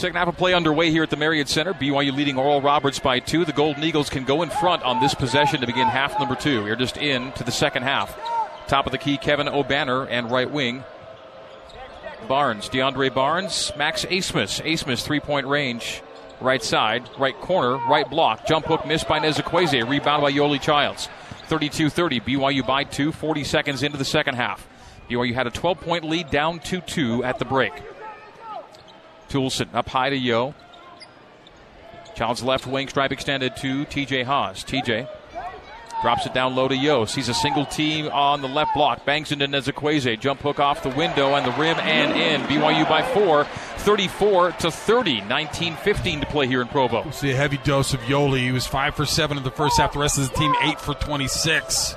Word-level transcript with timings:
Second 0.00 0.16
half 0.16 0.28
of 0.28 0.36
play 0.38 0.54
underway 0.54 0.90
here 0.90 1.02
at 1.02 1.10
the 1.10 1.16
Marriott 1.18 1.46
Center. 1.46 1.74
BYU 1.74 2.16
leading 2.16 2.38
Oral 2.38 2.62
Roberts 2.62 2.98
by 2.98 3.20
two. 3.20 3.44
The 3.44 3.52
Golden 3.52 3.84
Eagles 3.84 4.08
can 4.08 4.24
go 4.24 4.40
in 4.40 4.48
front 4.48 4.82
on 4.82 4.98
this 4.98 5.14
possession 5.14 5.60
to 5.60 5.66
begin 5.66 5.86
half 5.88 6.18
number 6.18 6.34
two. 6.34 6.62
We're 6.62 6.74
just 6.74 6.96
in 6.96 7.32
to 7.32 7.44
the 7.44 7.52
second 7.52 7.82
half. 7.82 8.18
Top 8.66 8.86
of 8.86 8.92
the 8.92 8.98
key, 8.98 9.18
Kevin 9.18 9.46
Obanor 9.46 10.06
and 10.08 10.30
right 10.30 10.50
wing. 10.50 10.84
Burns, 12.26 12.70
DeAndre 12.70 13.12
Burns, 13.12 13.72
Max 13.76 14.06
Abmas. 14.06 14.64
Abmas, 14.64 15.02
three 15.02 15.20
point 15.20 15.46
range, 15.46 16.00
right 16.40 16.64
side, 16.64 17.06
right 17.18 17.38
corner, 17.38 17.76
right 17.86 18.08
block. 18.08 18.46
Jump 18.46 18.64
hook 18.64 18.86
missed 18.86 19.06
by 19.06 19.20
Nzekwesi. 19.20 19.86
Rebound 19.86 20.22
by 20.22 20.32
Yoeli 20.32 20.62
Childs. 20.62 21.10
32 21.48 21.90
30. 21.90 22.20
BYU 22.20 22.66
by 22.66 22.84
two, 22.84 23.12
40 23.12 23.44
seconds 23.44 23.82
into 23.82 23.98
the 23.98 24.06
second 24.06 24.36
half. 24.36 24.66
BYU 25.10 25.34
had 25.34 25.46
a 25.46 25.50
12 25.50 25.78
point 25.78 26.04
lead 26.04 26.30
down 26.30 26.58
2 26.58 26.80
2 26.80 27.22
at 27.22 27.38
the 27.38 27.44
break. 27.44 27.74
Toolson 29.30 29.72
up 29.74 29.88
high 29.88 30.10
to 30.10 30.16
Yo. 30.16 30.54
Childs 32.14 32.42
left 32.42 32.66
wing 32.66 32.88
stripe 32.88 33.12
extended 33.12 33.56
to 33.56 33.86
TJ 33.86 34.24
Haws. 34.24 34.64
TJ 34.64 35.08
drops 36.02 36.26
it 36.26 36.34
down 36.34 36.54
low 36.56 36.68
to 36.68 36.76
Yo. 36.76 37.04
Sees 37.04 37.28
a 37.28 37.34
single 37.34 37.64
team 37.64 38.08
on 38.08 38.42
the 38.42 38.48
left 38.48 38.74
block. 38.74 39.04
Bangs 39.04 39.32
into 39.32 39.46
Nzekwesi. 39.46 40.18
Jump 40.18 40.40
hook 40.40 40.58
off 40.58 40.82
the 40.82 40.90
window 40.90 41.34
and 41.34 41.46
the 41.46 41.52
rim 41.58 41.78
and 41.78 42.12
in. 42.12 42.40
BYU 42.42 42.88
by 42.88 43.02
four. 43.02 43.44
34 43.44 44.52
to 44.52 44.70
30. 44.70 45.22
19 45.22 45.76
15 45.76 46.20
to 46.20 46.26
play 46.26 46.46
here 46.46 46.60
in 46.60 46.68
Provo. 46.68 47.10
See 47.10 47.30
a 47.30 47.36
heavy 47.36 47.58
dose 47.58 47.94
of 47.94 48.00
Yoeli. 48.00 48.40
He 48.40 48.52
was 48.52 48.66
5 48.66 48.94
for 48.94 49.06
7 49.06 49.38
in 49.38 49.44
the 49.44 49.50
first 49.50 49.78
half. 49.78 49.92
The 49.92 50.00
rest 50.00 50.18
of 50.18 50.28
the 50.28 50.36
team 50.36 50.52
8 50.62 50.80
for 50.80 50.94
26. 50.94 51.96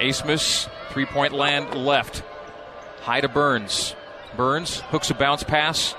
Abmas, 0.00 0.68
three 0.90 1.06
point 1.06 1.32
land 1.32 1.74
left. 1.74 2.22
High 3.02 3.20
to 3.20 3.28
Burns. 3.28 3.94
Burns 4.36 4.80
hooks 4.80 5.10
a 5.10 5.14
bounce 5.14 5.42
pass 5.42 5.94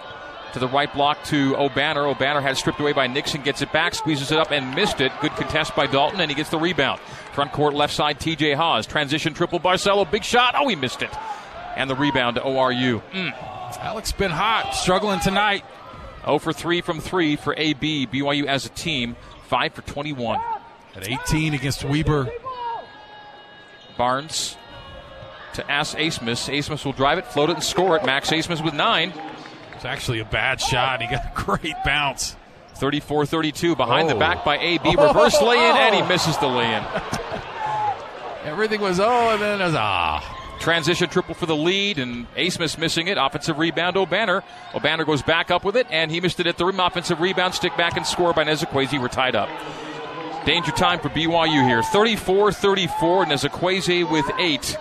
to 0.53 0.59
the 0.59 0.67
right 0.67 0.91
block 0.93 1.23
to 1.25 1.53
Obanor. 1.53 2.13
Obanor 2.13 2.41
had 2.41 2.57
stripped 2.57 2.79
away 2.79 2.93
by 2.93 3.07
Nixon, 3.07 3.41
gets 3.41 3.61
it 3.61 3.71
back, 3.71 3.95
squeezes 3.95 4.31
it 4.31 4.37
up 4.37 4.51
and 4.51 4.75
missed 4.75 5.01
it. 5.01 5.11
Good 5.21 5.31
contest 5.31 5.75
by 5.75 5.87
Dalton, 5.87 6.19
and 6.19 6.29
he 6.29 6.35
gets 6.35 6.49
the 6.49 6.57
rebound. 6.59 6.99
Front 7.33 7.51
court 7.51 7.73
left 7.73 7.93
side, 7.93 8.19
TJ 8.19 8.55
Haws. 8.55 8.85
Transition 8.85 9.33
triple 9.33 9.59
Barcello, 9.59 10.05
big 10.05 10.23
shot. 10.23 10.55
Oh, 10.57 10.67
he 10.67 10.75
missed 10.75 11.01
it. 11.01 11.11
And 11.75 11.89
the 11.89 11.95
rebound 11.95 12.35
to 12.35 12.41
ORU. 12.41 13.01
Mm. 13.11 13.77
Alex 13.79 14.11
been 14.11 14.31
hot, 14.31 14.75
struggling 14.75 15.19
tonight. 15.21 15.63
0 16.25 16.39
for 16.39 16.53
3 16.53 16.81
from 16.81 16.99
3 16.99 17.35
for 17.35 17.55
AB. 17.57 18.07
BYU 18.07 18.45
as 18.45 18.65
a 18.65 18.69
team, 18.69 19.15
5 19.47 19.73
for 19.73 19.81
21. 19.81 20.39
At 20.95 21.07
18 21.07 21.53
against 21.53 21.83
Weber. 21.83 22.29
Barnes 23.97 24.57
to 25.53 25.71
Ass 25.71 25.95
Abmas. 25.95 26.49
Abmas 26.49 26.85
will 26.85 26.93
drive 26.93 27.17
it, 27.17 27.25
float 27.25 27.49
it, 27.49 27.53
and 27.53 27.63
score 27.63 27.95
it. 27.95 28.05
Max 28.05 28.29
Abmas 28.29 28.63
with 28.63 28.73
nine. 28.73 29.13
It's 29.81 29.85
actually 29.87 30.19
a 30.19 30.25
bad 30.25 30.61
shot. 30.61 31.01
He 31.01 31.07
got 31.07 31.25
a 31.25 31.31
great 31.33 31.73
bounce. 31.83 32.35
34 32.75 33.25
32 33.25 33.75
behind 33.75 34.05
oh. 34.05 34.13
the 34.13 34.19
back 34.19 34.45
by 34.45 34.59
AB. 34.59 34.87
Reverse 34.87 35.37
oh. 35.41 35.47
lay 35.47 35.55
in, 35.55 35.75
and 35.75 35.95
he 35.95 36.03
misses 36.03 36.37
the 36.37 36.45
lay 36.45 36.71
in. 36.71 36.83
Everything 38.45 38.79
was 38.79 38.99
oh, 38.99 39.31
and 39.31 39.41
then 39.41 39.59
it 39.59 39.63
was 39.63 39.73
ah. 39.73 40.57
Transition 40.59 41.09
triple 41.09 41.33
for 41.33 41.47
the 41.47 41.55
lead, 41.55 41.97
and 41.97 42.31
Abmas 42.35 42.77
missing 42.77 43.07
it. 43.07 43.17
Offensive 43.17 43.57
rebound, 43.57 43.95
Obanor. 43.95 44.43
Obanor 44.73 45.03
goes 45.03 45.23
back 45.23 45.49
up 45.49 45.63
with 45.63 45.75
it, 45.75 45.87
and 45.89 46.11
he 46.11 46.21
missed 46.21 46.39
it 46.39 46.45
at 46.45 46.59
the 46.59 46.65
rim. 46.65 46.79
Offensive 46.79 47.19
rebound, 47.19 47.55
stick 47.55 47.75
back 47.75 47.97
and 47.97 48.05
score 48.05 48.33
by 48.33 48.43
Nzekwesi. 48.43 49.01
We're 49.01 49.07
tied 49.07 49.35
up. 49.35 49.49
Danger 50.45 50.73
time 50.73 50.99
for 50.99 51.09
BYU 51.09 51.67
here. 51.67 51.81
34 51.81 52.51
34, 52.51 53.25
Nzekwesi 53.25 54.11
with 54.11 54.29
eight. 54.37 54.77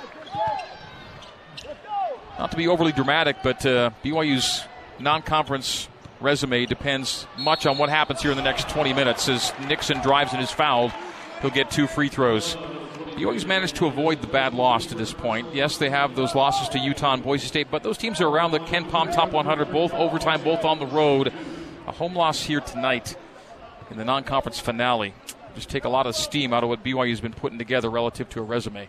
Not 2.39 2.51
to 2.51 2.57
be 2.59 2.69
overly 2.69 2.93
dramatic, 2.93 3.37
but 3.43 3.65
uh, 3.65 3.93
BYU's 4.05 4.67
non 5.01 5.23
conference 5.23 5.89
resume 6.21 6.67
depends 6.67 7.27
much 7.39 7.67
on 7.67 7.79
what 7.79 7.89
happens 7.89 8.23
here 8.23 8.31
in 8.31 8.37
the 8.37 8.43
next 8.43 8.69
20 8.69 8.93
minutes. 8.93 9.29
As 9.29 9.53
Nixon 9.67 10.01
drives 10.01 10.33
and 10.33 10.43
is 10.43 10.51
fouled, 10.51 10.93
he'll 11.41 11.51
get 11.51 11.71
two 11.71 11.87
free 11.87 12.09
throws. 12.09 12.57
BYU's 13.17 13.47
managed 13.47 13.77
to 13.77 13.87
avoid 13.87 14.23
the 14.23 14.27
bad 14.27 14.55
loss 14.55 14.87
to 14.87 14.95
this 14.95 15.13
point. 15.13 15.55
Yes, 15.55 15.77
they 15.77 15.91
have 15.91 16.17
those 16.17 16.35
losses 16.35 16.69
to 16.71 16.79
Utah 16.79 17.15
and 17.15 17.23
Boise 17.23 17.47
State, 17.47 17.71
but 17.71 17.83
those 17.83 17.99
teams 17.99 18.21
are 18.21 18.29
around 18.29 18.53
the 18.53 18.61
KenPom 18.61 19.13
top 19.13 19.33
100, 19.33 19.71
both 19.71 19.93
overtime, 19.93 20.43
both 20.43 20.65
on 20.65 20.79
the 20.79 20.87
road. 20.87 21.33
A 21.87 21.93
home 21.93 22.15
loss 22.15 22.43
here 22.43 22.61
tonight 22.61 23.17
in 23.91 23.97
the 23.97 24.05
non 24.05 24.25
conference 24.25 24.59
finale. 24.59 25.13
Just 25.55 25.69
take 25.69 25.85
a 25.85 25.89
lot 25.89 26.07
of 26.07 26.15
steam 26.15 26.53
out 26.53 26.63
of 26.63 26.69
what 26.69 26.85
BYU's 26.85 27.21
been 27.21 27.33
putting 27.33 27.59
together 27.59 27.91
relative 27.91 28.29
to 28.31 28.41
a 28.41 28.43
resume. 28.43 28.89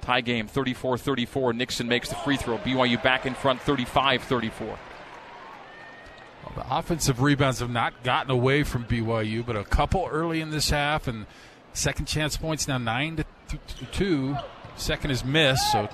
Tie 0.00 0.20
game 0.20 0.46
34 0.46 0.98
34. 0.98 1.52
Nixon 1.52 1.88
makes 1.88 2.08
the 2.08 2.14
free 2.14 2.36
throw. 2.36 2.58
BYU 2.58 3.02
back 3.02 3.26
in 3.26 3.34
front 3.34 3.60
35 3.60 4.22
34. 4.22 4.78
The 6.54 6.64
offensive 6.70 7.20
rebounds 7.20 7.60
have 7.60 7.70
not 7.70 8.02
gotten 8.02 8.30
away 8.30 8.62
from 8.62 8.84
BYU, 8.84 9.44
but 9.44 9.56
a 9.56 9.64
couple 9.64 10.08
early 10.10 10.40
in 10.40 10.50
this 10.50 10.70
half, 10.70 11.06
and 11.06 11.26
second 11.72 12.06
chance 12.06 12.36
points 12.36 12.66
now 12.66 12.78
nine 12.78 13.16
to 13.48 13.58
two. 13.92 14.36
Second 14.76 15.10
is 15.10 15.24
missed, 15.24 15.72
so 15.72 15.88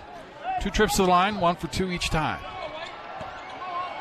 two 0.60 0.70
trips 0.70 0.96
to 0.96 1.02
the 1.02 1.08
line, 1.08 1.40
one 1.40 1.56
for 1.56 1.68
two 1.68 1.90
each 1.90 2.10
time. 2.10 2.40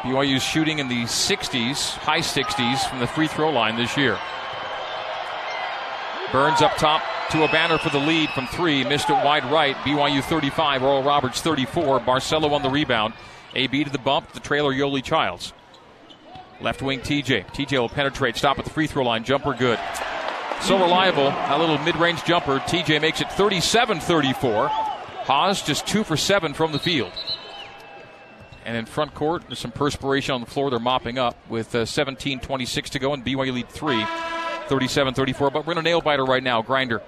BYU's 0.02 0.44
shooting 0.44 0.80
in 0.80 0.88
the 0.88 1.04
60s, 1.04 1.96
high 1.98 2.20
60s 2.20 2.90
from 2.90 3.00
the 3.00 3.08
free 3.08 3.28
throw 3.28 3.52
line 3.52 3.76
this 3.76 3.96
year. 3.96 4.18
Burns 6.32 6.62
up 6.62 6.76
top 6.78 7.04
to 7.32 7.44
a 7.44 7.48
banner 7.52 7.78
for 7.78 7.90
the 7.90 8.00
lead 8.00 8.30
from 8.32 8.48
three. 8.48 8.84
Missed 8.84 9.10
it 9.10 9.24
wide 9.24 9.46
right. 9.46 9.76
BYU 9.78 10.24
35, 10.24 10.82
Oral 10.82 11.04
Roberts 11.04 11.42
34. 11.42 12.00
Barcello 12.00 12.54
on 12.54 12.64
the 12.64 12.70
rebound. 12.70 13.14
AB 13.54 13.84
to 13.84 13.90
the 13.90 14.00
bump. 14.00 14.32
The 14.32 14.40
trailer 14.40 14.74
Yoeli 14.74 15.04
Childs. 15.04 15.54
Left 16.62 16.82
wing 16.82 17.00
TJ. 17.00 17.48
TJ 17.48 17.80
will 17.80 17.90
penetrate. 17.90 18.38
Stop 18.38 18.60
at 18.60 18.66
the 18.66 18.72
free 18.72 18.88
throw 18.88 19.04
line. 19.04 19.24
Jumper 19.24 19.54
good. 19.54 19.80
So 20.62 20.80
reliable. 20.80 21.28
A 21.28 21.58
little 21.58 21.78
mid 21.80 21.96
range 21.96 22.24
jumper. 22.24 22.60
TJ 22.60 23.02
makes 23.02 23.20
it 23.22 23.32
37 23.32 24.00
34. 24.00 24.68
Haws 24.68 25.62
just 25.62 25.88
two 25.88 26.04
for 26.04 26.16
seven 26.18 26.54
from 26.54 26.72
the 26.72 26.80
field. 26.80 27.12
And 28.64 28.78
in 28.78 28.86
front 28.86 29.16
court, 29.16 29.44
there's 29.48 29.60
some 29.60 29.72
perspiration 29.72 30.36
on 30.36 30.42
the 30.42 30.48
floor. 30.48 30.70
They're 30.70 30.80
mopping 30.80 31.18
up 31.18 31.36
with 31.50 31.74
uh, 31.74 31.86
17 31.86 32.40
26 32.40 32.92
to 32.92 33.00
go, 33.00 33.14
and 33.14 33.26
BYU 33.26 33.54
lead 33.54 33.70
three. 33.70 34.06
37 34.68 35.14
34. 35.14 35.50
But 35.50 35.66
we're 35.66 35.74
in 35.74 35.80
a 35.80 35.82
nail 35.82 36.02
biter 36.02 36.24
right 36.24 36.44
now. 36.44 36.62
Grinder. 36.62 37.02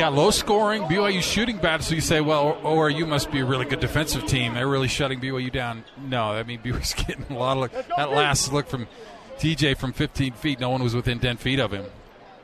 Yeah, 0.00 0.08
low 0.08 0.30
scoring. 0.30 0.84
BYU 0.84 1.20
shooting 1.20 1.58
bad. 1.58 1.84
So 1.84 1.94
you 1.94 2.00
say, 2.00 2.22
well, 2.22 2.54
ORU 2.62 3.06
must 3.06 3.30
be 3.30 3.40
a 3.40 3.44
really 3.44 3.66
good 3.66 3.80
defensive 3.80 4.24
team. 4.24 4.54
They're 4.54 4.66
really 4.66 4.88
shutting 4.88 5.20
BYU 5.20 5.52
down. 5.52 5.84
No, 6.02 6.30
I 6.30 6.42
mean 6.42 6.58
BYU's 6.64 6.94
getting 6.94 7.26
a 7.28 7.38
lot 7.38 7.58
of 7.58 7.58
look. 7.58 7.86
That 7.98 8.10
last 8.10 8.50
look 8.50 8.66
from 8.66 8.88
TJ 9.36 9.76
from 9.76 9.92
15 9.92 10.32
feet, 10.32 10.58
no 10.58 10.70
one 10.70 10.82
was 10.82 10.94
within 10.94 11.18
10 11.18 11.36
feet 11.36 11.60
of 11.60 11.70
him. 11.70 11.84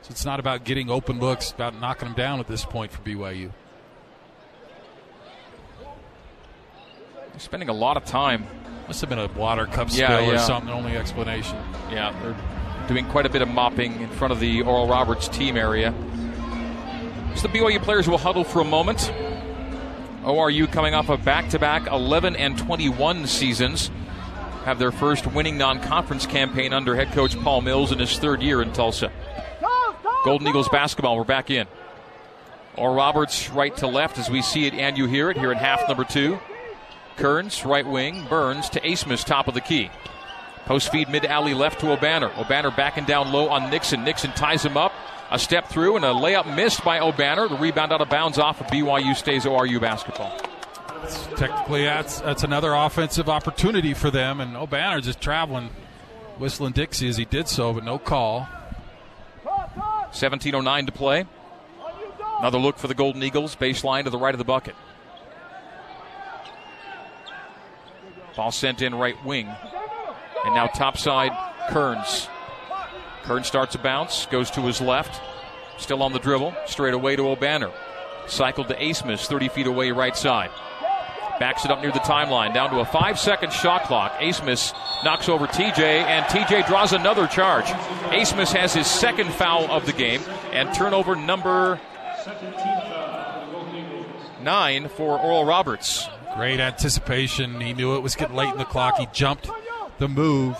So 0.03 0.11
it's 0.11 0.23
not 0.23 0.39
about 0.39 0.65
getting 0.65 0.91
open 0.91 1.19
looks, 1.19 1.49
about 1.49 1.73
knocking 1.81 2.09
them 2.09 2.15
down 2.15 2.39
at 2.39 2.45
this 2.45 2.63
point 2.63 2.91
for 2.91 3.01
BYU. 3.01 3.51
They're 7.31 7.39
spending 7.39 7.69
a 7.69 7.73
lot 7.73 7.97
of 7.97 8.05
time. 8.05 8.45
Must 8.85 9.01
have 9.01 9.09
been 9.09 9.17
a 9.17 9.27
water 9.29 9.65
cup 9.65 9.89
spill 9.89 10.07
yeah, 10.07 10.19
yeah. 10.19 10.35
or 10.35 10.37
something. 10.37 10.71
Only 10.71 10.95
explanation. 10.95 11.57
Yeah, 11.89 12.15
they're 12.21 12.87
doing 12.87 13.07
quite 13.07 13.25
a 13.25 13.29
bit 13.29 13.41
of 13.41 13.47
mopping 13.47 13.99
in 13.99 14.09
front 14.11 14.31
of 14.31 14.39
the 14.39 14.61
Oral 14.61 14.87
Roberts 14.87 15.27
team 15.27 15.57
area. 15.57 15.91
So 17.37 17.47
the 17.47 17.59
BYU 17.59 17.79
players 17.83 18.07
will 18.07 18.17
huddle 18.17 18.43
for 18.43 18.61
a 18.61 18.65
moment. 18.65 19.13
ORU 20.23 20.71
coming 20.71 20.95
off 20.95 21.09
of 21.09 21.23
back 21.23 21.49
to 21.49 21.59
back 21.59 21.85
11 21.85 22.35
and 22.35 22.57
21 22.57 23.27
seasons. 23.27 23.91
Have 24.65 24.79
their 24.79 24.91
first 24.91 25.27
winning 25.27 25.55
non 25.55 25.79
conference 25.79 26.25
campaign 26.25 26.73
under 26.73 26.95
head 26.95 27.11
coach 27.11 27.39
Paul 27.39 27.61
Mills 27.61 27.91
in 27.91 27.99
his 27.99 28.17
third 28.17 28.41
year 28.41 28.63
in 28.63 28.73
Tulsa. 28.73 29.11
Golden 30.25 30.47
Eagles 30.47 30.67
basketball, 30.69 31.15
we're 31.15 31.25
back 31.25 31.51
in. 31.51 31.67
Or 32.75 32.95
Roberts 32.95 33.51
right 33.51 33.75
to 33.77 33.87
left 33.87 34.17
as 34.17 34.31
we 34.31 34.41
see 34.41 34.65
it 34.65 34.73
and 34.73 34.97
you 34.97 35.05
hear 35.05 35.29
it 35.29 35.37
here 35.37 35.51
in 35.51 35.59
half 35.59 35.87
number 35.87 36.05
two. 36.05 36.39
Kearns, 37.17 37.63
right 37.63 37.85
wing. 37.85 38.25
Burns 38.27 38.67
to 38.71 38.81
Abmas, 38.81 39.23
top 39.23 39.47
of 39.47 39.53
the 39.53 39.61
key. 39.61 39.91
Post 40.65 40.91
feed 40.91 41.07
mid 41.07 41.23
alley 41.23 41.53
left 41.53 41.81
to 41.81 41.85
Obanor. 41.85 42.31
Obanor 42.31 42.75
backing 42.75 43.05
down 43.05 43.31
low 43.31 43.47
on 43.47 43.69
Nixon. 43.69 44.03
Nixon 44.03 44.31
ties 44.31 44.65
him 44.65 44.75
up 44.75 44.91
a 45.29 45.39
step 45.39 45.67
through 45.67 45.95
and 45.95 46.05
a 46.05 46.09
layup 46.09 46.55
missed 46.55 46.83
by 46.83 46.99
Obanor. 46.99 47.49
The 47.49 47.57
rebound 47.57 47.91
out 47.91 48.01
of 48.01 48.09
bounds 48.09 48.37
off 48.37 48.61
of 48.61 48.67
BYU 48.67 49.15
stays 49.15 49.45
ORU 49.45 49.79
basketball. 49.79 50.37
Technically, 51.35 51.83
that's 51.83 52.19
that's 52.21 52.43
another 52.43 52.73
offensive 52.73 53.29
opportunity 53.29 53.93
for 53.93 54.09
them, 54.09 54.41
and 54.41 54.55
Obanor 54.55 55.01
just 55.01 55.21
traveling, 55.21 55.69
whistling 56.37 56.73
Dixie 56.73 57.07
as 57.07 57.17
he 57.17 57.25
did 57.25 57.47
so, 57.47 57.73
but 57.73 57.83
no 57.83 57.99
call. 57.99 58.47
17:09 60.11 60.85
to 60.85 60.91
play. 60.91 61.25
Another 62.39 62.57
look 62.57 62.77
for 62.77 62.87
the 62.87 62.93
Golden 62.93 63.23
Eagles, 63.23 63.55
baseline 63.55 64.03
to 64.03 64.09
the 64.09 64.17
right 64.17 64.33
of 64.33 64.39
the 64.39 64.45
bucket. 64.45 64.75
Ball 68.35 68.51
sent 68.51 68.83
in 68.83 68.93
right 68.93 69.15
wing, 69.25 69.49
and 70.45 70.53
now 70.53 70.67
topside 70.67 71.31
Kearns 71.69 72.29
Kearns 73.27 73.45
starts 73.45 73.75
a 73.75 73.77
bounce, 73.77 74.25
goes 74.27 74.49
to 74.51 74.61
his 74.61 74.79
left, 74.79 75.21
still 75.77 76.01
on 76.01 76.13
the 76.13 76.19
dribble, 76.19 76.55
straight 76.65 76.93
away 76.93 77.17
to 77.17 77.23
Obanor. 77.23 77.73
Cycled 78.25 78.69
to 78.69 78.75
Abmas, 78.75 79.27
30 79.27 79.49
feet 79.49 79.67
away, 79.67 79.91
right 79.91 80.15
side. 80.15 80.49
Backs 81.37 81.65
it 81.65 81.71
up 81.71 81.81
near 81.81 81.91
the 81.91 81.99
timeline, 81.99 82.53
down 82.53 82.69
to 82.69 82.79
a 82.79 82.85
five 82.85 83.19
second 83.19 83.51
shot 83.51 83.83
clock. 83.83 84.13
Abmas 84.13 84.73
knocks 85.03 85.27
over 85.27 85.45
TJ, 85.45 85.77
and 85.79 86.25
TJ 86.27 86.67
draws 86.67 86.93
another 86.93 87.27
charge. 87.27 87.65
Abmas 87.65 88.53
has 88.53 88.73
his 88.73 88.87
second 88.87 89.29
foul 89.33 89.69
of 89.69 89.85
the 89.85 89.93
game, 89.93 90.21
and 90.53 90.73
turnover 90.73 91.15
number 91.17 91.81
nine 94.41 94.87
for 94.87 95.19
Oral 95.19 95.43
Roberts. 95.43 96.07
Great 96.37 96.61
anticipation. 96.61 97.59
He 97.59 97.73
knew 97.73 97.97
it 97.97 97.99
was 97.99 98.15
getting 98.15 98.37
late 98.37 98.53
in 98.53 98.57
the 98.57 98.63
clock. 98.63 98.97
He 98.97 99.07
jumped 99.11 99.49
the 99.97 100.07
move. 100.07 100.55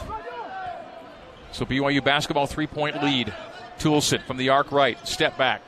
So 1.57 1.65
BYU 1.65 2.04
basketball 2.04 2.45
three 2.45 2.68
point 2.68 3.01
lead. 3.01 3.33
Toolson 3.80 4.21
from 4.21 4.38
the 4.38 4.50
arc 4.50 4.71
right, 4.71 4.95
step 5.07 5.39
back, 5.39 5.63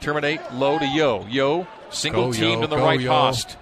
terminate 0.00 0.40
low 0.54 0.78
to 0.78 0.86
Yo. 0.86 1.26
Yo 1.28 1.66
single 1.90 2.34
Yo. 2.34 2.62
in 2.62 2.70
the 2.70 2.78
right 2.78 2.98
Yo. 2.98 3.10
post. 3.10 3.58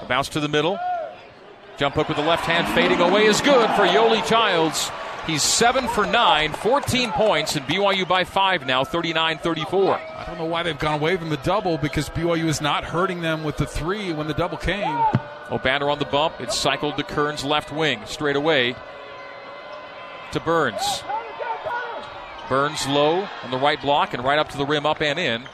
A 0.00 0.06
bounce 0.06 0.30
to 0.30 0.40
the 0.40 0.48
middle. 0.48 0.78
Jump 1.76 1.98
up 1.98 2.08
with 2.08 2.16
the 2.16 2.24
left 2.24 2.46
hand 2.46 2.66
fading 2.74 2.98
away 2.98 3.26
is 3.26 3.42
good 3.42 3.68
for 3.72 3.86
Yoeli 3.86 4.26
Childs. 4.26 4.90
He's 5.26 5.42
7 5.42 5.86
for 5.86 6.06
9, 6.06 6.52
14 6.54 7.10
points, 7.10 7.54
and 7.54 7.66
BYU 7.66 8.08
by 8.08 8.24
5 8.24 8.64
now, 8.64 8.84
39 8.84 9.36
34. 9.36 9.96
I 9.96 10.24
don't 10.26 10.38
know 10.38 10.46
why 10.46 10.62
they've 10.62 10.78
gone 10.78 10.98
away 10.98 11.18
from 11.18 11.28
the 11.28 11.36
double 11.38 11.76
because 11.76 12.08
BYU 12.08 12.46
is 12.46 12.62
not 12.62 12.84
hurting 12.84 13.20
them 13.20 13.44
with 13.44 13.58
the 13.58 13.66
three 13.66 14.14
when 14.14 14.28
the 14.28 14.34
double 14.34 14.56
came. 14.56 14.96
Obanor 15.48 15.92
on 15.92 15.98
the 15.98 16.06
bump. 16.06 16.40
It's 16.40 16.56
cycled 16.56 16.96
to 16.96 17.02
Kearns 17.02 17.44
left 17.44 17.70
wing. 17.70 18.00
Straight 18.06 18.36
away 18.36 18.76
to 20.32 20.40
Burns. 20.40 21.02
Burns 22.48 22.86
low 22.86 23.28
on 23.42 23.50
the 23.50 23.58
right 23.58 23.80
block 23.80 24.14
and 24.14 24.22
right 24.24 24.38
up 24.38 24.50
to 24.50 24.56
the 24.56 24.64
rim, 24.64 24.86
up 24.86 25.02
and 25.02 25.18
in. 25.18 25.44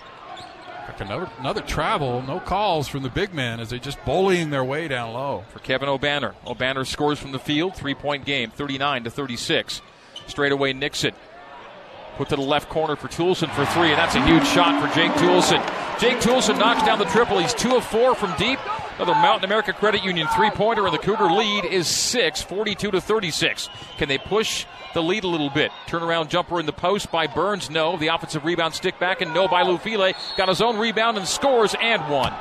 Another 0.98 1.28
another 1.38 1.62
travel, 1.62 2.22
no 2.22 2.38
calls 2.38 2.86
from 2.86 3.02
the 3.02 3.08
big 3.08 3.34
men 3.34 3.58
as 3.58 3.70
they 3.70 3.78
just 3.80 4.02
bullying 4.04 4.50
their 4.50 4.62
way 4.62 4.86
down 4.86 5.12
low. 5.14 5.42
for 5.48 5.58
Kevin 5.58 5.88
Obanor. 5.88 6.34
Obanor 6.46 6.86
scores 6.86 7.18
from 7.18 7.32
the 7.32 7.38
field, 7.40 7.74
three 7.74 7.94
point 7.94 8.24
game, 8.24 8.50
39 8.50 9.04
to 9.04 9.10
36. 9.10 9.82
Straight 10.28 10.52
away, 10.52 10.72
Nixon. 10.72 11.12
Put 12.16 12.28
to 12.28 12.36
the 12.36 12.42
left 12.42 12.68
corner 12.68 12.94
for 12.94 13.08
Toolson 13.08 13.50
for 13.54 13.64
three, 13.66 13.88
and 13.88 13.98
that's 13.98 14.14
a 14.14 14.24
huge 14.24 14.46
shot 14.46 14.80
for 14.80 14.94
Jake 14.94 15.10
Toolson. 15.12 15.60
Jake 15.98 16.18
Toolson 16.18 16.58
knocks 16.58 16.84
down 16.84 16.98
the 16.98 17.06
triple. 17.06 17.38
He's 17.38 17.54
two 17.54 17.74
of 17.74 17.84
four 17.84 18.14
from 18.14 18.36
deep. 18.36 18.58
Another 19.02 19.20
Mountain 19.20 19.46
America 19.46 19.72
Credit 19.72 20.04
Union 20.04 20.28
three 20.28 20.50
pointer, 20.50 20.86
and 20.86 20.94
the 20.94 20.98
Cougar 20.98 21.24
lead 21.32 21.64
is 21.64 21.88
six, 21.88 22.40
42 22.40 22.92
to 22.92 23.00
36. 23.00 23.68
Can 23.98 24.06
they 24.06 24.16
push 24.16 24.64
the 24.94 25.02
lead 25.02 25.24
a 25.24 25.26
little 25.26 25.50
bit? 25.50 25.72
Turnaround 25.88 26.28
jumper 26.28 26.60
in 26.60 26.66
the 26.66 26.72
post 26.72 27.10
by 27.10 27.26
Burns, 27.26 27.68
no. 27.68 27.96
The 27.96 28.14
offensive 28.14 28.44
rebound 28.44 28.74
stick 28.74 29.00
back, 29.00 29.20
and 29.20 29.34
no 29.34 29.48
by 29.48 29.64
Lufile. 29.64 30.14
Got 30.36 30.48
his 30.48 30.62
own 30.62 30.78
rebound 30.78 31.18
and 31.18 31.26
scores, 31.26 31.74
and 31.82 32.08
one. 32.08 32.32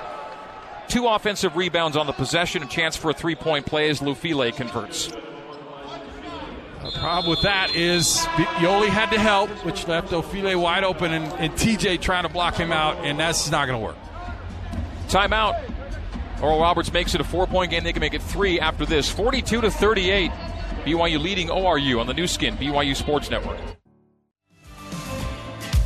Two 0.88 1.08
offensive 1.08 1.56
rebounds 1.56 1.98
on 1.98 2.06
the 2.06 2.14
possession, 2.14 2.62
a 2.62 2.68
chance 2.68 2.96
for 2.96 3.10
a 3.10 3.14
three 3.16 3.34
point 3.34 3.66
play 3.66 3.90
as 3.90 4.00
Lufile 4.00 4.56
converts. 4.56 5.08
The 5.08 6.92
problem 7.00 7.28
with 7.28 7.42
that 7.42 7.76
is 7.76 8.20
Yoeli 8.60 8.90
had 8.90 9.10
to 9.10 9.20
help, 9.20 9.50
which 9.66 9.88
left 9.88 10.10
Ofile 10.10 10.62
wide 10.62 10.84
open, 10.84 11.12
and, 11.12 11.26
and 11.40 11.54
TJ 11.54 12.02
trying 12.02 12.22
to 12.22 12.30
block 12.30 12.54
him 12.54 12.72
out, 12.72 12.98
and 12.98 13.20
that's 13.20 13.50
not 13.50 13.66
going 13.66 13.80
to 13.80 13.84
work. 13.84 13.98
Timeout. 15.08 15.80
Oral 16.42 16.60
Roberts 16.60 16.92
makes 16.92 17.16
it 17.16 17.22
a 17.22 17.24
four 17.24 17.48
point 17.48 17.72
game. 17.72 17.84
They 17.84 17.94
can 17.94 18.02
make 18.02 18.14
it 18.14 18.22
three 18.22 18.60
after 18.60 18.86
this. 18.86 19.10
42 19.10 19.62
to 19.62 19.72
38. 19.72 20.32
BYU 20.86 21.22
leading 21.22 21.50
ORU 21.50 22.00
on 22.00 22.08
the 22.08 22.14
new 22.14 22.28
skin, 22.28 22.58
BYU 22.58 22.96
Sports 22.96 23.30
Network. 23.30 23.60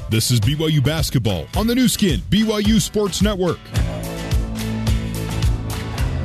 This 0.10 0.32
is 0.32 0.40
BYU 0.40 0.84
basketball 0.84 1.48
on 1.58 1.68
the 1.68 1.76
new 1.76 1.88
skin, 1.88 2.22
BYU 2.30 2.80
Sports 2.80 3.22
Network. 3.22 3.60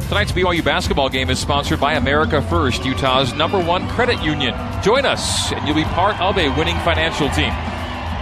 Tonight's 0.08 0.32
BYU 0.32 0.64
basketball 0.64 1.08
game 1.08 1.30
is 1.30 1.38
sponsored 1.38 1.80
by 1.80 1.94
America 1.94 2.42
First, 2.42 2.84
Utah's 2.84 3.32
number 3.32 3.62
one 3.62 3.88
credit 3.90 4.20
union. 4.22 4.54
Join 4.82 5.06
us, 5.06 5.52
and 5.52 5.66
you'll 5.66 5.76
be 5.76 5.84
part 5.84 6.20
of 6.20 6.36
a 6.36 6.48
winning 6.56 6.76
financial 6.80 7.28
team. 7.30 7.52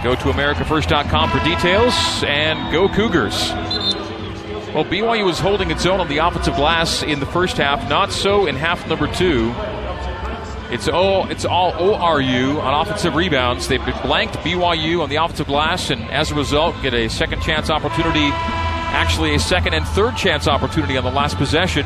Go 0.03 0.15
to 0.15 0.31
AmericaFirst.com 0.31 1.29
for 1.29 1.43
details, 1.43 1.93
and 2.23 2.71
go 2.71 2.87
Cougars. 2.87 3.51
Well, 4.73 4.85
BYU 4.85 5.25
was 5.25 5.39
holding 5.39 5.71
its 5.71 5.85
own 5.87 5.99
on 5.99 6.07
the 6.07 6.19
offensive 6.19 6.55
glass 6.55 7.01
in 7.01 7.19
the 7.19 7.25
first 7.25 7.57
half, 7.57 7.89
not 7.89 8.11
so 8.11 8.45
in 8.45 8.55
half 8.55 8.87
number 8.87 9.11
two. 9.11 9.51
It's 10.71 10.87
all 10.87 11.27
it's 11.31 11.43
all 11.43 11.71
ORU 11.73 12.61
on 12.61 12.81
offensive 12.81 13.15
rebounds. 13.15 13.67
They've 13.67 13.83
blanked 14.03 14.35
BYU 14.35 15.01
on 15.01 15.09
the 15.09 15.15
offensive 15.15 15.47
glass, 15.47 15.89
and 15.89 16.03
as 16.11 16.29
a 16.29 16.35
result, 16.35 16.75
get 16.83 16.93
a 16.93 17.09
second 17.09 17.41
chance 17.41 17.71
opportunity. 17.71 18.29
Actually, 18.91 19.33
a 19.33 19.39
second 19.39 19.73
and 19.73 19.87
third 19.87 20.15
chance 20.15 20.47
opportunity 20.47 20.97
on 20.97 21.03
the 21.03 21.11
last 21.11 21.37
possession. 21.37 21.85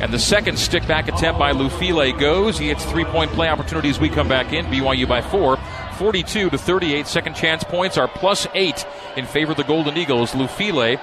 And 0.00 0.12
the 0.12 0.18
second 0.18 0.58
stick 0.58 0.86
back 0.88 1.08
attempt 1.08 1.38
by 1.38 1.52
Lufile 1.52 2.18
goes. 2.18 2.58
He 2.58 2.66
gets 2.66 2.84
three 2.86 3.04
point 3.04 3.30
play 3.32 3.48
opportunities. 3.48 4.00
We 4.00 4.08
come 4.08 4.28
back 4.28 4.54
in. 4.54 4.64
BYU 4.66 5.06
by 5.06 5.20
four. 5.20 5.58
42 5.98 6.50
to 6.50 6.58
38. 6.58 7.06
Second 7.06 7.36
chance 7.36 7.62
points 7.62 7.98
are 7.98 8.08
plus 8.08 8.46
eight 8.54 8.86
in 9.16 9.26
favor 9.26 9.52
of 9.52 9.58
the 9.58 9.64
Golden 9.64 9.96
Eagles. 9.96 10.32
Lufile, 10.32 10.98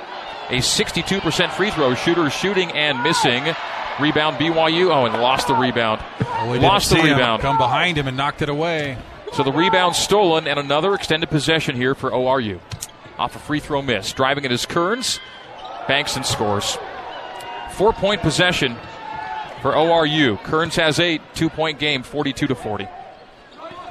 a 0.49 0.57
62% 0.57 1.51
free 1.51 1.69
throw 1.71 1.93
shooter, 1.95 2.29
shooting 2.29 2.71
and 2.71 3.01
missing. 3.03 3.43
Rebound 3.99 4.37
BYU. 4.37 4.89
Oh, 4.91 5.05
and 5.05 5.13
lost 5.15 5.47
the 5.47 5.53
rebound. 5.53 6.01
Oh, 6.21 6.49
we 6.49 6.57
lost 6.57 6.89
the 6.89 6.95
didn't 6.95 7.05
see 7.05 7.11
him 7.11 7.17
rebound. 7.17 7.41
Come 7.41 7.57
behind 7.57 7.97
him 7.97 8.07
and 8.07 8.15
knocked 8.17 8.41
it 8.41 8.49
away. 8.49 8.97
So 9.33 9.43
the 9.43 9.51
rebound 9.51 9.95
stolen 9.95 10.47
and 10.47 10.57
another 10.57 10.93
extended 10.95 11.29
possession 11.29 11.75
here 11.75 11.93
for 11.93 12.09
ORU. 12.09 12.59
Off 13.17 13.35
a 13.35 13.39
free 13.39 13.59
throw 13.59 13.81
miss. 13.81 14.13
Driving 14.13 14.45
it 14.45 14.51
is 14.51 14.65
Kearns. 14.65 15.19
Banks 15.87 16.15
and 16.15 16.25
scores. 16.25 16.77
Four 17.71 17.93
point 17.93 18.21
possession 18.21 18.75
for 19.61 19.73
ORU. 19.73 20.41
Kearns 20.43 20.75
has 20.77 20.99
eight. 20.99 21.21
Two 21.35 21.49
point 21.49 21.77
game, 21.77 22.01
42 22.01 22.47
to 22.47 22.55
40. 22.55 22.87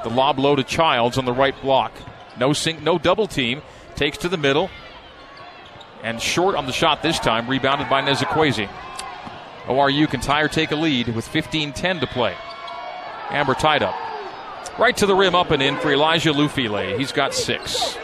The 0.03 0.11
lob 0.11 0.39
low 0.39 0.57
to 0.57 0.65
Childs 0.65 1.19
on 1.19 1.25
the 1.25 1.33
right 1.33 1.55
block. 1.61 1.93
No 2.39 2.53
sink, 2.53 2.83
no 2.83 2.99
double 2.99 3.27
team. 3.27 3.63
Takes 3.95 4.19
to 4.19 4.29
the 4.29 4.37
middle. 4.37 4.71
And 6.03 6.21
short 6.21 6.55
on 6.55 6.67
the 6.67 6.73
shot 6.73 7.03
this 7.03 7.19
time. 7.19 7.49
Rebounded 7.49 7.89
by 7.89 8.03
Nzekwesi. 8.03 8.69
ORU 9.67 10.09
can 10.09 10.21
tie 10.21 10.41
or 10.41 10.49
take 10.49 10.71
a 10.71 10.77
lead 10.77 11.09
with 11.09 11.27
15 11.29 11.73
10 11.73 12.01
to 12.01 12.07
play. 12.07 12.35
Amber 13.31 13.55
tied 13.55 13.83
up. 13.83 13.95
Right 14.79 14.97
to 14.97 15.07
the 15.07 15.15
rim, 15.15 15.35
up 15.35 15.51
and 15.51 15.63
in 15.63 15.77
for 15.79 15.93
Elijah 15.93 16.33
Lufile. 16.33 16.97
He's 16.99 17.13
got 17.13 17.35
six. 17.35 17.99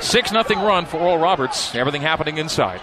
Six 0.00 0.32
nothing 0.32 0.58
run 0.58 0.86
for 0.86 0.98
Oral 0.98 1.18
Roberts. 1.18 1.74
Everything 1.74 2.02
happening 2.02 2.38
inside. 2.38 2.80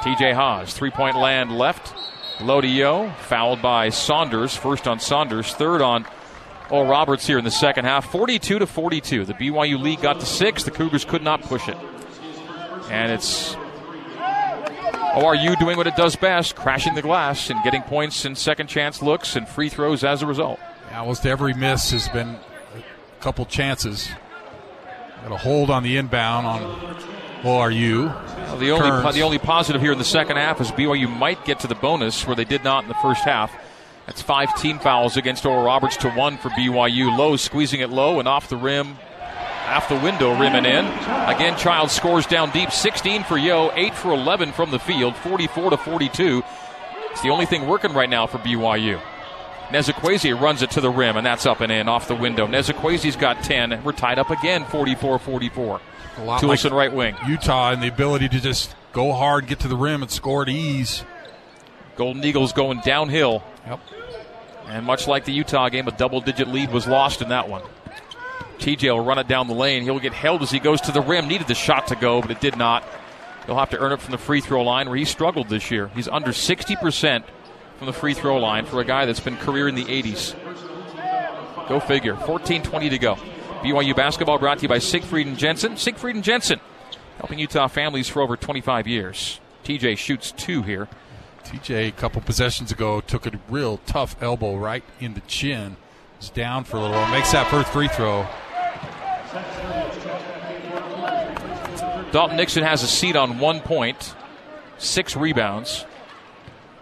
TJ 0.00 0.34
Haws, 0.34 0.72
three 0.72 0.90
point 0.90 1.16
land 1.16 1.50
left. 1.52 1.94
Lodio, 2.38 3.14
fouled 3.16 3.60
by 3.60 3.90
Saunders. 3.90 4.56
First 4.56 4.86
on 4.86 5.00
Saunders, 5.00 5.54
third 5.54 5.82
on 5.82 6.06
Oral 6.70 6.86
Roberts 6.86 7.26
here 7.26 7.38
in 7.38 7.44
the 7.44 7.50
second 7.50 7.84
half. 7.84 8.10
42 8.10 8.58
to 8.58 8.66
42. 8.66 9.24
The 9.24 9.34
BYU 9.34 9.80
lead 9.80 10.00
got 10.00 10.20
to 10.20 10.26
six. 10.26 10.64
The 10.64 10.70
Cougars 10.70 11.04
could 11.04 11.22
not 11.22 11.42
push 11.42 11.68
it. 11.68 11.76
And 12.90 13.12
it's 13.12 13.54
ORU 15.16 15.58
doing 15.58 15.76
what 15.76 15.86
it 15.86 15.96
does 15.96 16.14
best, 16.14 16.56
crashing 16.56 16.94
the 16.94 17.02
glass 17.02 17.48
and 17.50 17.62
getting 17.64 17.82
points 17.82 18.24
and 18.24 18.36
second 18.36 18.66
chance 18.66 19.00
looks 19.00 19.34
and 19.34 19.48
free 19.48 19.68
throws 19.68 20.04
as 20.04 20.22
a 20.22 20.26
result. 20.26 20.60
Almost 20.92 21.26
every 21.26 21.54
miss 21.54 21.90
has 21.90 22.08
been 22.08 22.28
a 22.28 23.22
couple 23.22 23.46
chances. 23.46 24.08
Got 25.22 25.32
a 25.32 25.36
hold 25.36 25.70
on 25.70 25.82
the 25.82 25.96
inbound 25.96 26.46
on 26.46 26.96
ORU. 27.42 28.06
Well, 28.06 28.58
the 28.58 28.70
only 28.70 28.90
Kearns. 28.90 29.14
the 29.14 29.22
only 29.22 29.38
positive 29.38 29.80
here 29.80 29.92
in 29.92 29.98
the 29.98 30.04
second 30.04 30.36
half 30.36 30.60
is 30.60 30.70
BYU 30.70 31.08
might 31.08 31.44
get 31.44 31.60
to 31.60 31.66
the 31.66 31.74
bonus 31.74 32.26
where 32.26 32.36
they 32.36 32.44
did 32.44 32.62
not 32.62 32.84
in 32.84 32.88
the 32.88 32.94
first 32.94 33.24
half. 33.24 33.52
That's 34.06 34.22
five 34.22 34.54
team 34.60 34.78
fouls 34.78 35.16
against 35.16 35.44
Oral 35.44 35.64
Roberts 35.64 35.96
to 35.98 36.10
one 36.10 36.38
for 36.38 36.48
BYU. 36.50 37.16
Low 37.16 37.36
squeezing 37.36 37.80
it 37.80 37.90
low 37.90 38.20
and 38.20 38.28
off 38.28 38.48
the 38.48 38.56
rim, 38.56 38.96
off 39.66 39.88
the 39.88 39.96
window, 39.96 40.30
rim 40.38 40.54
and 40.54 40.66
in. 40.66 40.84
Again, 41.28 41.58
Child 41.58 41.90
scores 41.90 42.26
down 42.26 42.50
deep, 42.50 42.70
16 42.70 43.24
for 43.24 43.36
Yo, 43.36 43.70
8 43.74 43.94
for 43.94 44.12
11 44.12 44.52
from 44.52 44.70
the 44.70 44.78
field, 44.78 45.16
44 45.16 45.70
to 45.70 45.76
42. 45.76 46.42
It's 47.10 47.22
the 47.22 47.30
only 47.30 47.46
thing 47.46 47.66
working 47.66 47.92
right 47.94 48.08
now 48.08 48.26
for 48.26 48.38
BYU. 48.38 49.00
Nzekwesi 49.70 50.38
runs 50.40 50.62
it 50.62 50.70
to 50.72 50.80
the 50.80 50.90
rim, 50.90 51.16
and 51.16 51.26
that's 51.26 51.44
up 51.44 51.60
and 51.60 51.72
in 51.72 51.88
off 51.88 52.06
the 52.06 52.14
window. 52.14 52.46
Nzekwesi's 52.46 53.16
got 53.16 53.42
10. 53.42 53.82
We're 53.82 53.92
tied 53.92 54.20
up 54.20 54.30
again, 54.30 54.64
44 54.66 55.18
44. 55.18 55.80
A 56.18 56.24
lot 56.24 56.40
Toolson 56.40 56.70
like 56.70 56.72
right 56.72 56.92
wing. 56.92 57.16
Utah 57.26 57.72
and 57.72 57.82
the 57.82 57.88
ability 57.88 58.28
to 58.28 58.40
just 58.40 58.74
go 58.92 59.12
hard, 59.12 59.48
get 59.48 59.58
to 59.60 59.68
the 59.68 59.76
rim, 59.76 60.02
and 60.02 60.10
score 60.10 60.42
at 60.42 60.48
ease. 60.48 61.04
Golden 61.96 62.22
Eagles 62.24 62.52
going 62.52 62.80
downhill. 62.84 63.42
Yep. 63.66 63.80
And 64.66 64.84
much 64.84 65.06
like 65.06 65.24
the 65.24 65.32
Utah 65.32 65.68
game, 65.68 65.86
a 65.88 65.92
double 65.92 66.20
digit 66.20 66.48
lead 66.48 66.72
was 66.72 66.86
lost 66.86 67.22
in 67.22 67.28
that 67.28 67.48
one. 67.48 67.62
TJ 68.58 68.90
will 68.90 69.04
run 69.04 69.18
it 69.18 69.28
down 69.28 69.48
the 69.48 69.54
lane. 69.54 69.82
He'll 69.82 70.00
get 70.00 70.12
held 70.12 70.42
as 70.42 70.50
he 70.50 70.58
goes 70.58 70.80
to 70.82 70.92
the 70.92 71.00
rim. 71.00 71.28
Needed 71.28 71.46
the 71.46 71.54
shot 71.54 71.88
to 71.88 71.96
go, 71.96 72.20
but 72.20 72.30
it 72.30 72.40
did 72.40 72.56
not. 72.56 72.84
He'll 73.46 73.58
have 73.58 73.70
to 73.70 73.78
earn 73.78 73.92
it 73.92 74.00
from 74.00 74.12
the 74.12 74.18
free 74.18 74.40
throw 74.40 74.62
line 74.62 74.88
where 74.88 74.96
he 74.96 75.04
struggled 75.04 75.48
this 75.48 75.70
year. 75.70 75.88
He's 75.94 76.08
under 76.08 76.30
60% 76.32 77.22
from 77.78 77.86
the 77.86 77.92
free 77.92 78.14
throw 78.14 78.38
line 78.38 78.66
for 78.66 78.80
a 78.80 78.84
guy 78.84 79.04
that's 79.04 79.20
been 79.20 79.36
career 79.36 79.68
in 79.68 79.74
the 79.74 79.84
80s. 79.84 80.34
Go 81.68 81.80
figure. 81.80 82.16
14 82.16 82.62
20 82.62 82.88
to 82.90 82.98
go. 82.98 83.14
BYU 83.62 83.94
basketball 83.94 84.38
brought 84.38 84.58
to 84.58 84.62
you 84.62 84.68
by 84.68 84.78
Siegfried 84.78 85.26
and 85.26 85.38
Jensen. 85.38 85.76
Siegfried 85.76 86.14
and 86.14 86.24
Jensen. 86.24 86.60
helping 87.18 87.38
Utah 87.38 87.68
families 87.68 88.08
for 88.08 88.22
over 88.22 88.36
25 88.36 88.86
years. 88.86 89.40
TJ 89.64 89.98
shoots 89.98 90.32
two 90.32 90.62
here. 90.62 90.88
TJ, 91.46 91.88
a 91.88 91.92
couple 91.92 92.20
possessions 92.22 92.72
ago, 92.72 93.00
took 93.00 93.24
a 93.24 93.38
real 93.48 93.78
tough 93.86 94.20
elbow 94.20 94.56
right 94.56 94.82
in 94.98 95.14
the 95.14 95.20
chin. 95.22 95.76
Was 96.18 96.30
down 96.30 96.64
for 96.64 96.76
a 96.76 96.80
little 96.80 96.96
while. 96.96 97.10
Makes 97.12 97.32
that 97.32 97.48
first 97.48 97.68
free 97.68 97.86
throw. 97.86 98.26
Dalton 102.10 102.36
Nixon 102.36 102.64
has 102.64 102.82
a 102.82 102.88
seat 102.88 103.14
on 103.14 103.38
one 103.38 103.60
point, 103.60 104.14
six 104.78 105.14
rebounds, 105.14 105.84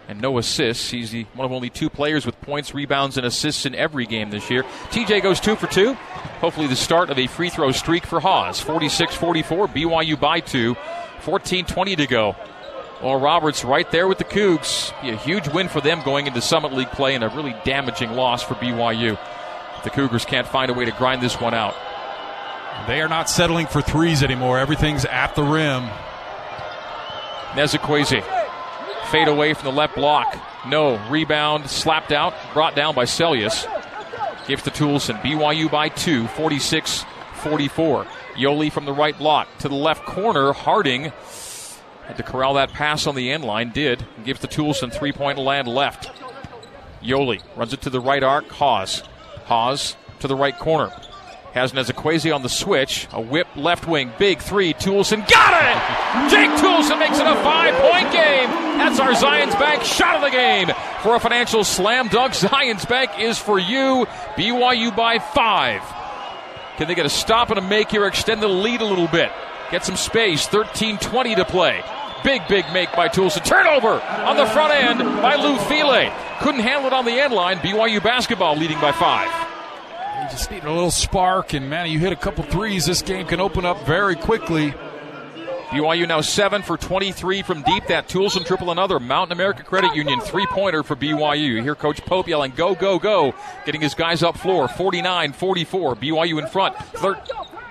and 0.07 0.19
no 0.19 0.37
assists. 0.39 0.89
He's 0.89 1.11
the, 1.11 1.25
one 1.33 1.45
of 1.45 1.51
only 1.51 1.69
two 1.69 1.89
players 1.89 2.25
with 2.25 2.39
points, 2.41 2.73
rebounds, 2.73 3.17
and 3.17 3.25
assists 3.25 3.65
in 3.67 3.75
every 3.75 4.07
game 4.07 4.31
this 4.31 4.49
year. 4.49 4.63
TJ 4.63 5.21
goes 5.21 5.39
two 5.39 5.55
for 5.55 5.67
two. 5.67 5.93
Hopefully, 6.41 6.67
the 6.67 6.75
start 6.75 7.11
of 7.11 7.19
a 7.19 7.27
free 7.27 7.49
throw 7.49 7.71
streak 7.71 8.05
for 8.05 8.19
Haws. 8.19 8.59
46 8.61 9.15
44, 9.15 9.67
BYU 9.67 10.19
by 10.19 10.39
two. 10.39 10.75
14 11.21 11.65
20 11.65 11.95
to 11.97 12.07
go. 12.07 12.35
Well, 13.03 13.19
Roberts 13.19 13.65
right 13.65 13.89
there 13.91 14.07
with 14.07 14.17
the 14.17 14.23
Cougs. 14.23 14.93
Be 15.01 15.09
a 15.09 15.17
huge 15.17 15.47
win 15.49 15.67
for 15.67 15.81
them 15.81 16.01
going 16.03 16.27
into 16.27 16.41
Summit 16.41 16.73
League 16.73 16.91
play 16.91 17.13
and 17.13 17.23
a 17.23 17.29
really 17.29 17.55
damaging 17.65 18.13
loss 18.13 18.41
for 18.41 18.55
BYU. 18.55 19.19
The 19.83 19.89
Cougars 19.89 20.25
can't 20.25 20.47
find 20.47 20.71
a 20.71 20.73
way 20.73 20.85
to 20.85 20.91
grind 20.91 21.21
this 21.21 21.39
one 21.39 21.53
out. 21.53 21.75
They 22.87 23.01
are 23.01 23.09
not 23.09 23.29
settling 23.29 23.67
for 23.67 23.81
threes 23.81 24.23
anymore. 24.23 24.59
Everything's 24.59 25.05
at 25.05 25.35
the 25.35 25.43
rim. 25.43 25.83
Nzekwesi. 27.53 28.23
Fade 29.11 29.27
away 29.27 29.53
from 29.53 29.65
the 29.65 29.71
left 29.71 29.95
block. 29.95 30.37
No. 30.67 30.97
Rebound 31.09 31.69
slapped 31.69 32.11
out. 32.11 32.33
Brought 32.53 32.75
down 32.75 32.95
by 32.95 33.05
Seljaas. 33.05 33.67
Gives 34.47 34.63
to 34.63 34.71
Toolson. 34.71 35.21
BYU 35.21 35.69
by 35.69 35.89
two. 35.89 36.27
46 36.29 37.05
44. 37.35 38.05
Yoeli 38.35 38.71
from 38.71 38.85
the 38.85 38.93
right 38.93 39.17
block. 39.17 39.47
To 39.59 39.69
the 39.69 39.75
left 39.75 40.05
corner. 40.05 40.53
Harding 40.53 41.11
had 42.07 42.17
to 42.17 42.23
corral 42.23 42.55
that 42.55 42.71
pass 42.71 43.07
on 43.07 43.15
the 43.15 43.31
end 43.31 43.43
line. 43.43 43.71
Did. 43.71 44.05
Gives 44.23 44.39
to 44.41 44.47
Toolson. 44.47 44.91
Three 44.91 45.11
point 45.11 45.37
land 45.37 45.67
left. 45.67 46.11
Yoeli 47.03 47.41
runs 47.55 47.73
it 47.73 47.81
to 47.81 47.89
the 47.89 47.99
right 47.99 48.23
arc. 48.23 48.49
Haws. 48.49 49.03
Haws 49.45 49.95
to 50.19 50.27
the 50.27 50.35
right 50.35 50.57
corner. 50.57 50.91
Has 51.53 51.71
Nzekwesi 51.71 52.35
on 52.35 52.41
the 52.41 52.49
switch. 52.49 53.07
A 53.13 53.21
whip 53.21 53.47
left 53.55 53.87
wing. 53.87 54.11
Big 54.19 54.39
three. 54.39 54.73
Toolson 54.73 55.27
got 55.29 55.53
it! 55.63 56.29
Jake 56.29 56.49
Toolson 56.59 56.99
makes 56.99 57.17
it 57.17 57.25
a 57.25 57.35
five 57.35 57.73
point 57.75 58.11
game. 58.11 58.49
That's 58.77 58.99
our 58.99 59.11
Zions 59.11 59.57
Bank 59.57 59.83
shot 59.83 60.15
of 60.15 60.21
the 60.21 60.31
game. 60.31 60.69
For 61.01 61.15
a 61.15 61.19
financial 61.19 61.63
slam 61.63 62.09
dunk, 62.09 62.33
Zions 62.35 62.87
Bank 62.89 63.11
is 63.19 63.39
for 63.39 63.57
you. 63.57 64.05
BYU 64.35 64.93
by 64.95 65.19
five. 65.19 65.81
Can 66.75 66.89
they 66.89 66.95
get 66.95 67.05
a 67.05 67.09
stop 67.09 67.51
and 67.51 67.59
a 67.59 67.61
make 67.61 67.89
here? 67.89 68.05
Extend 68.05 68.43
the 68.43 68.49
lead 68.49 68.81
a 68.81 68.85
little 68.85 69.07
bit. 69.07 69.31
Get 69.71 69.85
some 69.85 69.95
space. 69.95 70.47
13 70.47 70.97
20 70.97 71.35
to 71.35 71.45
play. 71.45 71.83
Big, 72.23 72.41
big 72.47 72.65
make 72.73 72.91
by 72.93 73.07
Toolson. 73.07 73.45
Turnover 73.45 74.01
on 74.01 74.35
the 74.35 74.45
front 74.47 74.73
end 74.73 74.99
by 75.21 75.35
Lufile. 75.37 76.11
Couldn't 76.39 76.61
handle 76.61 76.87
it 76.87 76.93
on 76.93 77.05
the 77.05 77.11
end 77.11 77.33
line. 77.33 77.57
BYU 77.57 78.01
basketball 78.01 78.55
leading 78.55 78.79
by 78.81 78.91
five. 78.91 79.29
You 80.23 80.29
just 80.31 80.49
need 80.49 80.63
a 80.63 80.71
little 80.71 80.89
spark, 80.89 81.53
and 81.53 81.69
man, 81.69 81.87
you 81.91 81.99
hit 81.99 82.11
a 82.11 82.15
couple 82.15 82.43
threes, 82.45 82.85
this 82.85 83.03
game 83.03 83.27
can 83.27 83.39
open 83.39 83.63
up 83.63 83.85
very 83.85 84.15
quickly. 84.15 84.73
BYU 85.69 86.07
now 86.07 86.21
7 86.21 86.61
for 86.63 86.77
23 86.77 87.41
from 87.43 87.61
deep. 87.63 87.87
That 87.87 88.07
Toolson 88.07 88.45
triple 88.45 88.71
another. 88.71 88.99
Mountain 88.99 89.33
America 89.33 89.63
Credit 89.63 89.93
Union 89.95 90.19
three 90.21 90.45
pointer 90.47 90.83
for 90.83 90.95
BYU. 90.95 91.37
You 91.37 91.61
hear 91.61 91.75
Coach 91.75 92.01
Pope 92.05 92.27
yelling, 92.27 92.53
go, 92.55 92.75
go, 92.75 92.97
go, 92.97 93.35
getting 93.65 93.81
his 93.81 93.93
guys 93.93 94.23
up 94.23 94.37
floor. 94.37 94.67
49 94.67 95.33
44. 95.33 95.95
BYU 95.95 96.41
in 96.41 96.47
front. 96.47 96.75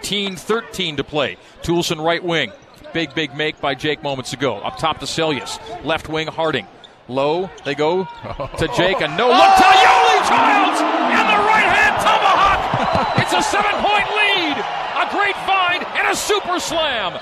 13 0.05 0.37
13 0.37 0.97
to 0.99 1.05
play. 1.05 1.39
Toolson 1.63 2.05
right 2.05 2.23
wing. 2.23 2.53
Big, 2.93 3.15
big 3.15 3.35
make 3.35 3.59
by 3.59 3.75
Jake 3.75 4.03
moments 4.03 4.35
ago. 4.35 4.59
Up 4.59 4.77
top 4.77 5.01
to 5.01 5.07
Seljaas. 5.07 5.59
Left 5.83 6.11
wing 6.11 6.27
Harding. 6.27 6.67
Low, 7.09 7.49
they 7.65 7.75
go 7.75 8.05
to 8.05 8.69
Jake. 8.77 9.01
And 9.01 9.17
no 9.17 9.29
look 9.29 9.57
to 9.57 9.63
Yoeli 9.63 10.29
Childs! 10.29 10.81
And 10.81 11.29
the 11.29 11.41
right 11.49 11.69
hand 11.73 11.97
tomahawk! 12.05 13.19
it's 13.19 13.33
a 13.33 13.43
seven 13.43 13.73
point 13.73 14.09
lead! 14.13 14.57
A 15.01 15.11
great 15.11 15.37
find 15.47 15.83
and 15.97 16.09
a 16.09 16.17
super 16.17 16.61
slam! 16.61 17.19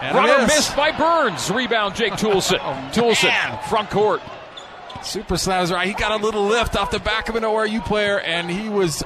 And 0.00 0.16
Runner 0.16 0.38
miss. 0.42 0.54
missed 0.54 0.76
by 0.76 0.92
Burns. 0.92 1.50
Rebound 1.50 1.96
Jake 1.96 2.12
Toolson. 2.12 2.58
Toolson, 2.92 3.24
oh, 3.24 3.50
man. 3.50 3.58
front 3.68 3.90
court. 3.90 4.22
Super 5.02 5.36
Slam's 5.36 5.72
right. 5.72 5.86
He 5.88 5.94
got 5.94 6.12
a 6.12 6.22
little 6.22 6.44
lift 6.46 6.76
off 6.76 6.90
the 6.90 6.98
back 7.00 7.28
of 7.28 7.36
an 7.36 7.42
ORU 7.42 7.84
player, 7.84 8.20
and 8.20 8.50
he 8.50 8.68
was 8.68 9.02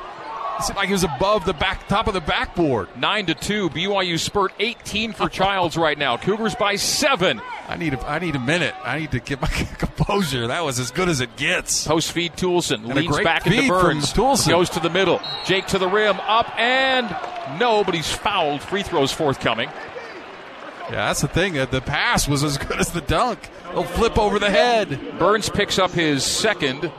it 0.58 0.62
seemed 0.64 0.76
like 0.76 0.86
he 0.86 0.92
was 0.92 1.04
above 1.04 1.44
the 1.44 1.52
back 1.52 1.86
top 1.88 2.06
of 2.06 2.14
the 2.14 2.20
backboard. 2.20 2.88
9 2.96 3.26
to 3.26 3.34
2. 3.34 3.70
BYU 3.70 4.18
spurt 4.18 4.52
18 4.58 5.12
for 5.12 5.28
Childs 5.28 5.76
right 5.76 5.96
now. 5.98 6.16
Cougars 6.16 6.54
by 6.54 6.76
7. 6.76 7.40
I 7.68 7.76
need 7.76 7.94
a, 7.94 8.06
I 8.06 8.18
need 8.18 8.36
a 8.36 8.40
minute. 8.40 8.74
I 8.82 8.98
need 9.00 9.10
to 9.12 9.20
get 9.20 9.40
my 9.40 9.48
composure. 9.78 10.46
That 10.48 10.64
was 10.64 10.78
as 10.78 10.90
good 10.90 11.08
as 11.08 11.20
it 11.20 11.36
gets. 11.36 11.86
Post 11.86 12.12
feed 12.12 12.32
Toolson. 12.34 12.82
And 12.84 12.92
a 12.92 12.94
Leads 12.94 13.20
back 13.20 13.46
into 13.46 13.68
Burns. 13.68 14.12
Toolson. 14.12 14.48
Goes 14.48 14.70
to 14.70 14.80
the 14.80 14.90
middle. 14.90 15.20
Jake 15.44 15.66
to 15.68 15.78
the 15.78 15.88
rim. 15.88 16.18
Up 16.20 16.50
and 16.58 17.08
no, 17.58 17.84
but 17.84 17.94
he's 17.94 18.10
fouled. 18.10 18.62
Free 18.62 18.82
throws 18.82 19.12
forthcoming. 19.12 19.68
Yeah, 20.90 21.06
that's 21.06 21.22
the 21.22 21.28
thing. 21.28 21.58
Uh, 21.58 21.64
The 21.64 21.80
pass 21.80 22.28
was 22.28 22.44
as 22.44 22.58
good 22.58 22.78
as 22.78 22.90
the 22.90 23.00
dunk. 23.00 23.38
He'll 23.72 23.84
flip 23.84 24.18
over 24.18 24.38
the 24.38 24.50
head. 24.50 25.18
Burns 25.18 25.48
picks 25.48 25.78
up 25.78 25.90
his 25.92 26.22
second. 26.24 26.92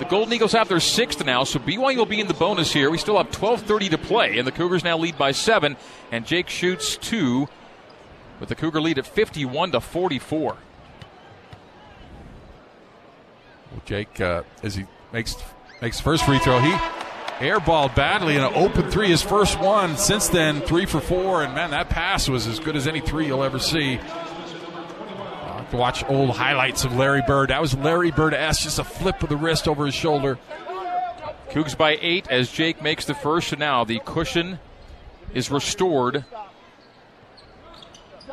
The 0.00 0.06
Golden 0.06 0.32
Eagles 0.32 0.52
have 0.52 0.66
their 0.66 0.80
sixth 0.80 1.22
now, 1.26 1.44
so 1.44 1.58
BYU 1.58 1.98
will 1.98 2.06
be 2.06 2.20
in 2.20 2.26
the 2.26 2.32
bonus 2.32 2.72
here. 2.72 2.90
We 2.90 2.96
still 2.96 3.18
have 3.18 3.30
12:30 3.30 3.90
to 3.90 3.98
play, 3.98 4.38
and 4.38 4.46
the 4.46 4.52
Cougars 4.52 4.82
now 4.82 4.96
lead 4.96 5.18
by 5.18 5.32
seven. 5.32 5.76
And 6.10 6.26
Jake 6.26 6.48
shoots 6.48 6.96
two, 6.96 7.48
with 8.40 8.48
the 8.48 8.54
Cougar 8.54 8.80
lead 8.80 8.98
at 8.98 9.06
51 9.06 9.72
to 9.72 9.80
44. 9.80 10.56
Well, 13.70 13.82
Jake, 13.84 14.18
uh, 14.22 14.42
as 14.62 14.74
he 14.74 14.86
makes 15.12 15.36
makes 15.82 16.00
first 16.00 16.24
free 16.24 16.38
throw, 16.38 16.60
he 16.60 16.72
airballed 17.40 17.94
badly 17.94 18.36
in 18.36 18.42
an 18.42 18.54
open 18.54 18.90
three, 18.90 19.08
his 19.08 19.20
first 19.20 19.60
one. 19.60 19.98
Since 19.98 20.28
then, 20.28 20.62
three 20.62 20.86
for 20.86 21.00
four, 21.00 21.44
and 21.44 21.54
man, 21.54 21.72
that 21.72 21.90
pass 21.90 22.26
was 22.26 22.46
as 22.46 22.58
good 22.58 22.74
as 22.74 22.86
any 22.86 23.00
three 23.00 23.26
you'll 23.26 23.44
ever 23.44 23.58
see. 23.58 24.00
Watch 25.72 26.04
old 26.08 26.30
highlights 26.30 26.84
of 26.84 26.96
Larry 26.96 27.22
Bird. 27.26 27.50
That 27.50 27.60
was 27.60 27.76
Larry 27.76 28.10
Bird 28.10 28.34
S, 28.34 28.64
just 28.64 28.78
a 28.78 28.84
flip 28.84 29.22
of 29.22 29.28
the 29.28 29.36
wrist 29.36 29.68
over 29.68 29.86
his 29.86 29.94
shoulder. 29.94 30.38
Cougs 31.50 31.76
by 31.76 31.96
eight 32.00 32.28
as 32.28 32.50
Jake 32.50 32.82
makes 32.82 33.04
the 33.04 33.14
first, 33.14 33.52
and 33.52 33.60
now 33.60 33.84
the 33.84 34.00
cushion 34.04 34.58
is 35.32 35.50
restored. 35.50 36.24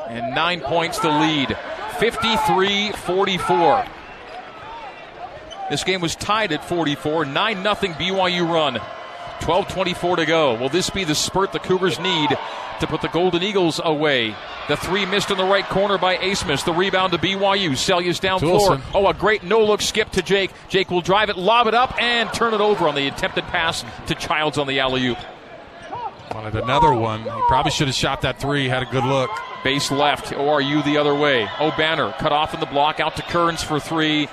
And 0.08 0.34
nine 0.34 0.62
points 0.62 1.00
to 1.00 1.10
lead. 1.10 1.56
53 2.00 2.92
44. 2.92 3.86
This 5.70 5.84
game 5.84 6.02
was 6.02 6.16
tied 6.16 6.52
at 6.54 6.64
44. 6.64 7.26
9 7.26 7.62
0 7.62 7.76
BYU 7.76 8.50
run. 8.52 8.80
12 9.42 9.68
24 9.68 10.16
to 10.18 10.26
go. 10.26 10.56
Will 10.56 10.70
this 10.70 10.90
be 10.90 11.04
the 11.04 11.16
spurt 11.16 11.52
the 11.52 11.60
Cougars 11.60 12.00
need 12.00 12.30
to 12.80 12.88
put 12.88 13.02
the 13.02 13.08
Golden 13.08 13.44
Eagles 13.44 13.80
away? 13.84 14.36
The 14.68 14.78
three 14.78 15.06
missed 15.06 15.32
in 15.32 15.38
the 15.38 15.46
right 15.46 15.66
corner 15.66 15.98
by 15.98 16.18
Abmas. 16.18 16.66
The 16.66 16.74
rebound 16.74 17.14
to 17.14 17.18
BYU. 17.18 17.72
Seljaas 17.72 18.20
down 18.20 18.40
floor. 18.40 18.82
Oh, 18.94 19.08
a 19.08 19.14
great 19.14 19.44
no 19.44 19.64
look 19.64 19.82
skip 19.82 20.12
to 20.12 20.22
Jake. 20.22 20.52
Jake 20.70 20.92
will 20.92 21.02
drive 21.02 21.30
it, 21.30 21.38
lob 21.38 21.68
it 21.68 21.74
up, 21.74 22.00
and 22.02 22.32
turn 22.34 22.54
it 22.54 22.62
over 22.62 22.88
on 22.88 22.96
the 22.96 23.08
attempted 23.08 23.46
pass 23.46 23.86
to 24.08 24.16
Childs 24.16 24.58
on 24.58 24.68
the 24.68 24.80
alley 24.80 25.08
oop. 25.08 25.18
Wanted 26.34 26.56
another 26.56 26.94
one. 26.94 27.24
He 27.24 27.42
probably 27.48 27.72
should 27.72 27.88
have 27.88 27.96
shot 27.96 28.22
that 28.22 28.40
three. 28.40 28.68
Had 28.68 28.84
a 28.84 28.86
good 28.86 29.06
look. 29.06 29.30
Base 29.64 29.92
left, 29.92 30.26
ORU 30.34 30.84
the 30.84 30.98
other 30.98 31.16
way. 31.16 31.46
Obanor 31.58 32.18
cut 32.18 32.32
off 32.32 32.54
in 32.54 32.60
the 32.60 32.66
block, 32.66 33.00
out 33.00 33.16
to 33.16 33.22
Kearns 33.24 33.64
for 33.64 33.80
three. 33.80 34.28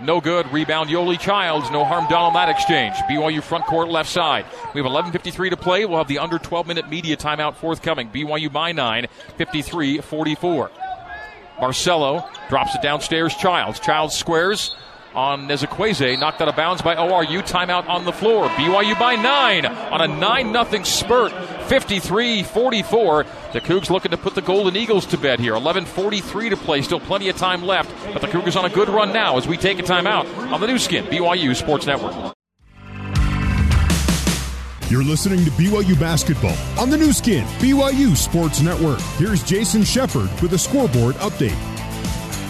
No 0.00 0.20
good. 0.20 0.50
Rebound 0.52 0.90
Yoeli 0.90 1.18
Childs. 1.18 1.70
No 1.70 1.84
harm 1.84 2.06
done 2.06 2.22
on 2.22 2.32
that 2.34 2.48
exchange. 2.48 2.94
BYU 3.10 3.42
front 3.42 3.66
court 3.66 3.88
left 3.88 4.08
side. 4.08 4.46
We 4.72 4.80
have 4.80 4.90
11.53 4.90 5.50
to 5.50 5.56
play. 5.56 5.84
We'll 5.86 5.98
have 5.98 6.06
the 6.08 6.20
under 6.20 6.38
12 6.38 6.66
minute 6.68 6.88
media 6.88 7.16
timeout 7.16 7.56
forthcoming. 7.56 8.08
BYU 8.10 8.52
by 8.52 8.72
9, 8.72 9.08
53 9.36 9.98
44. 9.98 10.70
Barcello 11.58 12.28
drops 12.48 12.74
it 12.76 12.82
downstairs. 12.82 13.34
Childs. 13.34 13.80
Childs 13.80 14.14
squares 14.14 14.76
on 15.18 15.48
Nzekwesi. 15.48 16.16
Knocked 16.18 16.40
out 16.40 16.48
of 16.48 16.54
bounds 16.54 16.80
by 16.80 16.94
ORU. 16.94 17.42
Timeout 17.42 17.88
on 17.88 18.04
the 18.04 18.12
floor. 18.12 18.48
BYU 18.50 18.96
by 18.98 19.16
9 19.16 19.66
on 19.66 20.00
a 20.00 20.06
9 20.06 20.66
0 20.70 20.82
spurt. 20.84 21.32
53 21.68 22.44
44. 22.44 23.26
The 23.52 23.60
Cougs 23.60 23.90
looking 23.90 24.12
to 24.12 24.16
put 24.16 24.36
the 24.36 24.42
Golden 24.42 24.76
Eagles 24.76 25.06
to 25.06 25.18
bed 25.18 25.40
here. 25.40 25.54
11.43 25.54 26.50
to 26.50 26.56
play. 26.56 26.82
Still 26.82 27.00
plenty 27.00 27.28
of 27.28 27.36
time 27.36 27.64
left. 27.64 27.92
But 28.12 28.22
the 28.22 28.28
Cougars 28.28 28.54
on 28.54 28.64
a 28.64 28.70
good 28.70 28.88
run 28.88 29.12
now 29.12 29.36
as 29.36 29.48
we 29.48 29.56
take 29.56 29.80
a 29.80 29.82
timeout 29.82 30.52
on 30.52 30.60
the 30.60 30.68
new 30.68 30.78
skin, 30.78 31.04
BYU 31.06 31.56
Sports 31.56 31.86
Network. 31.86 32.34
You're 34.88 35.04
listening 35.04 35.44
to 35.44 35.50
BYU 35.50 35.98
basketball 36.00 36.56
on 36.78 36.88
the 36.88 36.96
new 36.96 37.12
skin, 37.12 37.44
BYU 37.58 38.16
Sports 38.16 38.62
Network. 38.62 39.00
Here's 39.18 39.42
Jason 39.42 39.82
Shepard 39.82 40.30
with 40.40 40.54
a 40.54 40.58
scoreboard 40.58 41.16
update. 41.16 41.67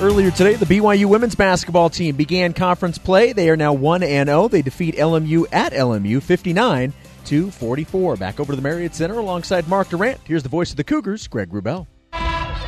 Earlier 0.00 0.30
today, 0.30 0.54
the 0.54 0.64
BYU 0.64 1.06
women's 1.06 1.34
basketball 1.34 1.90
team 1.90 2.14
began 2.14 2.52
conference 2.52 2.98
play. 2.98 3.32
They 3.32 3.50
are 3.50 3.56
now 3.56 3.72
1 3.72 4.04
and 4.04 4.28
0. 4.28 4.46
They 4.46 4.62
defeat 4.62 4.94
LMU 4.94 5.46
at 5.50 5.72
LMU 5.72 6.22
59 6.22 6.92
to 7.24 7.50
44. 7.50 8.16
Back 8.16 8.38
over 8.38 8.52
to 8.52 8.56
the 8.56 8.62
Marriott 8.62 8.94
Center 8.94 9.18
alongside 9.18 9.66
Mark 9.66 9.88
Durrant. 9.88 10.20
Here's 10.22 10.44
the 10.44 10.48
voice 10.48 10.70
of 10.70 10.76
the 10.76 10.84
Cougars, 10.84 11.26
Greg 11.26 11.50
Wrubell. 11.50 11.88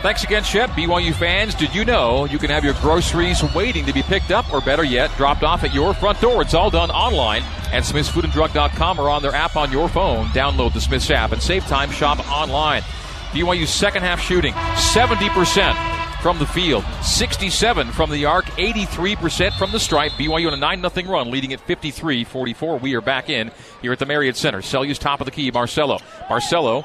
Thanks 0.02 0.24
again, 0.24 0.42
Shep. 0.42 0.70
BYU 0.70 1.14
fans, 1.14 1.54
did 1.54 1.72
you 1.72 1.84
know 1.84 2.24
you 2.24 2.38
can 2.38 2.50
have 2.50 2.64
your 2.64 2.74
groceries 2.80 3.44
waiting 3.54 3.86
to 3.86 3.92
be 3.92 4.02
picked 4.02 4.32
up, 4.32 4.52
or 4.52 4.60
better 4.60 4.82
yet, 4.82 5.14
dropped 5.16 5.44
off 5.44 5.62
at 5.62 5.72
your 5.72 5.94
front 5.94 6.20
door? 6.20 6.42
It's 6.42 6.54
all 6.54 6.70
done 6.70 6.90
online 6.90 7.42
at 7.70 7.84
smithsfoodanddrug.com 7.84 8.98
or 8.98 9.08
on 9.08 9.22
their 9.22 9.36
app 9.36 9.54
on 9.54 9.70
your 9.70 9.88
phone. 9.88 10.26
Download 10.28 10.72
the 10.72 10.80
Smiths 10.80 11.10
app 11.10 11.30
and 11.30 11.40
save 11.40 11.64
time, 11.66 11.92
shop 11.92 12.18
online. 12.28 12.82
BYU's 13.30 13.70
second 13.70 14.02
half 14.02 14.20
shooting, 14.20 14.52
70% 14.52 15.99
from 16.20 16.38
the 16.38 16.46
field, 16.46 16.84
67 17.02 17.92
from 17.92 18.10
the 18.10 18.26
arc, 18.26 18.44
83% 18.44 19.58
from 19.58 19.72
the 19.72 19.80
stripe. 19.80 20.12
BYU 20.12 20.48
on 20.48 20.54
a 20.54 20.56
9 20.56 20.90
0 20.90 21.08
run, 21.10 21.30
leading 21.30 21.52
at 21.52 21.60
53 21.60 22.24
44. 22.24 22.78
We 22.78 22.94
are 22.94 23.00
back 23.00 23.30
in 23.30 23.50
here 23.82 23.92
at 23.92 23.98
the 23.98 24.06
Marriott 24.06 24.36
Center. 24.36 24.60
Seljaas 24.60 24.98
top 24.98 25.20
of 25.20 25.24
the 25.24 25.30
key, 25.30 25.50
Barcello. 25.50 25.98
Barcello 26.28 26.84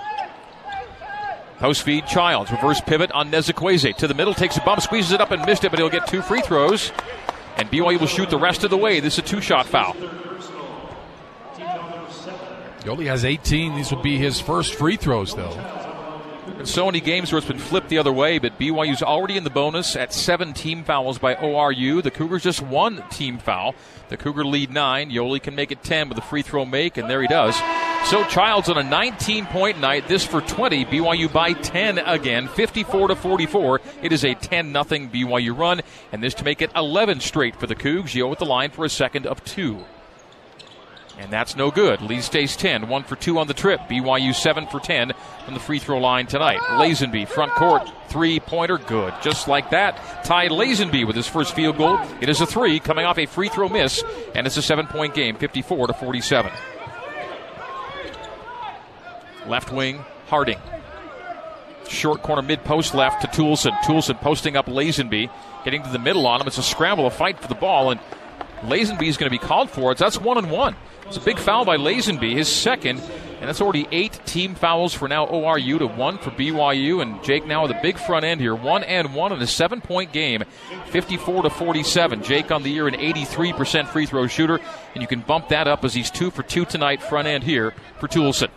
Post 1.60 1.84
feed 1.84 2.06
Childs. 2.06 2.52
Reverse 2.52 2.82
pivot 2.82 3.12
on 3.12 3.32
Nzekwesi. 3.32 3.96
To 3.98 4.08
the 4.08 4.14
middle, 4.14 4.34
takes 4.34 4.58
a 4.58 4.62
bump, 4.62 4.82
squeezes 4.82 5.14
it 5.14 5.22
up 5.22 5.32
and 5.32 5.46
missed 5.46 5.64
it, 5.64 5.70
but 5.70 5.80
he'll 5.80 5.90
get 5.90 6.08
two 6.08 6.22
free 6.22 6.42
throws. 6.42 6.92
And 7.58 7.72
BYU 7.72 8.00
will 8.00 8.08
shoot 8.08 8.30
the 8.30 8.38
rest 8.38 8.64
of 8.64 8.70
the 8.70 8.78
way. 8.78 9.00
This 9.00 9.14
is 9.14 9.20
a 9.20 9.22
two 9.22 9.42
shot 9.42 9.66
foul. 9.66 9.94
Yoeli 12.82 13.08
has 13.08 13.24
18. 13.26 13.76
These 13.76 13.92
will 13.92 14.02
be 14.02 14.18
his 14.18 14.40
first 14.40 14.76
free 14.76 14.98
throws, 14.98 15.34
though. 15.34 15.85
In 16.60 16.66
so 16.66 16.86
many 16.86 17.02
games 17.02 17.32
where 17.32 17.38
it's 17.38 17.48
been 17.48 17.60
flipped 17.60 17.90
the 17.90 17.98
other 17.98 18.14
way, 18.14 18.40
but 18.40 18.58
BYU's 18.58 19.04
already 19.04 19.36
in 19.36 19.44
the 19.44 19.50
bonus 19.50 19.98
at 19.98 20.14
seven 20.14 20.54
team 20.54 20.86
fouls 20.86 21.20
by 21.20 21.36
ORU. 21.36 22.02
The 22.02 22.12
Cougars 22.12 22.44
just 22.44 22.62
one 22.62 23.04
team 23.10 23.40
foul. 23.40 23.76
The 24.08 24.16
Cougar 24.16 24.46
lead 24.46 24.72
nine. 24.72 25.12
Yoeli 25.12 25.44
can 25.44 25.54
make 25.54 25.72
it 25.72 25.84
10 25.84 26.08
with 26.08 26.18
a 26.18 26.22
free 26.22 26.44
throw 26.44 26.66
make, 26.66 26.96
and 26.96 27.10
there 27.10 27.22
he 27.22 27.28
does. 27.28 27.56
So 28.10 28.24
Childs 28.26 28.70
on 28.70 28.78
a 28.78 28.84
19 28.84 29.48
point 29.48 29.80
night. 29.80 30.08
This 30.08 30.26
for 30.26 30.40
20. 30.40 30.86
BYU 30.86 31.32
by 31.32 31.54
10 31.54 31.98
again, 31.98 32.48
54 32.48 33.10
to 33.10 33.16
44. 33.16 33.82
It 34.02 34.14
is 34.14 34.24
a 34.24 34.34
10 34.34 34.72
0 34.72 34.84
BYU 34.84 35.58
run, 35.58 35.82
and 36.14 36.24
this 36.24 36.36
to 36.36 36.46
make 36.46 36.62
it 36.62 36.72
11 36.74 37.20
straight 37.20 37.58
for 37.58 37.68
the 37.68 37.76
Cougs. 37.76 38.16
Yo 38.16 38.30
with 38.30 38.40
the 38.40 38.46
line 38.46 38.72
for 38.72 38.86
a 38.86 38.90
second 38.90 39.28
of 39.28 39.44
two. 39.44 39.84
And 41.18 41.32
that's 41.32 41.56
no 41.56 41.72
good. 41.72 42.02
Lee 42.02 42.20
stays 42.20 42.58
10, 42.58 42.90
1 42.90 43.04
for 43.04 43.16
2 43.16 43.40
on 43.40 43.48
the 43.48 43.54
trip. 43.54 43.80
BYU 43.90 44.36
7 44.36 44.68
for 44.68 44.80
10 44.80 45.14
from 45.46 45.54
the 45.54 45.60
free 45.60 45.80
throw 45.80 45.98
line 45.98 46.28
tonight. 46.28 46.60
Lazenby, 46.60 47.28
front 47.28 47.54
court, 47.54 47.90
three 48.10 48.40
pointer, 48.40 48.78
good. 48.78 49.14
Just 49.22 49.48
like 49.48 49.70
that, 49.70 50.24
Ty 50.26 50.50
Lazenby 50.50 51.08
with 51.08 51.16
his 51.16 51.28
first 51.28 51.56
field 51.56 51.78
goal. 51.78 52.00
It 52.20 52.28
is 52.28 52.42
a 52.42 52.46
three, 52.46 52.80
coming 52.80 53.06
off 53.06 53.18
a 53.18 53.26
free 53.26 53.50
throw 53.50 53.70
miss, 53.70 54.04
and 54.34 54.46
it's 54.46 54.58
a 54.58 54.62
seven 54.62 54.88
point 54.88 55.14
game, 55.14 55.38
54 55.38 55.88
to 55.88 55.94
47. 55.94 56.52
Left 59.48 59.72
wing, 59.72 60.04
Harding. 60.28 60.58
Short 61.88 62.24
corner 62.24 62.42
mid 62.42 62.64
post 62.64 62.96
left 62.96 63.22
to 63.22 63.28
Toolson. 63.28 63.72
Toolson 63.84 64.20
posting 64.20 64.58
up 64.58 64.66
Lazenby, 64.66 65.30
getting 65.64 65.84
to 65.84 65.90
the 65.90 66.00
middle 66.00 66.26
on 66.26 66.42
him. 66.42 66.48
It's 66.48 66.58
a 66.58 66.64
scramble, 66.64 67.06
a 67.06 67.12
fight 67.12 67.40
for 67.40 67.48
the 67.48 67.56
ball, 67.56 67.92
and 67.92 68.00
Lazenby 68.62 69.08
is 69.08 69.18
going 69.18 69.32
to 69.32 69.38
be 69.38 69.38
called 69.38 69.70
for 69.70 69.92
it. 69.92 70.00
That's 70.00 70.20
one 70.20 70.38
and 70.40 70.50
one. 70.50 70.76
It's 71.08 71.18
a 71.18 71.22
big 71.22 71.38
foul 71.38 71.66
by 71.66 71.78
Lazenby, 71.78 72.34
his 72.34 72.48
second, 72.48 73.00
and 73.00 73.48
that's 73.48 73.62
already 73.62 73.88
eight 73.92 74.20
team 74.26 74.56
fouls 74.56 74.94
for 74.94 75.08
now 75.08 75.28
ORU 75.28 75.78
to 75.78 75.86
one 75.86 76.18
for 76.18 76.32
BYU. 76.32 77.02
And 77.02 77.24
Jake 77.24 77.46
now 77.46 77.62
with 77.62 77.72
a 77.72 77.80
big 77.82 78.00
front 78.00 78.26
end 78.26 78.42
here, 78.42 78.56
one 78.56 78.84
and 78.84 79.14
one 79.14 79.32
in 79.32 79.40
a 79.40 79.46
seven 79.46 79.82
point 79.82 80.12
game, 80.12 80.44
54 80.88 81.44
to 81.44 81.50
47. 81.52 82.24
Jake 82.24 82.50
on 82.50 82.64
the 82.64 82.72
year, 82.72 82.88
an 82.88 82.96
83% 82.96 83.88
free 83.88 84.08
throw 84.08 84.26
shooter, 84.26 84.60
and 84.94 85.02
you 85.02 85.08
can 85.08 85.20
bump 85.20 85.50
that 85.50 85.68
up 85.68 85.86
as 85.86 85.94
he's 85.94 86.10
two 86.10 86.32
for 86.32 86.42
two 86.42 86.66
tonight, 86.66 87.04
front 87.04 87.28
end 87.28 87.44
here 87.44 87.76
for 88.00 88.08
Toolson. 88.08 88.50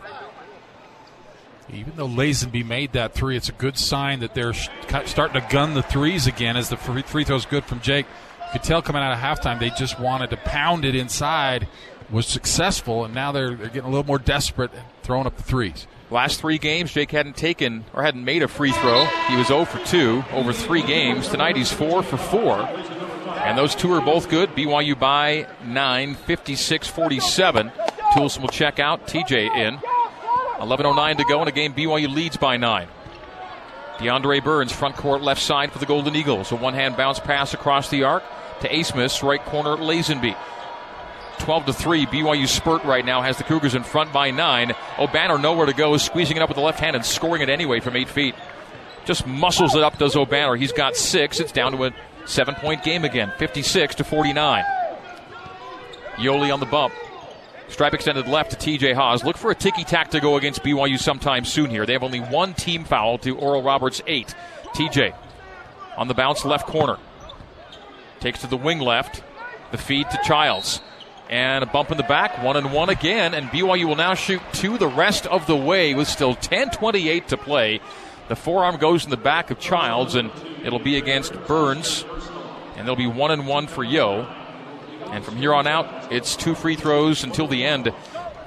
Even 1.71 1.93
though 1.97 2.09
Lazenby 2.09 2.65
made 2.65 2.93
that 2.93 3.13
three, 3.13 3.37
it's 3.37 3.51
a 3.51 3.53
good 3.53 3.77
sign 3.77 4.21
that 4.21 4.33
they're 4.33 4.55
starting 4.55 5.39
to 5.39 5.47
gun 5.51 5.75
the 5.75 5.83
threes 5.83 6.27
again 6.27 6.57
as 6.57 6.71
the 6.71 6.79
free 6.79 7.25
throw's 7.25 7.45
good 7.45 7.65
from 7.65 7.81
Jake. 7.81 8.07
You 8.47 8.53
could 8.53 8.63
tell 8.63 8.81
coming 8.81 9.03
out 9.03 9.13
of 9.13 9.19
halftime 9.19 9.61
they 9.61 9.69
just 9.69 10.01
wanted 10.01 10.31
to 10.31 10.39
pound 10.39 10.87
it 10.87 10.95
inside 10.95 11.69
was 12.11 12.27
successful, 12.27 13.05
and 13.05 13.15
now 13.15 13.33
they're, 13.33 13.55
they're 13.55 13.69
getting 13.69 13.89
a 13.89 13.91
little 13.91 14.07
more 14.07 14.19
desperate 14.19 14.73
and 14.73 14.83
throwing 15.03 15.27
up 15.27 15.37
the 15.37 15.43
threes. 15.43 15.87
Last 16.11 16.41
three 16.41 16.59
games, 16.59 16.93
Jake 16.93 17.11
hadn't 17.11 17.37
taken 17.37 17.85
or 17.93 18.03
hadn't 18.03 18.25
made 18.25 18.43
a 18.43 18.49
free 18.49 18.73
throw. 18.73 19.05
He 19.29 19.37
was 19.37 19.49
0 19.49 19.67
for 19.67 19.85
2 19.85 20.25
over 20.33 20.55
three 20.55 20.83
games. 20.83 21.29
Tonight 21.29 21.57
he's 21.57 21.71
4 21.71 22.03
for 22.03 22.17
4. 22.17 22.61
And 23.45 23.59
those 23.59 23.75
two 23.75 23.93
are 23.93 24.01
both 24.01 24.31
good. 24.31 24.49
BYU 24.51 24.99
by 24.99 25.47
9, 25.65 26.15
56 26.15 26.89
47. 26.89 27.71
Toolson 28.15 28.41
will 28.41 28.49
check 28.49 28.79
out. 28.79 29.07
TJ 29.07 29.55
in. 29.55 29.77
11.09 30.59 31.19
to 31.19 31.25
go 31.25 31.43
in 31.43 31.49
a 31.49 31.53
game 31.53 31.75
BYU 31.75 32.13
leads 32.13 32.37
by 32.39 32.57
9. 32.57 32.89
DeAndre 33.99 34.43
Burns, 34.43 34.73
front 34.73 34.97
court 34.97 35.23
left 35.23 35.43
side 35.43 35.73
for 35.73 35.79
the 35.79 35.87
Golden 35.87 36.17
Eagles. 36.17 36.53
A 36.53 36.57
one 36.57 36.75
hand 36.75 36.97
bounce 36.97 37.19
pass 37.19 37.53
across 37.53 37.91
the 37.91 38.05
arc 38.05 38.23
to 38.61 38.69
Abmas, 38.69 39.23
right 39.23 39.45
corner 39.45 39.77
Lazenby. 39.77 40.37
12 41.39 41.67
to 41.67 41.73
3. 41.73 42.07
BYU 42.07 42.47
spurt 42.47 42.85
right 42.85 43.05
now 43.05 43.23
has 43.23 43.37
the 43.37 43.45
Cougars 43.45 43.75
in 43.75 43.83
front 43.83 44.13
by 44.13 44.31
nine. 44.31 44.71
Obanor 44.97 45.41
nowhere 45.41 45.67
to 45.67 45.73
go, 45.73 45.97
squeezing 45.97 46.37
it 46.37 46.43
up 46.43 46.49
with 46.49 46.57
the 46.57 46.63
left 46.63 46.81
hand 46.81 46.97
and 46.97 47.05
scoring 47.05 47.43
it 47.43 47.49
anyway 47.49 47.81
from 47.81 47.97
eight 47.97 48.09
feet. 48.09 48.35
Just 49.05 49.27
muscles 49.27 49.75
it 49.75 49.83
up, 49.83 49.99
does 49.99 50.15
Obanor. 50.15 50.59
He's 50.59 50.73
got 50.73 50.97
six. 50.97 51.41
It's 51.41 51.53
down 51.53 51.73
to 51.73 51.85
a 51.85 51.95
seven 52.27 52.55
point 52.55 52.83
game 52.83 53.05
again, 53.05 53.33
56 53.39 53.97
to 53.97 54.05
49. 54.05 54.65
Yoeli 56.17 56.53
on 56.53 56.61
the 56.61 56.67
bump. 56.67 56.93
Stripe 57.69 57.95
extended 57.95 58.27
left 58.29 58.51
to 58.51 58.57
TJ 58.57 58.95
Haws. 58.95 59.25
Look 59.25 59.37
for 59.37 59.51
a 59.51 59.55
ticky 59.55 59.85
tack 59.85 60.11
to 60.11 60.21
go 60.21 60.37
against 60.37 60.63
BYU 60.63 60.99
sometime 60.99 61.45
soon 61.45 61.71
here. 61.71 61.85
They 61.87 61.93
have 61.93 62.03
only 62.03 62.21
one 62.21 62.55
team 62.55 62.85
foul 62.85 63.19
to 63.19 63.37
Oral 63.37 63.63
Roberts' 63.63 64.03
eight. 64.07 64.35
TJ 64.75 65.15
on 65.97 66.09
the 66.09 66.15
bounce 66.15 66.45
left 66.45 66.67
corner. 66.67 66.97
Takes 68.21 68.41
to 68.41 68.47
the 68.47 68.57
wing 68.57 68.81
left. 68.81 69.23
The 69.71 69.79
feed 69.79 70.09
to 70.11 70.19
Childs 70.25 70.81
and 71.29 71.63
a 71.63 71.67
bump 71.67 71.91
in 71.91 71.97
the 71.97 72.03
back, 72.03 72.43
one 72.43 72.57
and 72.57 72.73
one 72.73 72.89
again, 72.89 73.35
and 73.35 73.49
BYU 73.49 73.85
will 73.85 73.97
now 73.97 74.15
shoot 74.15 74.41
two 74.53 74.79
the 74.79 74.89
rest 74.89 75.27
of 75.27 75.47
the 75.47 75.57
way 75.57 75.95
with 75.95 76.09
still 76.09 76.35
10:28 76.35 77.29
to 77.29 77.37
play. 77.37 77.81
The 78.29 78.37
forearm 78.37 78.77
goes 78.77 79.05
in 79.05 79.11
the 79.11 79.17
back 79.17 79.51
of 79.51 79.59
Childs, 79.59 80.15
and 80.15 80.31
it'll 80.65 80.79
be 80.79 80.97
against 80.97 81.33
Burns, 81.47 82.05
and 82.77 82.87
there'll 82.87 82.97
be 82.97 83.07
one 83.07 83.31
and 83.31 83.47
one 83.47 83.67
for 83.67 83.85
Yo. 83.85 84.27
And 85.11 85.25
from 85.25 85.37
here 85.37 85.55
on 85.55 85.67
out, 85.67 86.13
it's 86.13 86.37
two 86.37 86.55
free 86.55 86.77
throws 86.77 87.25
until 87.25 87.47
the 87.47 87.65
end 87.65 87.93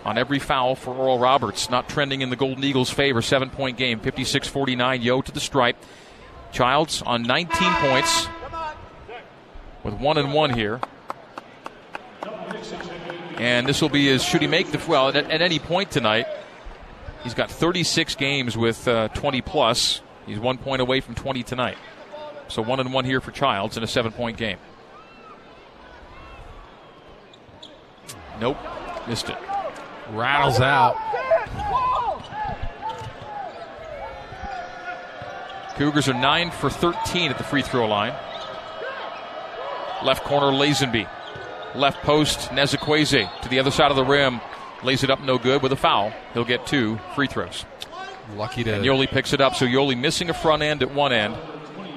on 0.06 0.18
every 0.18 0.40
foul 0.40 0.76
for 0.76 0.94
Oral 0.94 1.20
Roberts. 1.20 1.70
Not 1.70 1.90
trending 1.90 2.22
in 2.22 2.30
the 2.30 2.36
Golden 2.36 2.64
Eagles' 2.64 2.90
favor. 2.90 3.22
Seven 3.22 3.50
point 3.50 3.78
game, 3.78 4.00
56 4.00 4.48
49. 4.48 5.02
Yo 5.02 5.22
to 5.22 5.32
the 5.32 5.40
stripe. 5.40 5.78
Childs 6.52 7.02
on 7.02 7.24
19 7.24 7.74
points 7.76 8.28
with 9.84 9.94
one 9.96 10.18
and 10.18 10.34
one 10.34 10.52
here. 10.52 10.80
And 13.38 13.68
this 13.68 13.82
will 13.82 13.90
be 13.90 14.08
his 14.08 14.24
should 14.24 14.42
he 14.42 14.48
make 14.48 14.72
the 14.72 14.82
well 14.88 15.10
at, 15.10 15.16
at 15.16 15.42
any 15.42 15.60
point 15.60 15.92
tonight. 15.92 16.28
He's 17.24 17.34
got 17.34 17.52
36 17.52 18.16
games 18.16 18.58
with 18.58 18.88
uh, 18.88 19.10
20 19.10 19.42
plus. 19.42 20.02
He's 20.26 20.40
one 20.40 20.58
point 20.58 20.82
away 20.82 21.02
from 21.02 21.16
20 21.16 21.44
tonight. 21.44 21.78
So 22.48 22.62
one 22.62 22.80
and 22.80 22.94
one 22.94 23.06
here 23.06 23.22
for 23.22 23.32
Childs 23.32 23.78
in 23.78 23.84
a 23.84 23.88
seven 23.88 24.12
point 24.12 24.38
game. 24.38 24.58
Nope, 28.40 28.58
missed 29.08 29.30
it. 29.30 29.38
Rattles 30.12 30.60
out. 30.60 30.98
Cougars 35.76 36.10
are 36.10 36.14
9 36.14 36.52
for 36.52 36.70
13 36.70 37.32
at 37.32 37.38
the 37.38 37.44
free 37.44 37.62
throw 37.62 37.88
line. 37.88 38.14
Left 40.04 40.24
corner, 40.24 40.48
Lazenby. 40.48 41.08
Left 41.76 42.02
post, 42.04 42.50
Nzekwesi 42.50 43.42
to 43.42 43.50
the 43.50 43.60
other 43.60 43.72
side 43.72 43.92
of 43.92 43.98
the 43.98 44.06
rim. 44.06 44.42
Lays 44.84 45.04
it 45.04 45.10
up 45.10 45.22
no 45.22 45.38
good 45.38 45.62
with 45.62 45.72
a 45.72 45.76
foul. 45.76 46.12
He'll 46.34 46.44
get 46.44 46.66
two 46.66 47.00
free 47.16 47.28
throws. 47.28 47.66
Lucky 48.36 48.64
to. 48.64 48.76
And 48.76 48.86
Yoeli 48.86 49.08
picks 49.08 49.34
it 49.34 49.42
up. 49.42 49.56
So 49.56 49.66
Yoeli 49.66 49.98
missing 49.98 50.30
a 50.30 50.34
front 50.34 50.64
end 50.64 50.82
at 50.82 50.94
one 50.94 51.14
end 51.14 51.36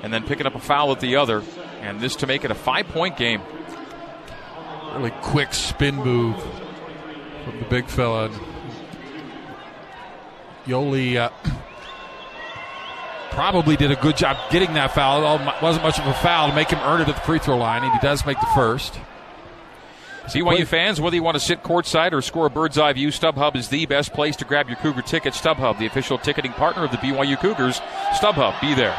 and 0.03 0.13
then 0.13 0.25
picking 0.25 0.47
up 0.47 0.55
a 0.55 0.61
foul 0.61 0.93
at 0.93 1.01
the 1.01 1.17
other. 1.17 1.43
And 1.81 2.01
this 2.01 2.17
to 2.17 2.27
make 2.27 2.45
it 2.45 2.51
a 2.51 2.55
five 2.55 2.87
point 2.89 3.17
game. 3.17 3.41
Really 4.95 5.13
quick 5.23 5.53
spin 5.55 5.97
move 5.97 6.37
from 7.45 7.59
the 7.59 7.65
big 7.65 7.87
fella. 7.87 8.31
Yoeli 10.67 11.17
uh, 11.17 11.31
probably 13.31 13.77
did 13.77 13.91
a 13.91 13.97
good 13.97 14.17
job 14.17 14.37
getting 14.51 14.75
that 14.75 14.95
foul. 14.95 15.39
It 15.39 15.63
wasn't 15.63 15.85
much 15.85 15.99
of 15.99 16.07
a 16.07 16.15
foul 16.15 16.49
to 16.49 16.55
make 16.55 16.71
him 16.71 16.79
earn 16.81 17.01
it 17.01 17.09
at 17.09 17.17
the 17.17 17.21
free 17.23 17.39
throw 17.39 17.57
line, 17.57 17.83
and 17.83 17.93
he 17.93 17.99
does 17.99 18.25
make 18.25 18.39
the 18.41 18.49
first. 18.55 18.99
BYU 20.29 20.67
fans, 20.67 21.01
whether 21.01 21.17
you 21.17 21.23
want 21.23 21.35
to 21.35 21.41
sit 21.41 21.63
courtside 21.63 22.13
or 22.13 22.23
score 22.23 22.47
a 22.47 22.51
bird's 22.51 22.79
eye 22.79 22.93
view, 22.93 23.09
StubHub 23.09 23.57
is 23.57 23.69
the 23.69 23.85
best 23.87 24.13
place 24.13 24.37
to 24.37 24.45
grab 24.45 24.69
your 24.69 24.77
Cougar 24.77 25.03
ticket. 25.03 25.35
StubHub, 25.35 25.79
the 25.79 25.87
official 25.87 26.19
ticketing 26.19 26.53
partner 26.53 26.85
of 26.85 26.91
the 26.91 26.97
BYU 26.97 27.39
Cougars. 27.39 27.81
StubHub, 28.15 28.59
be 28.61 28.75
there. 28.75 28.97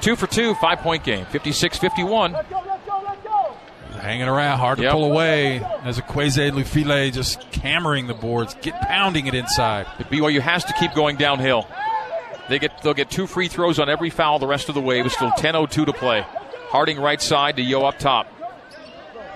Two 0.00 0.16
for 0.16 0.26
two, 0.26 0.54
five 0.56 0.78
point 0.80 1.04
game, 1.04 1.26
56 1.26 1.78
51. 1.78 2.36
Hanging 4.00 4.28
around, 4.28 4.58
hard 4.58 4.78
to 4.78 4.84
Yep. 4.84 4.92
pull 4.92 5.04
away. 5.10 5.60
As 5.84 5.98
a 5.98 6.02
Queze 6.02 6.50
Lufile 6.52 7.12
just 7.12 7.42
hammering 7.56 8.06
the 8.06 8.14
boards, 8.14 8.54
get 8.62 8.80
pounding 8.82 9.26
it 9.26 9.34
inside. 9.34 9.86
But 9.96 10.08
BYU 10.08 10.40
has 10.40 10.64
to 10.66 10.72
keep 10.74 10.94
going 10.94 11.16
downhill. 11.16 11.66
They 12.48 12.58
get 12.60 12.80
they'll 12.82 12.94
get 12.94 13.10
two 13.10 13.26
free 13.26 13.48
throws 13.48 13.78
on 13.80 13.88
every 13.90 14.10
foul 14.10 14.38
the 14.38 14.46
rest 14.46 14.68
of 14.68 14.74
the 14.76 14.80
way. 14.80 15.02
With 15.02 15.12
still 15.12 15.32
10:02 15.32 15.84
to 15.84 15.92
play. 15.92 16.24
Harding 16.70 17.00
right 17.00 17.20
side 17.20 17.56
to 17.56 17.62
Yo 17.62 17.82
up 17.82 17.98
top. 17.98 18.28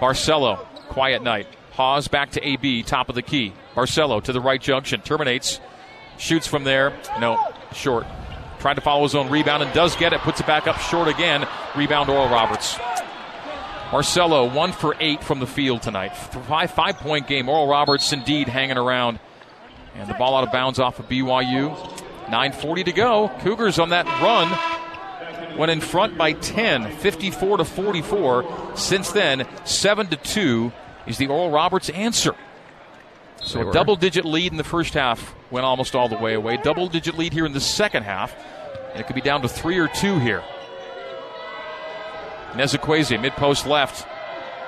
Barcello, 0.03 0.57
quiet 0.89 1.23
night. 1.23 1.47
Haws 1.75 2.09
back 2.09 2.33
to 2.33 2.45
AB, 2.45 2.83
top 2.83 3.09
of 3.09 3.15
the 3.15 3.23
key. 3.23 3.53
Barcello 3.77 4.19
to 4.19 4.33
the 4.33 4.41
right 4.41 4.61
junction, 4.61 5.01
terminates, 5.01 5.61
shoots 6.19 6.45
from 6.49 6.65
there. 6.65 6.93
No, 7.21 7.39
short. 7.73 8.05
Trying 8.59 8.75
to 8.75 8.81
follow 8.81 9.05
his 9.05 9.15
own 9.15 9.31
rebound 9.31 9.63
and 9.63 9.73
does 9.73 9.95
get 9.95 10.13
it. 10.13 10.19
Puts 10.23 10.41
it 10.41 10.47
back 10.49 10.67
up 10.67 10.81
short 10.81 11.07
again. 11.07 11.47
Rebound 11.77 12.11
Oral 12.11 12.29
Roberts. 12.29 12.77
Barcello 13.93 14.53
one 14.53 14.73
for 14.73 14.97
eight 14.99 15.23
from 15.23 15.39
the 15.39 15.47
field 15.47 15.83
tonight. 15.83 16.17
Five 16.17 16.73
five 16.73 16.97
point 16.97 17.29
game. 17.29 17.49
Oral 17.49 17.69
Roberts 17.69 18.13
indeed 18.13 18.49
hanging 18.49 18.79
around, 18.79 19.21
and 19.95 20.11
the 20.11 20.15
ball 20.15 20.35
out 20.35 20.43
of 20.43 20.51
bounds 20.51 20.81
off 20.81 20.99
of 20.99 21.09
BYU. 21.09 21.77
9:40 22.27 22.87
to 22.87 22.93
go. 22.93 23.31
Cougars 23.43 23.79
on 23.79 23.91
that 23.91 24.07
run 24.21 24.82
went 25.57 25.71
in 25.71 25.81
front 25.81 26.17
by 26.17 26.33
10, 26.33 26.91
54 26.99 27.59
to 27.59 27.65
44. 27.65 28.77
Since 28.77 29.13
then, 29.13 29.47
seven 29.65 30.07
to 30.09 30.17
two 30.17 30.73
is 31.07 31.19
the 31.19 31.27
Oral 31.29 31.51
Roberts 31.51 31.89
answer. 31.91 32.35
So 33.43 33.69
a 33.69 33.73
double 33.73 33.97
digit 33.97 34.25
lead 34.25 34.53
in 34.53 34.59
the 34.59 34.65
first 34.65 34.95
half 34.95 35.35
went 35.51 35.67
almost 35.67 35.97
all 35.97 36.09
the 36.09 36.17
way 36.17 36.35
away. 36.35 36.59
Double 36.59 36.89
digit 36.89 37.19
lead 37.19 37.33
here 37.33 37.45
in 37.45 37.53
the 37.53 37.61
second 37.61 38.05
half. 38.05 38.35
And 38.93 39.01
it 39.01 39.07
could 39.07 39.17
be 39.17 39.23
down 39.23 39.43
to 39.43 39.49
three 39.49 39.79
or 39.79 39.89
two 39.89 40.19
here. 40.19 40.43
Nzekwesi, 42.53 43.21
mid 43.21 43.33
post 43.33 43.67
left. 43.67 44.07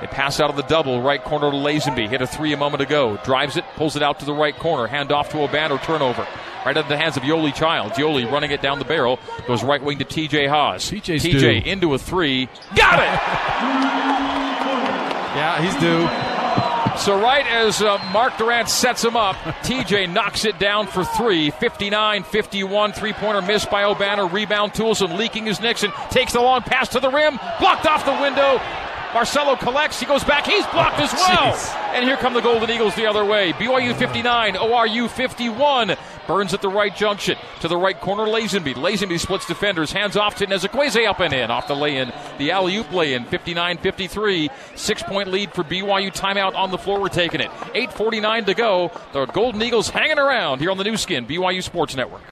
They 0.04 0.08
pass 0.08 0.38
out 0.38 0.50
of 0.50 0.56
the 0.56 0.62
double, 0.64 1.00
right 1.00 1.24
corner 1.24 1.50
to 1.50 1.56
Lazenby. 1.56 2.10
Hit 2.10 2.20
a 2.20 2.26
three 2.26 2.52
a 2.52 2.58
moment 2.58 2.82
ago. 2.82 3.18
Drives 3.24 3.56
it, 3.56 3.64
pulls 3.74 3.96
it 3.96 4.02
out 4.02 4.18
to 4.18 4.26
the 4.26 4.34
right 4.34 4.54
corner. 4.54 4.86
Hand 4.86 5.10
off 5.10 5.30
to 5.30 5.38
Obanor, 5.38 5.82
turnover. 5.82 6.26
Right 6.66 6.76
into 6.76 6.90
the 6.90 6.98
hands 6.98 7.16
of 7.16 7.22
Yoeli 7.22 7.54
Childs. 7.54 7.96
Yoeli 7.96 8.30
running 8.30 8.50
it 8.50 8.60
down 8.60 8.78
the 8.78 8.84
barrel. 8.84 9.18
Goes 9.46 9.64
right 9.64 9.82
wing 9.82 9.96
to 10.00 10.04
TJ 10.04 10.46
Haws. 10.46 10.90
TJ's 10.90 11.24
TJ 11.24 11.64
due. 11.64 11.70
into 11.70 11.94
a 11.94 11.98
three. 11.98 12.50
Got 12.76 12.98
it! 12.98 14.00
Yeah, 15.34 15.60
he's 15.62 15.74
due. 15.80 16.06
So, 16.96 17.20
right 17.20 17.44
as 17.44 17.82
uh, 17.82 17.98
Mark 18.12 18.38
Durrant 18.38 18.68
sets 18.68 19.02
him 19.02 19.16
up, 19.16 19.34
TJ 19.64 20.12
knocks 20.12 20.44
it 20.44 20.60
down 20.60 20.86
for 20.86 21.02
three. 21.04 21.50
59 21.50 22.22
51. 22.22 22.92
Three 22.92 23.12
pointer 23.14 23.42
missed 23.42 23.68
by 23.68 23.82
Obanor. 23.82 24.32
Rebound 24.32 24.74
Toolson 24.74 25.18
leaking 25.18 25.46
his 25.46 25.60
Nixon. 25.60 25.90
Takes 26.10 26.34
the 26.34 26.40
long 26.40 26.60
pass 26.62 26.90
to 26.90 27.00
the 27.00 27.10
rim. 27.10 27.36
Blocked 27.58 27.86
off 27.86 28.04
the 28.04 28.12
window. 28.22 28.60
Barcello 29.14 29.54
collects. 29.54 30.00
He 30.00 30.06
goes 30.06 30.24
back. 30.24 30.44
He's 30.44 30.66
blocked 30.66 30.98
as 30.98 31.12
well. 31.12 31.52
Jeez. 31.52 31.74
And 31.94 32.04
here 32.04 32.16
come 32.16 32.34
the 32.34 32.40
Golden 32.40 32.68
Eagles 32.68 32.96
the 32.96 33.06
other 33.06 33.24
way. 33.24 33.52
BYU 33.52 33.94
59, 33.94 34.54
ORU 34.54 35.08
51. 35.08 35.94
Burns 36.26 36.52
at 36.52 36.60
the 36.60 36.68
right 36.68 36.94
junction. 36.96 37.38
To 37.60 37.68
the 37.68 37.76
right 37.76 37.98
corner, 38.00 38.24
Lazenby. 38.24 38.74
Lazenby 38.74 39.20
splits 39.20 39.46
defenders. 39.46 39.92
Hands 39.92 40.16
off 40.16 40.34
to 40.36 40.46
Nzekwesi 40.46 41.06
up 41.06 41.20
and 41.20 41.32
in. 41.32 41.52
Off 41.52 41.68
the 41.68 41.76
lay 41.76 41.98
in. 41.98 42.12
The 42.38 42.50
alley 42.50 42.76
oop 42.76 42.92
lay 42.92 43.14
in. 43.14 43.24
59 43.24 43.78
53. 43.78 44.50
Six 44.74 45.02
point 45.04 45.28
lead 45.28 45.52
for 45.52 45.62
BYU. 45.62 46.12
Timeout 46.12 46.56
on 46.56 46.72
the 46.72 46.78
floor. 46.78 47.00
We're 47.00 47.08
taking 47.08 47.40
it. 47.40 47.52
8.49 47.52 48.46
to 48.46 48.54
go. 48.54 48.90
The 49.12 49.26
Golden 49.26 49.62
Eagles 49.62 49.90
hanging 49.90 50.18
around 50.18 50.58
here 50.58 50.72
on 50.72 50.76
the 50.78 50.84
new 50.84 50.96
skin, 50.96 51.24
BYU 51.24 51.62
Sports 51.62 51.94
Network. 51.94 52.22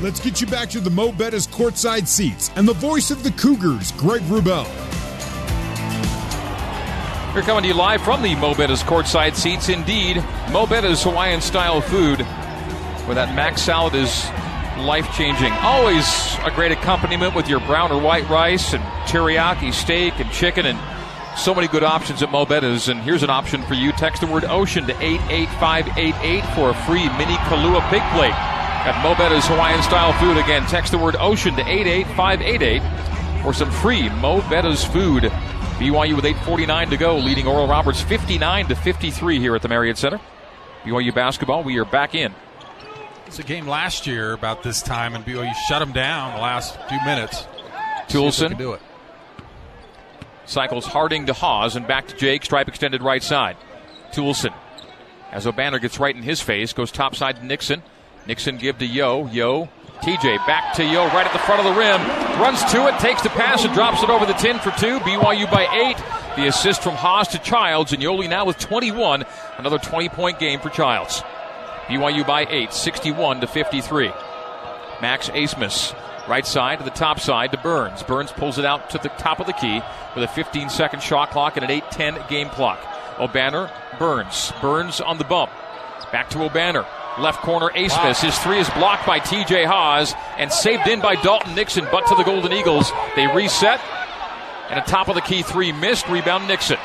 Let's 0.00 0.20
get 0.20 0.40
you 0.40 0.46
back 0.46 0.68
to 0.70 0.80
the 0.80 0.90
Mo 0.90 1.10
Betta's 1.10 1.48
courtside 1.48 2.06
seats 2.06 2.52
and 2.54 2.68
the 2.68 2.74
voice 2.74 3.10
of 3.10 3.24
the 3.24 3.32
Cougars, 3.32 3.90
Greg 3.92 4.22
Wrubell. 4.22 5.05
We're 7.36 7.42
coming 7.42 7.64
to 7.64 7.68
you 7.68 7.74
live 7.74 8.00
from 8.00 8.22
the 8.22 8.34
Mobetta's 8.34 8.82
courtside 8.82 9.36
seats. 9.36 9.68
Indeed, 9.68 10.16
Mobetta's 10.46 11.02
Hawaiian 11.02 11.42
style 11.42 11.82
food, 11.82 12.22
where 13.04 13.14
that 13.14 13.34
mac 13.34 13.58
salad 13.58 13.94
is 13.94 14.24
life 14.78 15.06
changing. 15.14 15.52
Always 15.52 16.06
a 16.44 16.50
great 16.50 16.72
accompaniment 16.72 17.34
with 17.34 17.46
your 17.46 17.60
brown 17.60 17.92
or 17.92 18.00
white 18.00 18.26
rice 18.30 18.72
and 18.72 18.82
teriyaki 19.06 19.74
steak 19.74 20.18
and 20.18 20.30
chicken 20.30 20.64
and 20.64 20.78
so 21.38 21.54
many 21.54 21.68
good 21.68 21.84
options 21.84 22.22
at 22.22 22.30
Mobetta's. 22.30 22.88
And 22.88 23.02
here's 23.02 23.22
an 23.22 23.28
option 23.28 23.62
for 23.64 23.74
you. 23.74 23.92
Text 23.92 24.22
the 24.22 24.28
word 24.28 24.46
ocean 24.46 24.86
to 24.86 24.94
88588 24.98 26.40
for 26.54 26.70
a 26.70 26.74
free 26.86 27.06
mini 27.18 27.34
Kalua 27.34 27.86
pig 27.90 28.00
plate. 28.14 28.32
At 28.32 28.94
Mobetta's 29.04 29.46
Hawaiian 29.46 29.82
style 29.82 30.14
food. 30.14 30.38
Again, 30.38 30.64
text 30.68 30.90
the 30.90 30.98
word 30.98 31.16
ocean 31.16 31.54
to 31.56 31.68
88588 31.68 33.42
for 33.42 33.52
some 33.52 33.70
free 33.70 34.08
Mobetta's 34.08 34.86
food. 34.86 35.30
BYU 35.78 36.16
with 36.16 36.24
8:49 36.24 36.88
to 36.90 36.96
go, 36.96 37.18
leading 37.18 37.46
Oral 37.46 37.68
Roberts 37.68 38.00
59 38.00 38.68
to 38.68 38.74
53 38.74 39.38
here 39.38 39.54
at 39.54 39.60
the 39.60 39.68
Marriott 39.68 39.98
Center. 39.98 40.18
BYU 40.84 41.14
basketball, 41.14 41.62
we 41.62 41.78
are 41.78 41.84
back 41.84 42.14
in. 42.14 42.34
It's 43.26 43.38
a 43.38 43.42
game 43.42 43.66
last 43.66 44.06
year 44.06 44.32
about 44.32 44.62
this 44.62 44.80
time, 44.80 45.14
and 45.14 45.24
BYU 45.24 45.52
shut 45.68 45.80
them 45.80 45.92
down 45.92 46.34
the 46.34 46.40
last 46.40 46.78
few 46.88 46.98
minutes. 47.04 47.40
See 47.40 47.44
if 47.44 48.08
they 48.08 48.18
Toolson 48.18 48.48
can 48.48 48.56
do 48.58 48.72
it. 48.72 48.80
cycles 50.46 50.86
Harding 50.86 51.26
to 51.26 51.34
Haws 51.34 51.76
and 51.76 51.86
back 51.86 52.06
to 52.08 52.16
Jake, 52.16 52.44
stripe 52.44 52.68
extended 52.68 53.02
right 53.02 53.22
side. 53.22 53.58
Toolson, 54.12 54.54
as 55.30 55.44
Obanor 55.44 55.80
gets 55.80 55.98
right 55.98 56.16
in 56.16 56.22
his 56.22 56.40
face, 56.40 56.72
goes 56.72 56.90
top 56.90 57.14
side 57.14 57.36
to 57.36 57.44
Nixon. 57.44 57.82
Nixon 58.26 58.56
give 58.56 58.78
to 58.78 58.86
Yo. 58.86 59.26
Yo. 59.26 59.68
TJ 60.02 60.46
back 60.46 60.74
to 60.74 60.84
Yo 60.84 61.06
right 61.06 61.26
at 61.26 61.32
the 61.32 61.38
front 61.40 61.66
of 61.66 61.72
the 61.72 61.78
rim. 61.78 62.00
Runs 62.40 62.62
to 62.72 62.86
it, 62.86 62.98
takes 63.00 63.22
the 63.22 63.30
pass, 63.30 63.64
and 63.64 63.74
drops 63.74 64.02
it 64.02 64.10
over 64.10 64.26
the 64.26 64.34
10 64.34 64.58
for 64.60 64.70
two. 64.72 64.98
BYU 65.00 65.50
by 65.50 65.66
eight. 65.72 65.96
The 66.36 66.48
assist 66.48 66.82
from 66.82 66.94
Haws 66.94 67.28
to 67.28 67.38
Childs, 67.38 67.92
and 67.92 68.02
Yoeli 68.02 68.28
now 68.28 68.44
with 68.44 68.58
21. 68.58 69.24
Another 69.58 69.78
20 69.78 70.08
point 70.10 70.38
game 70.38 70.60
for 70.60 70.68
Childs. 70.68 71.22
BYU 71.86 72.26
by 72.26 72.46
eight, 72.50 72.72
61 72.72 73.40
to 73.40 73.46
53. 73.46 74.12
Max 75.00 75.28
Asmus, 75.30 75.94
right 76.28 76.46
side 76.46 76.78
to 76.78 76.84
the 76.84 76.90
top 76.90 77.20
side 77.20 77.52
to 77.52 77.58
Burns. 77.58 78.02
Burns 78.02 78.32
pulls 78.32 78.58
it 78.58 78.64
out 78.64 78.90
to 78.90 78.98
the 78.98 79.08
top 79.10 79.40
of 79.40 79.46
the 79.46 79.52
key 79.52 79.80
with 80.14 80.24
a 80.24 80.28
15 80.28 80.68
second 80.68 81.02
shot 81.02 81.30
clock 81.30 81.56
and 81.56 81.64
an 81.64 81.70
8 81.70 81.84
10 81.90 82.18
game 82.28 82.48
clock. 82.50 82.80
Obanor, 83.16 83.70
Burns. 83.98 84.52
Burns 84.60 85.00
on 85.00 85.18
the 85.18 85.24
bump. 85.24 85.50
Back 86.12 86.28
to 86.30 86.38
Obanor. 86.38 86.86
Left 87.18 87.40
corner, 87.40 87.70
Abmas. 87.70 88.20
His 88.20 88.38
three 88.38 88.58
is 88.58 88.68
blocked 88.70 89.06
by 89.06 89.20
TJ 89.20 89.64
Haws 89.64 90.14
and 90.36 90.52
saved 90.52 90.86
in 90.86 91.00
by 91.00 91.16
Dalton 91.16 91.54
Nixon, 91.54 91.86
but 91.90 92.06
to 92.08 92.14
the 92.14 92.24
Golden 92.24 92.52
Eagles. 92.52 92.92
They 93.14 93.26
reset. 93.26 93.80
And 94.68 94.80
a 94.80 94.82
top 94.82 95.08
of 95.08 95.14
the 95.14 95.20
key 95.20 95.42
three 95.42 95.72
missed. 95.72 96.08
Rebound 96.08 96.46
Nixon. 96.46 96.78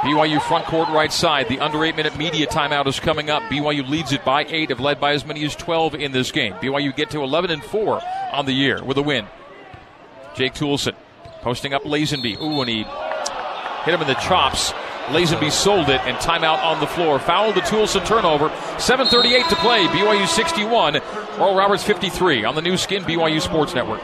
BYU 0.00 0.40
front 0.42 0.66
court 0.66 0.88
right 0.90 1.12
side. 1.12 1.48
The 1.48 1.58
under 1.58 1.84
eight 1.84 1.96
minute 1.96 2.16
media 2.16 2.46
timeout 2.46 2.86
is 2.86 3.00
coming 3.00 3.30
up. 3.30 3.42
BYU 3.44 3.88
leads 3.88 4.12
it 4.12 4.24
by 4.24 4.44
eight, 4.44 4.68
have 4.68 4.78
led 4.78 5.00
by 5.00 5.12
as 5.12 5.26
many 5.26 5.44
as 5.44 5.56
12 5.56 5.96
in 5.96 6.12
this 6.12 6.30
game. 6.30 6.52
BYU 6.54 6.94
get 6.94 7.10
to 7.10 7.22
11 7.22 7.50
and 7.50 7.64
4 7.64 8.00
on 8.32 8.46
the 8.46 8.52
year 8.52 8.84
with 8.84 8.98
a 8.98 9.02
win. 9.02 9.26
Jake 10.36 10.54
Toolson 10.54 10.94
posting 11.40 11.74
up 11.74 11.82
Lazenby. 11.82 12.40
Ooh, 12.40 12.60
and 12.60 12.68
he 12.68 12.84
hit 13.84 13.94
him 13.94 14.00
in 14.02 14.06
the 14.06 14.14
chops. 14.14 14.72
Lazenby 15.06 15.52
sold 15.52 15.88
it, 15.88 16.00
and 16.02 16.16
timeout 16.18 16.62
on 16.62 16.80
the 16.80 16.86
floor. 16.86 17.18
Foul 17.18 17.52
the 17.52 17.60
Toolson 17.60 18.04
turnover. 18.06 18.48
7.38 18.78 19.48
to 19.48 19.56
play. 19.56 19.86
BYU 19.86 20.26
61. 20.26 20.96
Oral 21.38 21.56
Roberts 21.56 21.82
53 21.82 22.44
on 22.44 22.54
the 22.54 22.62
new 22.62 22.76
skin 22.76 23.02
BYU 23.04 23.40
Sports 23.40 23.74
Network. 23.74 24.02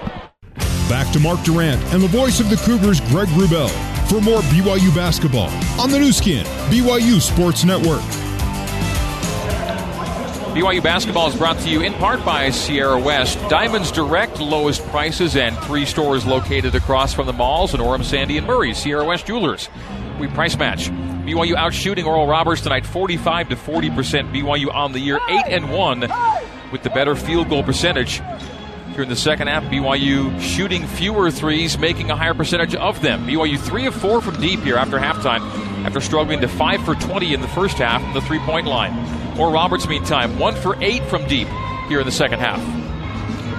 Back 0.88 1.10
to 1.12 1.20
Mark 1.20 1.42
Durrant 1.42 1.82
and 1.94 2.02
the 2.02 2.08
voice 2.08 2.38
of 2.38 2.50
the 2.50 2.56
Cougars, 2.56 3.00
Greg 3.00 3.28
Wrubell, 3.28 3.70
for 4.08 4.20
more 4.20 4.40
BYU 4.42 4.94
basketball 4.94 5.48
on 5.80 5.90
the 5.90 5.98
new 5.98 6.12
skin, 6.12 6.44
BYU 6.70 7.20
Sports 7.20 7.64
Network. 7.64 8.02
BYU 10.52 10.82
basketball 10.82 11.28
is 11.28 11.34
brought 11.34 11.58
to 11.60 11.70
you 11.70 11.80
in 11.80 11.94
part 11.94 12.22
by 12.26 12.50
Sierra 12.50 13.00
West. 13.00 13.38
Diamonds 13.48 13.90
Direct, 13.90 14.38
lowest 14.38 14.86
prices, 14.88 15.34
and 15.34 15.56
three 15.60 15.86
stores 15.86 16.26
located 16.26 16.74
across 16.74 17.14
from 17.14 17.24
the 17.24 17.32
malls 17.32 17.72
in 17.72 17.80
Orem, 17.80 18.04
Sandy, 18.04 18.36
and 18.36 18.46
Murray. 18.46 18.74
Sierra 18.74 19.02
West 19.02 19.26
Jewelers. 19.26 19.70
We 20.22 20.28
price 20.28 20.56
match. 20.56 20.88
BYU 20.88 21.56
out 21.56 21.74
shooting 21.74 22.04
Oral 22.04 22.28
Roberts 22.28 22.60
tonight, 22.60 22.86
45 22.86 23.48
to 23.48 23.56
40 23.56 23.90
percent. 23.90 24.32
BYU 24.32 24.72
on 24.72 24.92
the 24.92 25.00
year, 25.00 25.18
eight 25.28 25.46
and 25.48 25.72
one, 25.72 26.02
with 26.70 26.84
the 26.84 26.90
better 26.90 27.16
field 27.16 27.48
goal 27.48 27.64
percentage. 27.64 28.22
Here 28.92 29.02
in 29.02 29.08
the 29.08 29.16
second 29.16 29.48
half, 29.48 29.64
BYU 29.64 30.40
shooting 30.40 30.86
fewer 30.86 31.32
threes, 31.32 31.76
making 31.76 32.12
a 32.12 32.16
higher 32.16 32.34
percentage 32.34 32.76
of 32.76 33.02
them. 33.02 33.26
BYU 33.26 33.58
three 33.58 33.86
of 33.86 33.96
four 33.96 34.22
from 34.22 34.40
deep 34.40 34.60
here 34.60 34.76
after 34.76 34.96
halftime, 34.96 35.40
after 35.84 36.00
struggling 36.00 36.40
to 36.40 36.46
five 36.46 36.84
for 36.84 36.94
20 36.94 37.34
in 37.34 37.40
the 37.40 37.48
first 37.48 37.78
half 37.78 38.00
from 38.00 38.12
the 38.14 38.20
three 38.20 38.38
point 38.38 38.68
line. 38.68 38.94
Or 39.40 39.50
Roberts, 39.50 39.88
meantime, 39.88 40.38
one 40.38 40.54
for 40.54 40.80
eight 40.80 41.02
from 41.06 41.26
deep 41.26 41.48
here 41.88 41.98
in 41.98 42.06
the 42.06 42.12
second 42.12 42.38
half. 42.38 42.60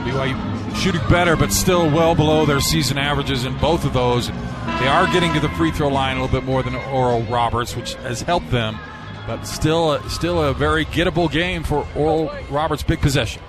BYU 0.08 0.76
shooting 0.78 1.02
better, 1.10 1.36
but 1.36 1.52
still 1.52 1.92
well 1.92 2.16
below 2.16 2.46
their 2.46 2.62
season 2.62 2.98
averages 2.98 3.44
in 3.44 3.58
both 3.58 3.84
of 3.84 3.92
those. 3.92 4.32
They 4.80 4.88
are 4.88 5.06
getting 5.08 5.34
to 5.34 5.40
the 5.40 5.50
free 5.50 5.72
throw 5.72 5.88
line 5.88 6.18
a 6.18 6.22
little 6.22 6.40
bit 6.40 6.46
more 6.46 6.62
than 6.64 6.76
Oral 6.76 7.24
Roberts, 7.24 7.76
which 7.76 7.94
has 7.96 8.22
helped 8.22 8.52
them. 8.52 8.78
But 9.26 9.44
still, 9.46 10.02
still 10.10 10.44
a 10.44 10.54
very 10.54 10.86
gettable 10.86 11.32
game 11.32 11.64
for 11.64 11.88
Oral 11.96 12.32
Roberts' 12.50 12.84
big 12.84 13.00
possession. 13.00 13.42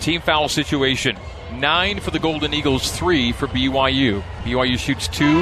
Team 0.00 0.20
foul 0.20 0.48
situation. 0.48 1.16
Nine 1.52 2.00
for 2.00 2.10
the 2.10 2.18
Golden 2.18 2.54
Eagles, 2.54 2.90
three 2.90 3.32
for 3.32 3.46
BYU. 3.46 4.22
BYU 4.44 4.78
shoots 4.78 5.08
two 5.08 5.40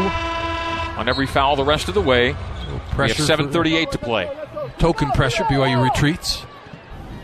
on 0.96 1.08
every 1.08 1.26
foul 1.26 1.56
the 1.56 1.64
rest 1.64 1.88
of 1.88 1.94
the 1.94 2.00
way. 2.02 2.28
We 2.28 2.34
have 2.34 2.82
Pressure 2.90 3.22
7.38 3.22 3.90
to 3.90 3.98
play. 3.98 4.30
token 4.78 5.10
pressure. 5.10 5.44
BYU 5.44 5.82
retreats. 5.82 6.44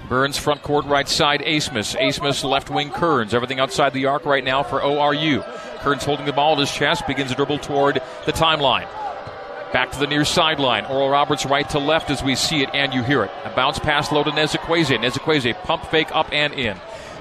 Burns 0.08 0.36
front 0.36 0.62
court 0.62 0.86
right 0.86 1.08
side, 1.08 1.40
Abmas. 1.42 1.96
Abmas 1.96 2.42
left 2.42 2.68
wing, 2.68 2.90
Kearns. 2.90 3.32
Everything 3.32 3.60
outside 3.60 3.92
the 3.92 4.06
arc 4.06 4.24
right 4.26 4.42
now 4.42 4.62
for 4.64 4.80
ORU. 4.80 5.44
Kearns 5.80 6.04
holding 6.04 6.26
the 6.26 6.32
ball 6.32 6.54
at 6.54 6.58
his 6.58 6.72
chest, 6.72 7.06
begins 7.06 7.30
to 7.30 7.36
dribble 7.36 7.58
toward 7.58 8.00
the 8.26 8.32
timeline. 8.32 8.88
Back 9.72 9.92
to 9.92 9.98
the 10.00 10.06
near 10.06 10.24
sideline. 10.24 10.84
Oral 10.86 11.10
Roberts 11.10 11.46
right 11.46 11.68
to 11.70 11.78
left 11.78 12.10
as 12.10 12.22
we 12.22 12.34
see 12.34 12.62
it 12.62 12.70
and 12.74 12.92
you 12.92 13.04
hear 13.04 13.22
it. 13.22 13.30
A 13.44 13.50
bounce 13.50 13.78
pass 13.78 14.10
low 14.10 14.24
to 14.24 14.30
Nzekwesi. 14.30 14.98
Nzekwesi 14.98 15.54
pump 15.62 15.84
fake 15.86 16.14
up 16.14 16.32
and 16.32 16.52
in. 16.54 16.76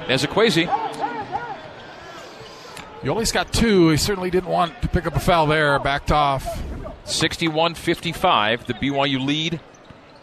Nzekwesi. 0.07 0.65
You 3.03 3.11
only 3.11 3.25
got 3.25 3.53
two. 3.53 3.89
He 3.89 3.97
certainly 3.97 4.31
didn't 4.31 4.49
want 4.49 4.81
to 4.81 4.87
pick 4.87 5.05
up 5.05 5.15
a 5.15 5.19
foul 5.19 5.45
there. 5.45 5.77
Backed 5.79 6.11
off. 6.11 6.45
61 7.05 7.75
55. 7.75 8.65
The 8.65 8.73
BYU 8.73 9.23
lead 9.23 9.59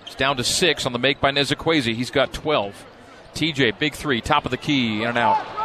is 0.09 0.15
down 0.17 0.37
to 0.37 0.45
six 0.45 0.85
on 0.85 0.93
the 0.93 0.99
make 0.99 1.21
by 1.21 1.31
Nzekwesi. 1.31 1.95
He's 1.95 2.11
got 2.11 2.33
12. 2.33 2.85
TJ, 3.35 3.79
big 3.79 3.95
three, 3.95 4.21
top 4.21 4.47
of 4.47 4.51
the 4.51 4.57
key, 4.57 5.03
in 5.03 5.09
and 5.11 5.19
out. 5.19 5.56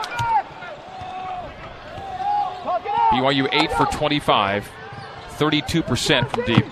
BYU 3.12 3.48
8 3.52 3.72
for 3.74 3.86
25. 3.86 4.70
32% 5.38 6.30
from 6.30 6.46
deep. 6.46 6.66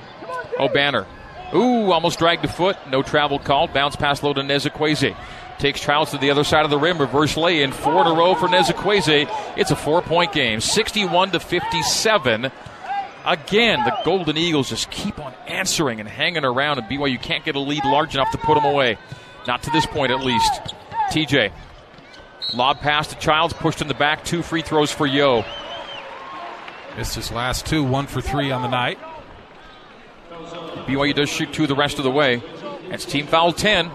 Oh, 0.60 0.68
Obanor. 0.68 1.06
Ooh, 1.54 1.92
almost 1.92 2.20
dragged 2.20 2.46
a 2.46 2.48
foot. 2.48 2.78
No 2.90 3.02
travel 3.02 3.40
called. 3.40 3.74
Bounce 3.74 3.96
pass 3.96 4.22
low 4.22 4.34
to 4.34 4.42
Nzekwesi. 4.42 5.16
Takes 5.58 5.82
Childs 5.82 6.12
to 6.12 6.18
the 6.18 6.32
other 6.32 6.44
side 6.44 6.64
of 6.64 6.72
the 6.72 6.78
rim. 6.78 7.00
Reverse 7.00 7.36
lay 7.36 7.64
in. 7.64 7.72
Four 7.72 8.02
in 8.02 8.08
a 8.08 8.14
row 8.14 8.36
for 8.36 8.48
Nzekwesi. 8.48 9.28
It's 9.58 9.72
a 9.72 9.76
four 9.76 10.02
point 10.02 10.32
game. 10.32 10.62
61 10.62 11.32
to 11.32 11.40
57. 11.40 12.52
Again, 13.26 13.84
the 13.84 13.98
Golden 14.06 14.38
Eagles 14.38 14.70
just 14.70 14.90
keep 14.90 15.20
on 15.20 15.34
answering 15.48 16.00
and 16.00 16.08
hanging 16.08 16.46
around, 16.46 16.78
and 16.80 16.88
BYU 16.88 17.22
can't 17.22 17.44
get 17.44 17.56
a 17.56 17.60
lead 17.60 17.84
large 17.84 18.16
enough 18.16 18.32
to 18.32 18.38
put 18.38 18.56
them 18.56 18.64
away. 18.64 18.98
Not 19.48 19.64
to 19.64 19.72
this 19.72 19.86
point, 19.86 20.12
at 20.12 20.22
least. 20.22 20.52
TJ. 21.12 21.52
Lob 22.54 22.80
pass 22.80 23.08
to 23.08 23.16
Childs, 23.20 23.54
pushed 23.54 23.82
in 23.82 23.88
the 23.88 23.94
back. 23.94 24.24
Two 24.24 24.42
free 24.42 24.62
throws 24.62 24.92
for 24.92 25.06
Yo. 25.06 25.44
Missed 26.98 27.16
his 27.16 27.32
last 27.32 27.66
two, 27.66 27.84
one 27.84 28.08
for 28.08 28.22
three 28.22 28.52
on 28.52 28.62
the 28.62 28.68
night. 28.68 29.00
BYU 30.86 31.14
does 31.14 31.30
shoot 31.30 31.54
two 31.54 31.68
the 31.68 31.76
rest 31.76 31.98
of 31.98 32.04
the 32.04 32.12
way. 32.12 32.42
That's 32.90 33.06
team 33.06 33.28
foul 33.28 33.54
10. 33.54 33.92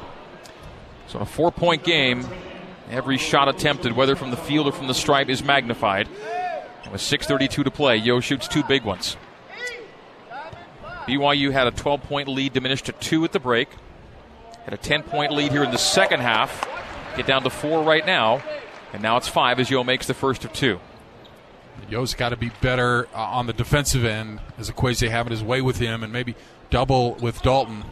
So 1.08 1.18
a 1.18 1.24
four 1.24 1.50
point 1.50 1.84
game. 1.84 2.26
Every 2.90 3.16
shot 3.16 3.48
attempted, 3.48 3.92
whether 3.92 4.14
from 4.14 4.30
the 4.30 4.36
field 4.36 4.68
or 4.68 4.72
from 4.72 4.86
the 4.86 4.94
stripe, 4.94 5.28
is 5.28 5.42
magnified. 5.42 6.08
And 6.82 6.92
with 6.92 7.00
6.32 7.00 7.64
to 7.64 7.70
play, 7.70 7.96
Yo 7.96 8.20
shoots 8.20 8.46
two 8.46 8.62
big 8.62 8.84
ones. 8.84 9.16
BYU 11.06 11.50
had 11.50 11.66
a 11.66 11.70
12 11.70 12.02
point 12.02 12.28
lead 12.28 12.52
diminished 12.52 12.86
to 12.86 12.92
two 12.92 13.24
at 13.24 13.32
the 13.32 13.40
break. 13.40 13.68
Had 14.64 14.74
a 14.74 14.78
10 14.78 15.02
point 15.02 15.32
lead 15.32 15.50
here 15.50 15.64
in 15.64 15.70
the 15.70 15.78
second 15.78 16.20
half. 16.20 16.68
Get 17.16 17.26
down 17.26 17.42
to 17.42 17.50
four 17.50 17.82
right 17.82 18.04
now. 18.04 18.42
And 18.92 19.02
now 19.02 19.16
it's 19.16 19.28
five 19.28 19.58
as 19.58 19.70
Yo 19.70 19.82
makes 19.82 20.06
the 20.06 20.14
first 20.14 20.44
of 20.44 20.52
two. 20.52 20.78
Yo's 21.88 22.14
got 22.14 22.30
to 22.30 22.36
be 22.36 22.50
better 22.60 23.08
uh, 23.14 23.18
on 23.18 23.46
the 23.46 23.52
defensive 23.52 24.04
end 24.04 24.40
as 24.58 24.70
Equaze 24.70 25.00
having 25.00 25.30
his 25.30 25.44
way 25.44 25.60
with 25.60 25.78
him 25.78 26.02
and 26.02 26.12
maybe 26.12 26.34
double 26.70 27.14
with 27.14 27.42
Dalton. 27.42 27.84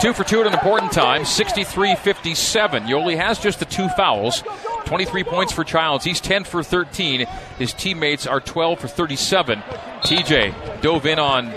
Two 0.00 0.12
for 0.12 0.22
two 0.22 0.40
at 0.40 0.46
an 0.46 0.52
important 0.52 0.92
time, 0.92 1.24
63 1.24 1.96
57. 1.96 2.84
Yoeli 2.84 3.16
has 3.16 3.40
just 3.40 3.58
the 3.58 3.64
two 3.64 3.88
fouls. 3.88 4.44
23 4.84 5.24
points 5.24 5.52
for 5.52 5.64
Childs. 5.64 6.04
He's 6.04 6.20
10 6.20 6.44
for 6.44 6.62
13. 6.62 7.26
His 7.58 7.72
teammates 7.72 8.26
are 8.26 8.40
12 8.40 8.78
for 8.78 8.88
37. 8.88 9.58
TJ 10.02 10.80
dove 10.82 11.04
in 11.04 11.18
on 11.18 11.50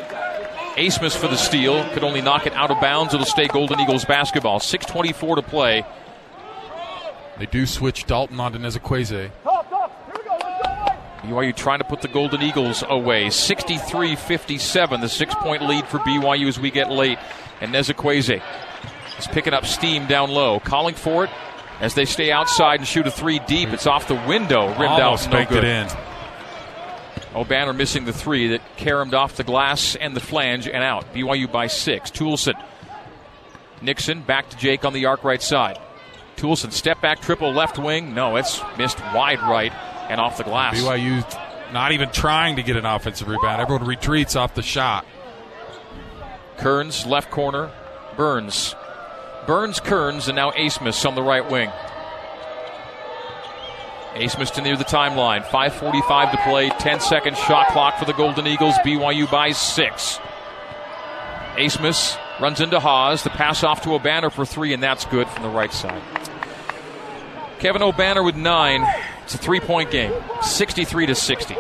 Abmas 0.76 1.16
for 1.16 1.28
the 1.28 1.38
steal. 1.38 1.88
Could 1.92 2.04
only 2.04 2.22
knock 2.22 2.48
it 2.48 2.54
out 2.54 2.72
of 2.72 2.82
bounds. 2.82 3.14
It'll 3.14 3.26
stay 3.26 3.48
Golden 3.48 3.80
Eagles 3.80 4.06
basketball. 4.06 4.60
6.24 4.60 5.36
to 5.36 5.42
play. 5.44 5.86
They 7.38 7.46
do 7.46 7.66
switch 7.66 8.06
Dalton 8.06 8.40
onto 8.40 8.58
Nzekwesi. 8.58 9.32
BYU 11.22 11.56
trying 11.56 11.80
to 11.80 11.86
put 11.86 12.02
the 12.02 12.08
Golden 12.08 12.42
Eagles 12.42 12.84
away. 12.88 13.30
63 13.30 14.16
57, 14.16 15.02
the 15.02 15.10
six 15.10 15.36
point 15.36 15.64
lead 15.64 15.86
for 15.86 16.00
BYU 16.00 16.48
as 16.48 16.60
we 16.60 16.72
get 16.72 16.92
late. 16.92 17.20
And 17.62 17.74
Nzekwesi 17.74 18.42
is 19.20 19.28
picking 19.28 19.54
up 19.54 19.66
steam 19.66 20.08
down 20.08 20.32
low, 20.32 20.60
calling 20.60 20.96
for 20.96 21.26
it 21.26 21.30
as 21.80 21.94
they 21.94 22.06
stay 22.06 22.32
outside 22.32 22.80
and 22.80 22.88
shoot 22.88 23.06
a 23.06 23.12
three 23.12 23.40
deep. 23.40 23.70
It's 23.70 23.86
off 23.86 24.08
the 24.08 24.16
window, 24.28 24.68
rimmed 24.68 25.00
Almost 25.00 25.28
out, 25.28 25.34
no 25.34 25.46
good. 25.46 25.64
it 25.64 25.68
in. 25.68 25.88
Oh, 27.34 27.46
Obanor 27.46 27.76
missing 27.76 28.06
the 28.06 28.14
three 28.14 28.50
that 28.50 28.62
caromed 28.78 29.14
off 29.14 29.38
the 29.38 29.44
glass 29.44 29.96
and 29.96 30.16
the 30.16 30.20
flange 30.20 30.68
and 30.68 30.84
out. 30.84 31.14
BYU 31.14 31.50
by 31.52 31.68
six. 31.68 32.10
Toolson. 32.10 32.62
Nixon 33.82 34.22
back 34.22 34.50
to 34.50 34.58
Jake 34.58 34.86
on 34.86 34.94
the 34.94 35.06
arc 35.06 35.24
right 35.24 35.42
side. 35.42 35.80
Toolson 36.36 36.72
step 36.72 37.00
back 37.00 37.22
triple 37.22 37.52
left 37.52 37.78
wing. 37.78 38.16
No, 38.16 38.36
it's 38.38 38.60
missed 38.78 39.00
wide 39.14 39.40
right 39.42 39.72
and 40.12 40.20
off 40.20 40.38
the 40.38 40.44
glass. 40.44 40.78
BYU 40.78 41.24
not 41.72 41.94
even 41.94 42.10
trying 42.10 42.58
to 42.58 42.64
get 42.64 42.76
an 42.76 42.86
offensive 42.86 43.30
rebound. 43.30 43.62
Everyone 43.62 43.88
retreats 43.88 44.36
off 44.36 44.54
the 44.56 44.62
shot. 44.62 45.06
Kearns 46.58 47.06
left 47.06 47.32
corner. 47.32 47.72
Burns. 48.18 48.76
Burns, 49.48 49.80
Kearns, 49.80 50.28
and 50.28 50.36
now 50.36 50.52
Abmas 50.52 51.06
on 51.06 51.16
the 51.16 51.24
right 51.24 51.50
wing. 51.50 51.70
Abmas 54.16 54.54
to 54.56 54.62
near 54.62 54.76
the 54.76 54.84
timeline. 54.84 55.44
5.45 55.46 56.32
to 56.32 56.38
play. 56.44 56.70
10 56.70 57.00
second 57.00 57.38
shot 57.38 57.70
clock 57.70 57.98
for 57.98 58.04
the 58.04 58.14
Golden 58.14 58.46
Eagles. 58.48 58.76
BYU 58.86 59.32
by 59.32 59.52
six. 59.52 60.20
Abmas 61.56 62.20
runs 62.42 62.60
into 62.60 62.82
Haws. 62.82 63.24
The 63.24 63.30
pass 63.30 63.64
off 63.64 63.82
to 63.84 63.90
Obanor 63.90 64.30
for 64.30 64.46
three, 64.46 64.74
and 64.74 64.84
that's 64.84 65.06
good 65.06 65.30
from 65.30 65.44
the 65.44 65.50
right 65.50 65.72
side. 65.72 66.02
Kevin 67.60 67.82
Obanor 67.82 68.26
with 68.26 68.36
nine. 68.36 68.86
It's 69.32 69.40
a 69.40 69.46
three 69.46 69.62
point 69.62 69.92
game. 69.92 70.14
63 70.42 71.06
to 71.06 71.16
60. 71.16 71.56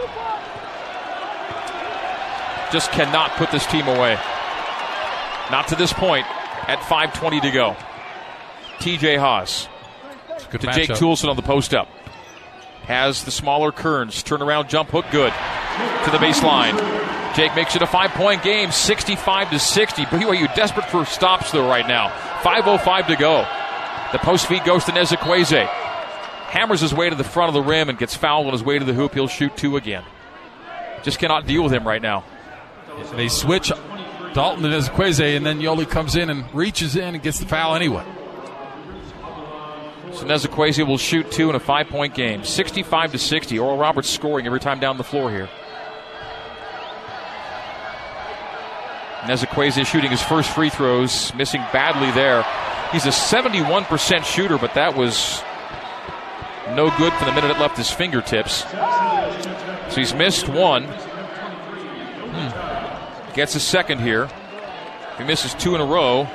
Just 2.74 2.92
cannot 2.92 3.32
put 3.38 3.50
this 3.52 3.66
team 3.66 3.88
away. 3.88 4.16
Not 5.52 5.70
to 5.70 5.78
this 5.78 5.94
point 5.94 6.26
at 6.68 6.80
5.20 6.80 7.42
to 7.44 7.52
go. 7.52 7.78
TJ 8.80 9.18
Haws 9.18 9.70
to 10.50 10.58
Jake 10.58 10.90
matchup. 10.90 10.98
Toolson 10.98 11.30
on 11.30 11.38
the 11.38 11.42
post 11.42 11.74
up. 11.74 11.88
Has 12.84 13.24
the 13.24 13.32
smaller 13.32 13.72
Kearns. 13.72 14.22
Turnaround 14.22 14.68
jump 14.68 14.90
hook 14.90 15.06
good 15.10 15.32
to 15.32 16.12
the 16.12 16.18
baseline. 16.18 16.76
Jake 17.38 17.56
makes 17.56 17.78
it 17.78 17.82
a 17.82 17.88
five 17.88 18.12
point 18.12 18.44
game, 18.44 18.72
65 18.72 19.50
to 19.50 19.60
60. 19.60 20.04
BYU 20.08 20.54
desperate 20.56 20.88
for 20.88 21.06
stops 21.06 21.54
though 21.54 21.70
right 21.70 21.88
now. 21.88 22.10
5.05 22.42 23.08
to 23.08 23.16
go. 23.16 23.48
The 24.12 24.18
post 24.18 24.48
feed 24.48 24.66
goes 24.66 24.84
to 24.86 24.92
Nzekwesi. 24.92 25.81
Hammers 26.52 26.82
his 26.82 26.94
way 26.94 27.10
to 27.10 27.16
the 27.16 27.24
front 27.24 27.48
of 27.48 27.54
the 27.54 27.62
rim 27.62 27.88
and 27.88 27.98
gets 27.98 28.14
fouled 28.14 28.46
on 28.46 28.52
his 28.52 28.62
way 28.62 28.78
to 28.78 28.84
the 28.84 28.94
hoop. 28.94 29.14
He'll 29.14 29.30
shoot 29.30 29.56
two 29.56 29.78
again. 29.78 30.04
Just 31.02 31.18
cannot 31.18 31.48
deal 31.48 31.64
with 31.64 31.72
him 31.72 31.88
right 31.88 32.02
now. 32.02 32.26
They 33.16 33.30
switch 33.30 33.72
Dalton 34.34 34.64
to 34.64 34.68
Nzekwesi, 34.68 35.38
and 35.38 35.46
then 35.46 35.60
Yoli 35.60 35.90
comes 35.90 36.18
in 36.18 36.30
and 36.30 36.44
reaches 36.54 36.98
in 36.98 37.16
and 37.16 37.24
gets 37.24 37.40
the 37.40 37.46
foul 37.46 37.74
anyway. 37.74 38.04
So 40.12 40.26
Nzekwesi 40.26 40.86
will 40.86 40.98
shoot 40.98 41.32
two 41.32 41.50
in 41.50 41.56
a 41.56 41.60
five 41.60 41.88
point 41.88 42.16
game. 42.16 42.44
65 42.44 43.14
to 43.14 43.18
60. 43.18 43.58
Oral 43.58 43.78
Roberts 43.78 44.10
scoring 44.10 44.46
every 44.46 44.60
time 44.60 44.82
down 44.82 44.98
the 44.98 45.06
floor 45.06 45.32
here. 45.32 45.50
Nzekwesi 49.22 49.86
shooting 49.86 50.12
his 50.12 50.22
first 50.22 50.50
free 50.54 50.70
throws, 50.70 51.34
missing 51.34 51.62
badly 51.72 52.12
there. 52.12 52.46
He's 52.92 53.06
a 53.06 53.10
71% 53.10 54.26
shooter, 54.26 54.58
but 54.58 54.74
that 54.74 54.98
was 54.98 55.42
no 56.70 56.90
good 56.98 57.14
for 57.14 57.26
the 57.26 57.32
minute 57.34 57.52
it 57.52 57.60
left 57.60 57.78
his 57.78 57.90
fingertips. 57.92 58.64
So 59.90 59.96
he's 59.96 60.14
missed 60.14 60.48
one. 60.48 60.86
Hmm. 62.34 63.34
Gets 63.34 63.56
a 63.56 63.60
second 63.60 64.00
here. 64.00 64.30
He 65.18 65.24
misses 65.24 65.54
two 65.54 65.76
in 65.76 65.82
a 65.82 65.86
row, 65.86 66.28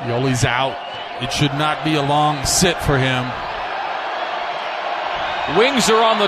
Yoeli's 0.00 0.44
out. 0.44 0.76
It 1.22 1.32
should 1.32 1.52
not 1.52 1.84
be 1.84 1.94
a 1.94 2.02
long 2.02 2.44
sit 2.44 2.76
for 2.78 2.98
him. 2.98 3.24
Wings 5.56 5.88
are 5.88 6.02
on 6.02 6.18
the 6.18 6.26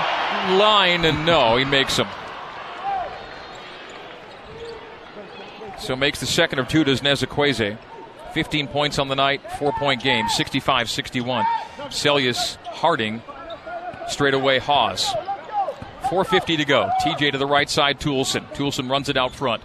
line, 0.57 1.05
and 1.05 1.25
no, 1.25 1.57
he 1.57 1.65
makes 1.65 1.97
them. 1.97 2.07
So 5.77 5.95
makes 5.95 6.19
the 6.19 6.25
second 6.25 6.59
of 6.59 6.67
two, 6.67 6.83
does 6.83 7.01
Nzekwesi. 7.01 7.77
15 8.33 8.67
points 8.67 8.99
on 8.99 9.07
the 9.07 9.15
night, 9.15 9.41
four 9.59 9.71
point 9.73 10.01
game, 10.03 10.27
65 10.29 10.89
61. 10.89 11.45
Seljaas 11.89 12.57
Harding, 12.65 13.21
straight 14.07 14.33
away 14.33 14.59
Haws. 14.59 15.05
4.50 16.03 16.57
to 16.57 16.65
go. 16.65 16.89
TJ 17.03 17.33
to 17.33 17.37
the 17.37 17.45
right 17.45 17.69
side, 17.69 17.99
Toolson. 17.99 18.41
Toolson 18.55 18.89
runs 18.89 19.09
it 19.09 19.17
out 19.17 19.31
front. 19.31 19.61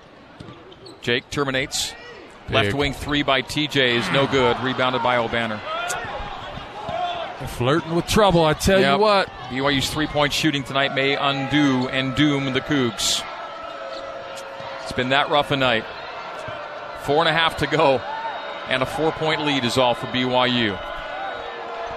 Jake 1.00 1.30
terminates. 1.30 1.94
Left 2.50 2.74
wing 2.74 2.92
three 2.92 3.22
by 3.22 3.40
TJ 3.40 3.96
is 3.96 4.10
no 4.10 4.26
good. 4.26 4.58
Rebounded 4.60 5.02
by 5.02 5.16
Obanor. 5.16 5.60
Flirting 7.48 7.94
with 7.94 8.06
trouble, 8.06 8.44
I 8.44 8.54
tell 8.54 8.80
Yep. 8.80 8.92
you 8.92 8.98
what. 8.98 9.28
BYU's 9.50 9.88
three 9.90 10.06
point 10.06 10.32
shooting 10.32 10.64
tonight 10.64 10.94
may 10.94 11.14
undo 11.14 11.88
and 11.88 12.14
doom 12.14 12.52
the 12.52 12.60
Cougs. 12.60 13.22
It's 14.82 14.92
been 14.92 15.10
that 15.10 15.30
rough 15.30 15.50
a 15.50 15.56
night. 15.56 15.84
Four 17.04 17.20
and 17.20 17.28
a 17.28 17.32
half 17.32 17.58
to 17.58 17.66
go. 17.66 18.00
And 18.68 18.82
a 18.82 18.86
four 18.86 19.12
point 19.12 19.44
lead 19.44 19.64
is 19.64 19.78
all 19.78 19.94
for 19.94 20.06
BYU. 20.06 20.78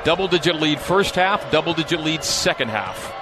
Double 0.04 0.28
digit 0.28 0.56
lead 0.56 0.80
first 0.80 1.16
half, 1.16 1.50
double 1.52 1.74
digit 1.74 2.00
lead 2.00 2.24
second 2.24 2.70
half. 2.70 3.14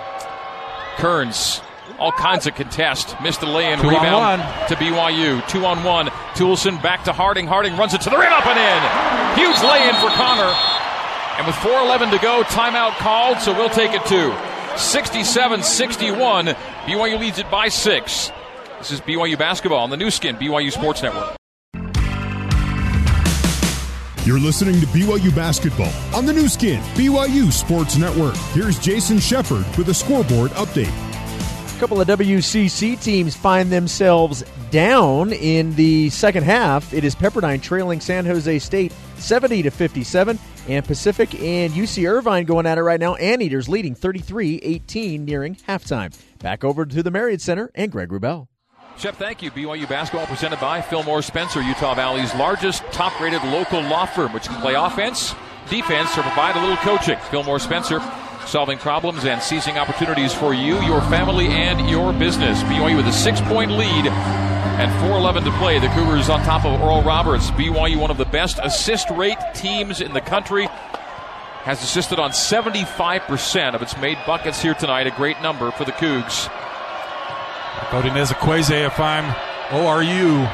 Kearns, 0.98 1.62
all 2.00 2.12
kinds 2.12 2.48
of 2.48 2.56
contest. 2.56 3.16
Missed 3.22 3.42
the 3.42 3.48
lay 3.48 3.72
in 3.72 3.80
on 3.80 3.88
rebound 3.88 4.42
one. 4.42 4.68
to 4.70 4.76
BYU. 4.76 5.48
Two 5.48 5.66
on 5.66 5.84
one. 5.84 6.08
Toolson 6.36 6.82
back 6.82 7.04
to 7.06 7.14
Harding. 7.14 7.48
Harding 7.48 7.76
runs 7.78 7.94
it 7.94 8.02
to 8.02 8.10
the 8.10 8.18
rim 8.18 8.32
up 8.32 8.46
and 8.46 8.60
in. 8.60 9.44
Huge 9.44 9.62
lay 9.64 9.88
in 9.88 9.96
for 9.96 10.10
Connor. 10.16 10.54
And 11.38 11.46
with 11.48 11.56
4.11 11.58 12.12
to 12.12 12.20
go, 12.20 12.44
timeout 12.44 12.96
called, 12.98 13.40
so 13.40 13.52
we'll 13.54 13.70
take 13.70 13.92
it 13.94 14.06
two. 14.06 14.34
67 14.78 15.64
61. 15.64 16.46
BYU 16.48 17.20
leads 17.20 17.40
it 17.40 17.50
by 17.52 17.68
six. 17.68 18.32
This 18.80 18.92
is 18.92 19.02
BYU 19.02 19.38
basketball 19.38 19.80
on 19.80 19.90
the 19.90 19.98
new 19.98 20.12
skin, 20.12 20.36
BYU 20.36 20.72
Sports 20.72 21.02
Network. 21.02 21.36
You're 24.26 24.40
listening 24.40 24.82
to 24.82 24.88
BYU 24.88 25.36
basketball 25.36 25.94
on 26.12 26.26
the 26.26 26.34
Nu 26.34 26.48
Skin, 26.48 26.82
BYU 26.96 27.52
Sports 27.52 27.96
Network. 27.96 28.36
Here's 28.54 28.80
Jason 28.80 29.20
Shepard 29.20 29.68
with 29.78 29.88
a 29.90 29.94
scoreboard 29.94 30.50
update. 30.54 30.90
A 31.76 31.80
couple 31.80 32.02
of 32.02 32.08
WCC 32.08 33.00
teams 33.00 33.36
find 33.36 33.72
themselves 33.72 34.44
down 34.72 35.32
in 35.32 35.76
the 35.76 36.10
second 36.10 36.42
half. 36.42 36.92
It 36.92 37.04
is 37.04 37.14
Pepperdine 37.14 37.62
trailing 37.62 38.00
San 38.00 38.26
Jose 38.26 38.58
State 38.58 38.92
70 39.18 39.62
to 39.62 39.70
57, 39.70 40.40
and 40.70 40.84
Pacific 40.84 41.40
and 41.40 41.72
UC 41.74 42.10
Irvine 42.10 42.46
going 42.46 42.66
at 42.66 42.80
it 42.80 42.82
right 42.82 43.00
now. 43.00 43.14
Anteaters 43.14 43.70
leading 43.70 43.94
33-18 43.94 45.20
nearing 45.20 45.54
halftime. 45.54 46.20
Back 46.40 46.64
over 46.64 46.88
to 46.88 47.04
the 47.04 47.12
Marriott 47.12 47.42
Center 47.42 47.70
and 47.76 47.92
Greg 47.92 48.10
Wrubell. 48.10 48.48
Shep, 48.98 49.16
thank 49.16 49.42
you. 49.42 49.52
BYU 49.52 49.90
basketball 49.90 50.26
presented 50.26 50.60
by 50.62 50.80
Fillmore 50.80 51.22
Spencer, 51.22 51.62
Utah 51.62 51.96
Valley's 51.96 52.34
largest 52.36 52.82
top 52.94 53.20
rated 53.20 53.44
local 53.44 53.82
law 53.82 54.06
firm, 54.06 54.32
which 54.32 54.48
can 54.48 54.60
play 54.62 54.74
offense, 54.74 55.36
defense, 55.70 56.18
or 56.18 56.22
provide 56.22 56.56
a 56.56 56.62
little 56.62 56.78
coaching. 56.78 57.18
Fillmore 57.30 57.60
Spencer, 57.60 58.00
solving 58.48 58.78
problems 58.78 59.26
and 59.26 59.42
seizing 59.42 59.78
opportunities 59.78 60.34
for 60.34 60.54
you, 60.54 60.82
your 60.84 61.02
family, 61.02 61.48
and 61.48 61.90
your 61.90 62.14
business. 62.14 62.64
BYU 62.64 62.96
with 62.96 63.08
a 63.08 63.12
six 63.12 63.42
point 63.42 63.72
lead 63.72 64.08
and 64.08 64.90
4.11 65.04 65.44
to 65.44 65.52
play. 65.58 65.78
The 65.78 65.90
Cougars 65.90 66.30
on 66.30 66.42
top 66.44 66.64
of 66.64 66.80
Oral 66.80 67.04
Roberts. 67.04 67.52
BYU, 67.52 67.98
one 67.98 68.12
of 68.12 68.18
the 68.18 68.26
best 68.26 68.60
assist 68.64 69.10
rate 69.10 69.38
teams 69.54 70.00
in 70.00 70.14
the 70.14 70.22
country. 70.22 70.68
Has 71.64 71.84
assisted 71.84 72.20
on 72.20 72.32
75% 72.32 73.74
of 73.74 73.82
its 73.82 73.98
made 73.98 74.20
buckets 74.26 74.62
here 74.62 74.76
tonight. 74.76 75.08
A 75.08 75.12
great 75.12 75.42
number 75.42 75.72
for 75.72 75.84
the 75.84 75.92
Cougs. 75.92 76.50
Cody 77.90 78.10
Nzekwesi 78.10 78.86
if 78.86 79.00
I'm 79.00 79.26
ORU. 79.70 80.52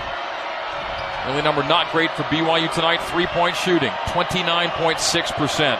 Only 1.27 1.41
number 1.43 1.63
not 1.63 1.91
great 1.91 2.11
for 2.11 2.23
BYU 2.23 2.71
tonight, 2.73 3.01
three 3.03 3.27
point 3.27 3.55
shooting, 3.55 3.91
29.6%. 4.07 5.79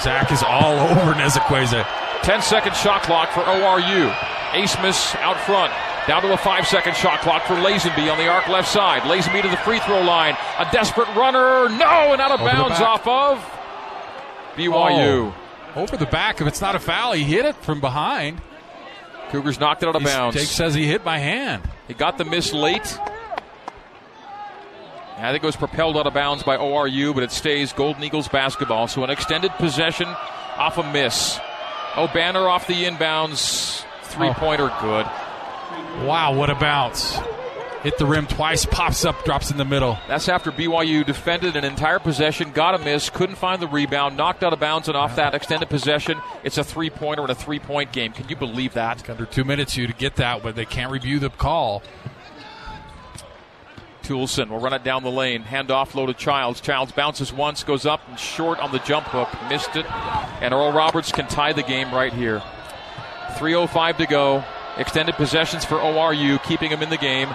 Zach 0.00 0.32
is 0.32 0.42
all 0.42 0.78
over 0.90 1.12
Nzekwesi. 1.14 1.86
10 2.22 2.42
second 2.42 2.74
shot 2.76 3.02
clock 3.02 3.30
for 3.30 3.40
ORU. 3.40 4.10
Abmas 4.52 5.14
out 5.16 5.38
front. 5.40 5.72
Down 6.06 6.22
to 6.22 6.32
a 6.32 6.36
five 6.36 6.66
second 6.66 6.96
shot 6.96 7.20
clock 7.20 7.44
for 7.44 7.54
Lazenby 7.54 8.10
on 8.10 8.18
the 8.18 8.28
arc 8.28 8.48
left 8.48 8.68
side. 8.68 9.02
Lazenby 9.02 9.42
to 9.42 9.48
the 9.48 9.58
free 9.58 9.78
throw 9.80 10.00
line. 10.02 10.36
A 10.58 10.66
desperate 10.72 11.08
runner. 11.14 11.68
No, 11.68 12.12
and 12.12 12.20
out 12.20 12.30
of 12.30 12.40
Over 12.40 12.50
bounds 12.50 12.80
off 12.80 13.06
of 13.06 13.38
BYU. 14.56 15.32
Oh, 15.32 15.82
over 15.82 15.96
the 15.96 16.06
back. 16.06 16.40
If 16.40 16.46
it's 16.46 16.60
not 16.60 16.74
a 16.74 16.78
foul, 16.78 17.12
he 17.12 17.24
hit 17.24 17.44
it 17.44 17.56
from 17.56 17.80
behind. 17.80 18.40
Cougars 19.30 19.60
knocked 19.60 19.82
it 19.82 19.88
out 19.88 19.96
of 19.96 20.02
He's- 20.02 20.14
bounds. 20.14 20.36
Jake 20.36 20.48
says 20.48 20.74
he 20.74 20.86
hit 20.86 21.04
my 21.04 21.18
hand. 21.18 21.62
He 21.86 21.94
got 21.94 22.18
the 22.18 22.24
miss 22.24 22.52
late. 22.52 22.98
I 25.18 25.32
think 25.32 25.42
it 25.42 25.46
was 25.46 25.56
propelled 25.56 25.96
out 25.96 26.06
of 26.06 26.14
bounds 26.14 26.44
by 26.44 26.56
ORU, 26.56 27.12
but 27.12 27.24
it 27.24 27.32
stays 27.32 27.72
Golden 27.72 28.04
Eagles 28.04 28.28
basketball. 28.28 28.86
So 28.86 29.02
an 29.02 29.10
extended 29.10 29.50
possession 29.52 30.06
off 30.56 30.78
a 30.78 30.92
miss. 30.92 31.38
Oh, 31.96 32.06
Obanor 32.06 32.48
off 32.48 32.68
the 32.68 32.84
inbounds. 32.84 33.84
Three 34.02 34.28
oh. 34.28 34.34
pointer 34.34 34.72
good. 34.80 35.06
Wow, 36.06 36.34
what 36.34 36.50
a 36.50 36.54
bounce. 36.54 37.18
Hit 37.88 37.96
the 37.96 38.04
rim 38.04 38.26
twice, 38.26 38.66
pops 38.66 39.06
up, 39.06 39.24
drops 39.24 39.50
in 39.50 39.56
the 39.56 39.64
middle. 39.64 39.98
That's 40.08 40.28
after 40.28 40.52
BYU 40.52 41.06
defended 41.06 41.56
an 41.56 41.64
entire 41.64 41.98
possession, 41.98 42.50
got 42.50 42.74
a 42.74 42.78
miss, 42.84 43.08
couldn't 43.08 43.36
find 43.36 43.62
the 43.62 43.66
rebound, 43.66 44.14
knocked 44.14 44.42
out 44.42 44.52
of 44.52 44.60
bounds, 44.60 44.88
and 44.88 44.96
off 44.96 45.16
that 45.16 45.34
extended 45.34 45.70
possession, 45.70 46.20
it's 46.44 46.58
a 46.58 46.64
three 46.64 46.90
pointer 46.90 47.22
and 47.22 47.30
a 47.30 47.34
three 47.34 47.58
point 47.58 47.90
game. 47.90 48.12
Can 48.12 48.28
you 48.28 48.36
believe 48.36 48.74
that? 48.74 49.08
Under 49.08 49.24
two 49.24 49.42
minutes, 49.42 49.74
you 49.78 49.86
to 49.86 49.94
get 49.94 50.16
that, 50.16 50.42
but 50.42 50.54
they 50.54 50.66
can't 50.66 50.92
review 50.92 51.18
the 51.18 51.30
call. 51.30 51.82
Toolson 54.02 54.50
will 54.50 54.60
run 54.60 54.74
it 54.74 54.84
down 54.84 55.02
the 55.02 55.10
lane. 55.10 55.40
Hand 55.40 55.70
off 55.70 55.94
low 55.94 56.04
to 56.04 56.12
Childs. 56.12 56.60
Childs 56.60 56.92
bounces 56.92 57.32
once, 57.32 57.64
goes 57.64 57.86
up 57.86 58.06
and 58.06 58.18
short 58.18 58.58
on 58.58 58.70
the 58.70 58.80
jump 58.80 59.06
hook. 59.06 59.30
Missed 59.48 59.76
it. 59.76 59.90
And 60.42 60.52
Oral 60.52 60.72
Roberts 60.72 61.10
can 61.10 61.26
tie 61.26 61.54
the 61.54 61.62
game 61.62 61.90
right 61.94 62.12
here. 62.12 62.42
3.05 63.36 63.96
to 63.96 64.06
go. 64.06 64.44
Extended 64.76 65.14
possessions 65.14 65.64
for 65.64 65.76
ORU, 65.78 66.42
keeping 66.44 66.70
him 66.70 66.82
in 66.82 66.90
the 66.90 66.98
game. 66.98 67.34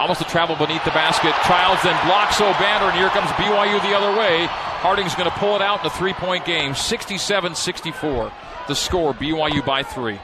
Almost 0.00 0.22
a 0.22 0.24
travel 0.24 0.56
beneath 0.56 0.82
the 0.86 0.92
basket. 0.92 1.34
Childs 1.44 1.82
then 1.82 2.06
blocks 2.06 2.40
Obanor, 2.40 2.88
and 2.88 2.98
here 2.98 3.10
comes 3.10 3.28
BYU 3.32 3.82
the 3.82 3.94
other 3.94 4.18
way. 4.18 4.46
Harding's 4.80 5.14
going 5.14 5.30
to 5.30 5.36
pull 5.36 5.54
it 5.56 5.60
out 5.60 5.80
in 5.80 5.86
a 5.86 5.90
three 5.90 6.14
point 6.14 6.46
game. 6.46 6.74
67 6.74 7.54
64. 7.54 8.32
The 8.66 8.74
score 8.74 9.12
BYU 9.12 9.62
by 9.62 9.82
three. 9.82 10.18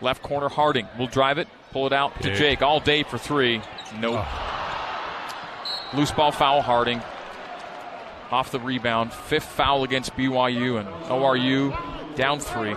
Left 0.00 0.20
corner 0.20 0.48
Harding 0.48 0.88
will 0.98 1.06
drive 1.06 1.38
it, 1.38 1.46
pull 1.70 1.86
it 1.86 1.92
out 1.92 2.20
to 2.22 2.34
Jake 2.34 2.60
all 2.60 2.80
day 2.80 3.04
for 3.04 3.18
three. 3.18 3.62
Nope. 4.00 4.26
Loose 5.94 6.10
ball 6.10 6.32
foul 6.32 6.60
Harding. 6.60 7.00
Off 8.32 8.50
the 8.50 8.58
rebound. 8.58 9.12
Fifth 9.12 9.44
foul 9.44 9.84
against 9.84 10.16
BYU 10.16 10.80
and 10.80 10.88
ORU 11.08 12.16
down 12.16 12.40
three. 12.40 12.74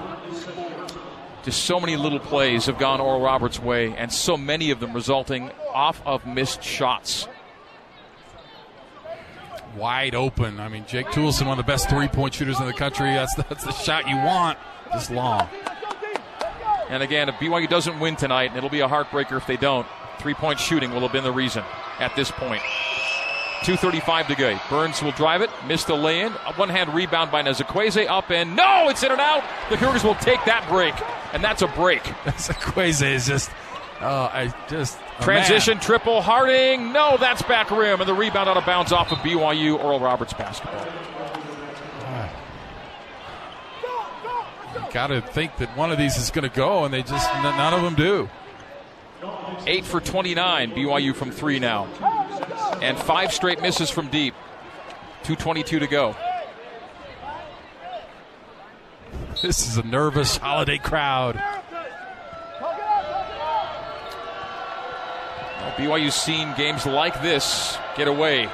Just 1.46 1.66
so 1.66 1.80
many 1.80 1.96
little 1.96 2.20
plays 2.20 2.66
have 2.66 2.80
gone 2.80 3.00
Oral 3.00 3.22
Roberts' 3.22 3.60
way, 3.60 3.96
and 3.96 4.12
so 4.12 4.36
many 4.36 4.72
of 4.72 4.80
them 4.80 4.94
resulting 4.94 5.52
off 5.72 6.02
of 6.04 6.26
missed 6.26 6.64
shots. 6.64 7.28
Wide 9.78 10.16
open. 10.16 10.60
I 10.60 10.70
mean, 10.70 10.86
Jake 10.88 11.06
Toolson, 11.08 11.44
one 11.44 11.60
of 11.60 11.64
the 11.64 11.72
best 11.72 11.88
three 11.88 12.08
point 12.08 12.34
shooters 12.34 12.60
in 12.60 12.66
the 12.66 12.74
country. 12.74 13.14
That's, 13.14 13.36
that's 13.36 13.64
the 13.64 13.74
shot 13.74 14.08
you 14.08 14.16
want. 14.16 14.58
Just 14.92 15.12
long. 15.12 15.48
And 16.90 17.04
again, 17.04 17.30
if 17.30 17.36
BYU 17.36 17.70
doesn't 17.70 18.00
win 18.00 18.16
tonight, 18.16 18.50
and 18.50 18.58
it'll 18.58 18.70
be 18.72 18.80
a 18.80 18.88
heartbreaker 18.88 19.38
if 19.38 19.46
they 19.46 19.58
don't, 19.58 19.86
three 20.18 20.34
point 20.34 20.60
shooting 20.60 20.92
will 20.96 21.02
have 21.02 21.12
been 21.12 21.24
the 21.24 21.32
reason 21.32 21.64
at 22.00 22.16
this 22.16 22.32
point. 22.32 22.64
2.35 23.62 24.28
to 24.28 24.36
go. 24.36 24.60
Burns 24.70 25.02
will 25.02 25.12
drive 25.12 25.42
it, 25.42 25.50
miss 25.68 25.84
the 25.86 25.96
lay 25.96 26.22
in. 26.22 26.32
One 26.32 26.70
hand 26.70 26.94
rebound 26.94 27.32
by 27.32 27.42
Nzekwesi 27.44 28.08
up 28.08 28.30
and 28.32 28.56
no, 28.56 28.90
it's 28.90 29.04
in 29.04 29.12
and 29.12 29.22
out. 29.22 29.44
The 29.70 29.78
Cougars 29.78 30.04
will 30.04 30.16
take 30.16 30.44
that 30.46 30.68
break, 30.70 30.94
and 31.34 31.44
that's 31.44 31.62
a 31.62 31.68
break. 31.68 32.04
Nzekwesi 32.26 33.14
is 33.14 33.28
just, 33.28 33.50
oh, 34.02 34.30
I 34.32 34.54
just. 34.68 34.98
Transition 35.22 35.76
man. 35.76 35.84
triple 35.84 36.22
Harding. 36.22 36.92
No, 36.92 37.18
that's 37.18 37.42
back 37.44 37.72
rim, 37.72 38.02
and 38.02 38.10
the 38.10 38.14
rebound 38.14 38.50
out 38.50 38.58
of 38.58 38.66
bounds 38.66 38.92
off 38.92 39.12
of 39.12 39.20
BYU. 39.20 39.82
Oral 39.82 40.00
Roberts 40.00 40.34
basketball. 40.34 40.86
Got 44.92 45.08
to 45.08 45.22
think 45.22 45.58
that 45.58 45.76
one 45.76 45.92
of 45.92 45.98
these 45.98 46.16
is 46.16 46.32
going 46.32 46.50
to 46.50 46.56
go, 46.56 46.86
and 46.86 46.94
they 46.94 47.04
just, 47.04 47.34
none 47.34 47.74
of 47.74 47.82
them 47.82 47.96
do. 47.96 48.30
8 49.66 49.86
for 49.86 50.00
29, 50.00 50.72
BYU 50.72 51.16
from 51.16 51.32
three 51.32 51.60
now. 51.60 51.88
And 52.82 52.98
five 52.98 53.34
straight 53.34 53.62
misses 53.62 53.90
from 53.90 54.10
deep. 54.10 54.34
2.22 55.24 55.80
to 55.80 55.88
go. 55.88 56.16
This 59.42 59.68
is 59.68 59.78
a 59.78 59.84
nervous 59.84 60.38
holiday 60.38 60.78
crowd. 60.78 61.36
BYU's 65.78 66.16
seen 66.16 66.54
games 66.56 66.86
like 66.86 67.22
this 67.22 67.78
get 67.98 68.08
away. 68.08 68.48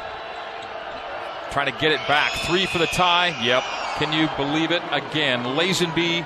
Trying 1.51 1.71
to 1.71 1.79
get 1.79 1.91
it 1.91 1.99
back. 2.07 2.31
Three 2.47 2.65
for 2.65 2.79
the 2.79 2.87
tie. 2.87 3.35
Yep. 3.43 3.63
Can 3.97 4.13
you 4.13 4.27
believe 4.37 4.71
it? 4.71 4.81
Again, 4.91 5.43
Lazenby, 5.43 6.25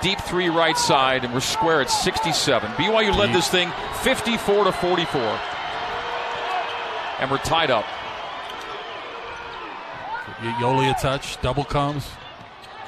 deep 0.00 0.20
three 0.20 0.48
right 0.48 0.76
side, 0.76 1.24
and 1.24 1.34
we're 1.34 1.40
square 1.40 1.80
at 1.80 1.90
67. 1.90 2.70
BYU 2.72 3.16
led 3.16 3.34
this 3.34 3.48
thing 3.48 3.72
54 4.02 4.64
to 4.64 4.72
44. 4.72 5.40
And 7.20 7.30
we're 7.30 7.38
tied 7.38 7.70
up. 7.70 7.84
Yoeli 10.60 10.90
a 10.90 11.00
touch, 11.00 11.40
double 11.42 11.64
comes. 11.64 12.08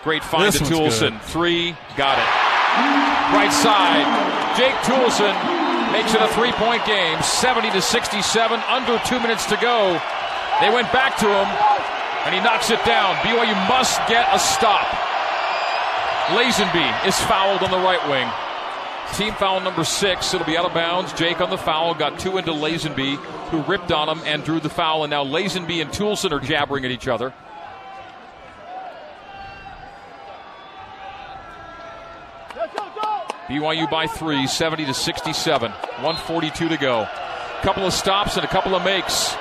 Great 0.04 0.22
find 0.22 0.52
This 0.52 0.58
to 0.58 0.64
Toolson. 0.64 1.10
good. 1.18 1.22
Three, 1.22 1.76
got 1.96 2.16
it. 2.18 2.28
Right 3.34 3.52
side. 3.52 4.06
Jake 4.56 4.74
Toolson 4.86 5.34
makes 5.92 6.14
it 6.14 6.22
a 6.22 6.28
three 6.28 6.52
point 6.52 6.84
game, 6.86 7.20
70 7.22 7.70
to 7.72 7.82
67, 7.82 8.60
under 8.68 8.98
two 9.04 9.18
minutes 9.20 9.46
to 9.46 9.56
go. 9.56 10.00
They 10.60 10.70
went 10.70 10.92
back 10.92 11.16
to 11.18 11.26
him, 11.26 11.48
and 12.24 12.34
he 12.34 12.40
knocks 12.40 12.70
it 12.70 12.82
down. 12.84 13.16
BYU 13.26 13.54
must 13.68 13.98
get 14.08 14.28
a 14.32 14.38
stop. 14.38 14.86
Lazenby 16.30 16.86
is 17.06 17.18
fouled 17.22 17.62
on 17.62 17.70
the 17.70 17.78
right 17.78 18.02
wing. 18.08 18.28
Team 19.14 19.34
foul 19.34 19.60
number 19.60 19.84
six. 19.84 20.32
It'll 20.32 20.46
be 20.46 20.56
out 20.56 20.64
of 20.64 20.72
bounds. 20.72 21.12
Jake 21.12 21.40
on 21.40 21.50
the 21.50 21.58
foul. 21.58 21.94
Got 21.94 22.18
two 22.18 22.38
into 22.38 22.52
Lazenby, 22.52 23.16
who 23.50 23.62
ripped 23.62 23.92
on 23.92 24.08
him 24.08 24.22
and 24.24 24.42
drew 24.44 24.60
the 24.60 24.70
foul. 24.70 25.04
And 25.04 25.10
now 25.10 25.24
Lazenby 25.24 25.82
and 25.82 25.90
Toolson 25.90 26.32
are 26.32 26.40
jabbering 26.40 26.84
at 26.84 26.90
each 26.90 27.08
other. 27.08 27.34
BYU 33.48 33.90
by 33.90 34.06
three, 34.06 34.46
70 34.46 34.86
to 34.86 34.94
67. 34.94 35.70
142 35.70 36.68
to 36.68 36.76
go. 36.76 37.00
A 37.00 37.60
Couple 37.62 37.84
of 37.84 37.92
stops 37.92 38.36
and 38.36 38.44
a 38.44 38.48
couple 38.48 38.74
of 38.74 38.84
makes 38.84 39.34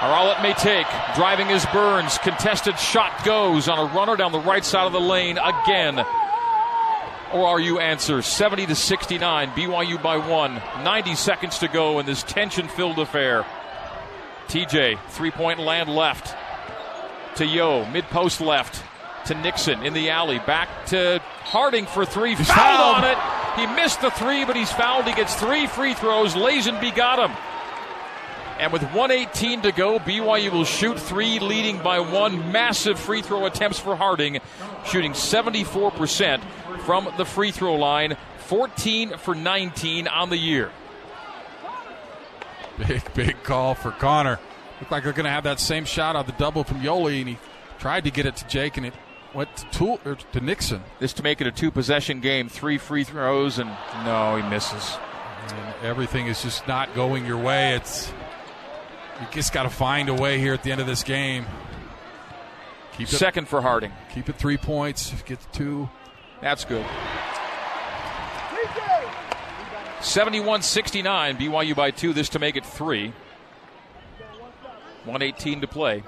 are 0.00 0.14
all 0.14 0.30
it 0.30 0.40
may 0.42 0.52
take. 0.52 0.86
Driving 1.16 1.48
is 1.48 1.66
Burns. 1.66 2.18
Contested 2.18 2.78
shot 2.78 3.24
goes 3.24 3.68
on 3.68 3.78
a 3.78 3.92
runner 3.92 4.16
down 4.16 4.30
the 4.30 4.38
right 4.38 4.64
side 4.64 4.86
of 4.86 4.92
the 4.92 5.00
lane 5.00 5.38
again. 5.38 6.04
Or 7.32 7.46
are 7.46 7.60
you 7.60 7.78
answer 7.78 8.22
70 8.22 8.66
to 8.66 8.74
69. 8.74 9.50
BYU 9.50 10.02
by 10.02 10.16
one. 10.16 10.54
90 10.82 11.14
seconds 11.14 11.58
to 11.58 11.68
go 11.68 11.98
in 11.98 12.06
this 12.06 12.22
tension 12.22 12.68
filled 12.68 12.98
affair. 12.98 13.44
TJ, 14.48 14.98
three 15.08 15.30
point 15.30 15.60
land 15.60 15.90
left. 15.90 16.34
To 17.36 17.46
Yo, 17.46 17.84
mid 17.90 18.04
post 18.04 18.40
left. 18.40 18.82
To 19.26 19.34
Nixon 19.34 19.84
in 19.84 19.92
the 19.92 20.10
alley. 20.10 20.38
Back 20.38 20.86
to 20.86 21.20
Harding 21.44 21.86
for 21.86 22.04
three. 22.04 22.34
Fouled, 22.34 22.48
fouled 22.48 22.96
on 22.96 23.04
it. 23.04 23.18
He 23.60 23.66
missed 23.74 24.00
the 24.00 24.10
three, 24.10 24.44
but 24.44 24.56
he's 24.56 24.70
fouled. 24.70 25.06
He 25.06 25.14
gets 25.14 25.34
three 25.34 25.66
free 25.66 25.94
throws. 25.94 26.34
Lazenby 26.34 26.94
got 26.94 27.18
him. 27.18 27.36
And 28.58 28.72
with 28.72 28.82
118 28.82 29.62
to 29.62 29.72
go, 29.72 29.98
BYU 30.00 30.50
will 30.50 30.64
shoot 30.64 30.98
three, 30.98 31.38
leading 31.38 31.78
by 31.78 32.00
one. 32.00 32.50
Massive 32.50 32.98
free 32.98 33.22
throw 33.22 33.46
attempts 33.46 33.78
for 33.78 33.94
Harding, 33.94 34.40
shooting 34.84 35.12
74% 35.12 36.42
from 36.80 37.08
the 37.16 37.24
free 37.24 37.52
throw 37.52 37.76
line, 37.76 38.16
14 38.46 39.16
for 39.18 39.34
19 39.34 40.08
on 40.08 40.30
the 40.30 40.36
year. 40.36 40.72
Big, 42.86 43.14
big 43.14 43.42
call 43.42 43.74
for 43.74 43.90
Connor. 43.90 44.38
Looked 44.80 44.92
like 44.92 45.02
they're 45.02 45.12
going 45.12 45.24
to 45.24 45.30
have 45.30 45.44
that 45.44 45.58
same 45.58 45.84
shot 45.84 46.14
on 46.14 46.26
the 46.26 46.32
double 46.32 46.62
from 46.62 46.80
Yoeli, 46.80 47.18
and 47.18 47.28
he 47.28 47.38
tried 47.80 48.04
to 48.04 48.10
get 48.12 48.24
it 48.24 48.36
to 48.36 48.46
Jake, 48.46 48.76
and 48.76 48.86
it 48.86 48.94
went 49.34 49.56
to, 49.56 49.66
Tool, 49.70 49.98
to 50.32 50.40
Nixon. 50.40 50.82
This 51.00 51.12
to 51.14 51.24
make 51.24 51.40
it 51.40 51.48
a 51.48 51.50
two 51.50 51.72
possession 51.72 52.20
game, 52.20 52.48
three 52.48 52.78
free 52.78 53.02
throws, 53.02 53.58
and 53.58 53.68
no, 54.04 54.36
he 54.36 54.48
misses. 54.48 54.96
And 55.48 55.74
everything 55.82 56.28
is 56.28 56.42
just 56.42 56.68
not 56.68 56.94
going 56.94 57.26
your 57.26 57.36
way. 57.36 57.74
It's 57.74 58.12
you 59.20 59.26
just 59.32 59.52
got 59.52 59.64
to 59.64 59.70
find 59.70 60.08
a 60.08 60.14
way 60.14 60.38
here 60.38 60.54
at 60.54 60.62
the 60.62 60.72
end 60.72 60.80
of 60.80 60.86
this 60.86 61.02
game. 61.02 61.46
Keep 62.96 63.08
it, 63.08 63.16
Second 63.16 63.48
for 63.48 63.60
Harding. 63.60 63.92
Keep 64.12 64.28
it 64.28 64.36
three 64.36 64.56
points. 64.56 65.12
Get 65.22 65.38
two. 65.52 65.88
That's 66.40 66.64
good. 66.64 66.84
71 70.00 70.62
69. 70.62 71.36
BYU 71.36 71.74
by 71.76 71.90
two. 71.90 72.12
This 72.12 72.28
to 72.30 72.38
make 72.38 72.56
it 72.56 72.64
three. 72.64 73.12
118 75.04 75.62
to 75.62 75.66
play. 75.66 76.02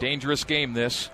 Dangerous 0.00 0.44
game, 0.44 0.72
this. 0.72 1.10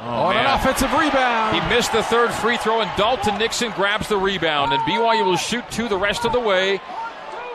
Oh, 0.00 0.30
an 0.30 0.46
offensive 0.46 0.92
rebound. 0.92 1.54
He 1.56 1.74
missed 1.74 1.92
the 1.92 2.02
third 2.02 2.32
free 2.32 2.56
throw, 2.56 2.80
and 2.80 2.90
Dalton 2.96 3.38
Nixon 3.38 3.70
grabs 3.72 4.08
the 4.08 4.18
rebound, 4.18 4.72
and 4.72 4.82
BYU 4.82 5.24
will 5.24 5.36
shoot 5.36 5.64
two 5.70 5.88
the 5.88 5.96
rest 5.96 6.24
of 6.24 6.32
the 6.32 6.40
way. 6.40 6.80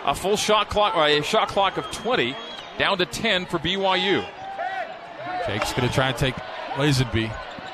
A 0.05 0.15
full 0.15 0.37
shot 0.37 0.69
clock, 0.69 0.95
or 0.95 1.05
a 1.05 1.21
shot 1.21 1.49
clock 1.49 1.77
of 1.77 1.85
20, 1.91 2.35
down 2.77 2.97
to 2.97 3.05
10 3.05 3.45
for 3.45 3.59
BYU. 3.59 4.25
Jake's 5.45 5.73
going 5.73 5.87
to 5.87 5.93
try 5.93 6.09
and 6.09 6.17
take 6.17 6.35
Lazenby. 6.75 7.29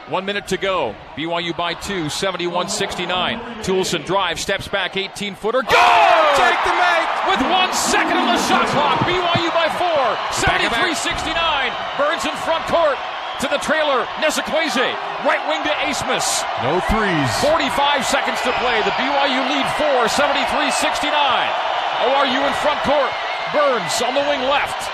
One 0.09 0.25
minute 0.25 0.47
to 0.49 0.57
go. 0.57 0.93
BYU 1.15 1.55
by 1.55 1.73
two, 1.73 2.09
71 2.09 2.69
69. 2.69 3.39
Toolson 3.63 4.05
drives, 4.05 4.41
steps 4.41 4.67
back, 4.67 4.97
18 4.97 5.35
footer. 5.35 5.61
Go! 5.61 5.67
Oh, 5.71 6.33
Jake 6.37 6.61
the 6.61 6.75
make! 6.77 7.09
With 7.25 7.41
one 7.49 7.73
second 7.73 8.17
on 8.17 8.35
the 8.35 8.41
shot 8.43 8.67
clock. 8.67 8.99
BYU 8.99 9.49
by 9.53 9.69
four, 9.79 10.33
73 10.33 10.93
69. 10.93 11.71
Burns 11.97 12.25
in 12.25 12.35
front 12.43 12.65
court 12.65 12.97
to 13.41 13.47
the 13.47 13.59
trailer. 13.59 14.05
Nzekwesi, 14.23 14.91
right 15.27 15.43
wing 15.49 15.63
to 15.67 15.73
Abmas. 15.83 16.45
No 16.63 16.79
threes. 16.87 17.31
45 17.43 18.05
seconds 18.05 18.39
to 18.47 18.51
play. 18.63 18.79
The 18.87 18.95
BYU 18.95 19.41
lead 19.51 19.67
four, 19.75 20.07
73 20.07 20.71
69. 20.71 21.11
ORU 22.05 22.41
in 22.47 22.55
front 22.63 22.79
court. 22.83 23.11
Burns 23.51 23.95
on 24.01 24.15
the 24.15 24.25
wing 24.27 24.41
left. 24.47 24.87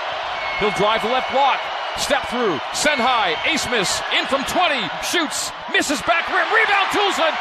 He'll 0.58 0.74
drive 0.74 1.02
the 1.02 1.10
left 1.10 1.30
block. 1.30 1.60
Step 1.98 2.26
through. 2.30 2.58
Send 2.72 2.98
high. 2.98 3.34
Abmas 3.46 4.00
in 4.16 4.24
from 4.26 4.42
20. 4.48 4.80
Shoots. 5.04 5.52
Misses 5.70 6.00
back 6.02 6.26
rim. 6.30 6.46
Rebound 6.48 6.88
Toolson. 6.90 7.32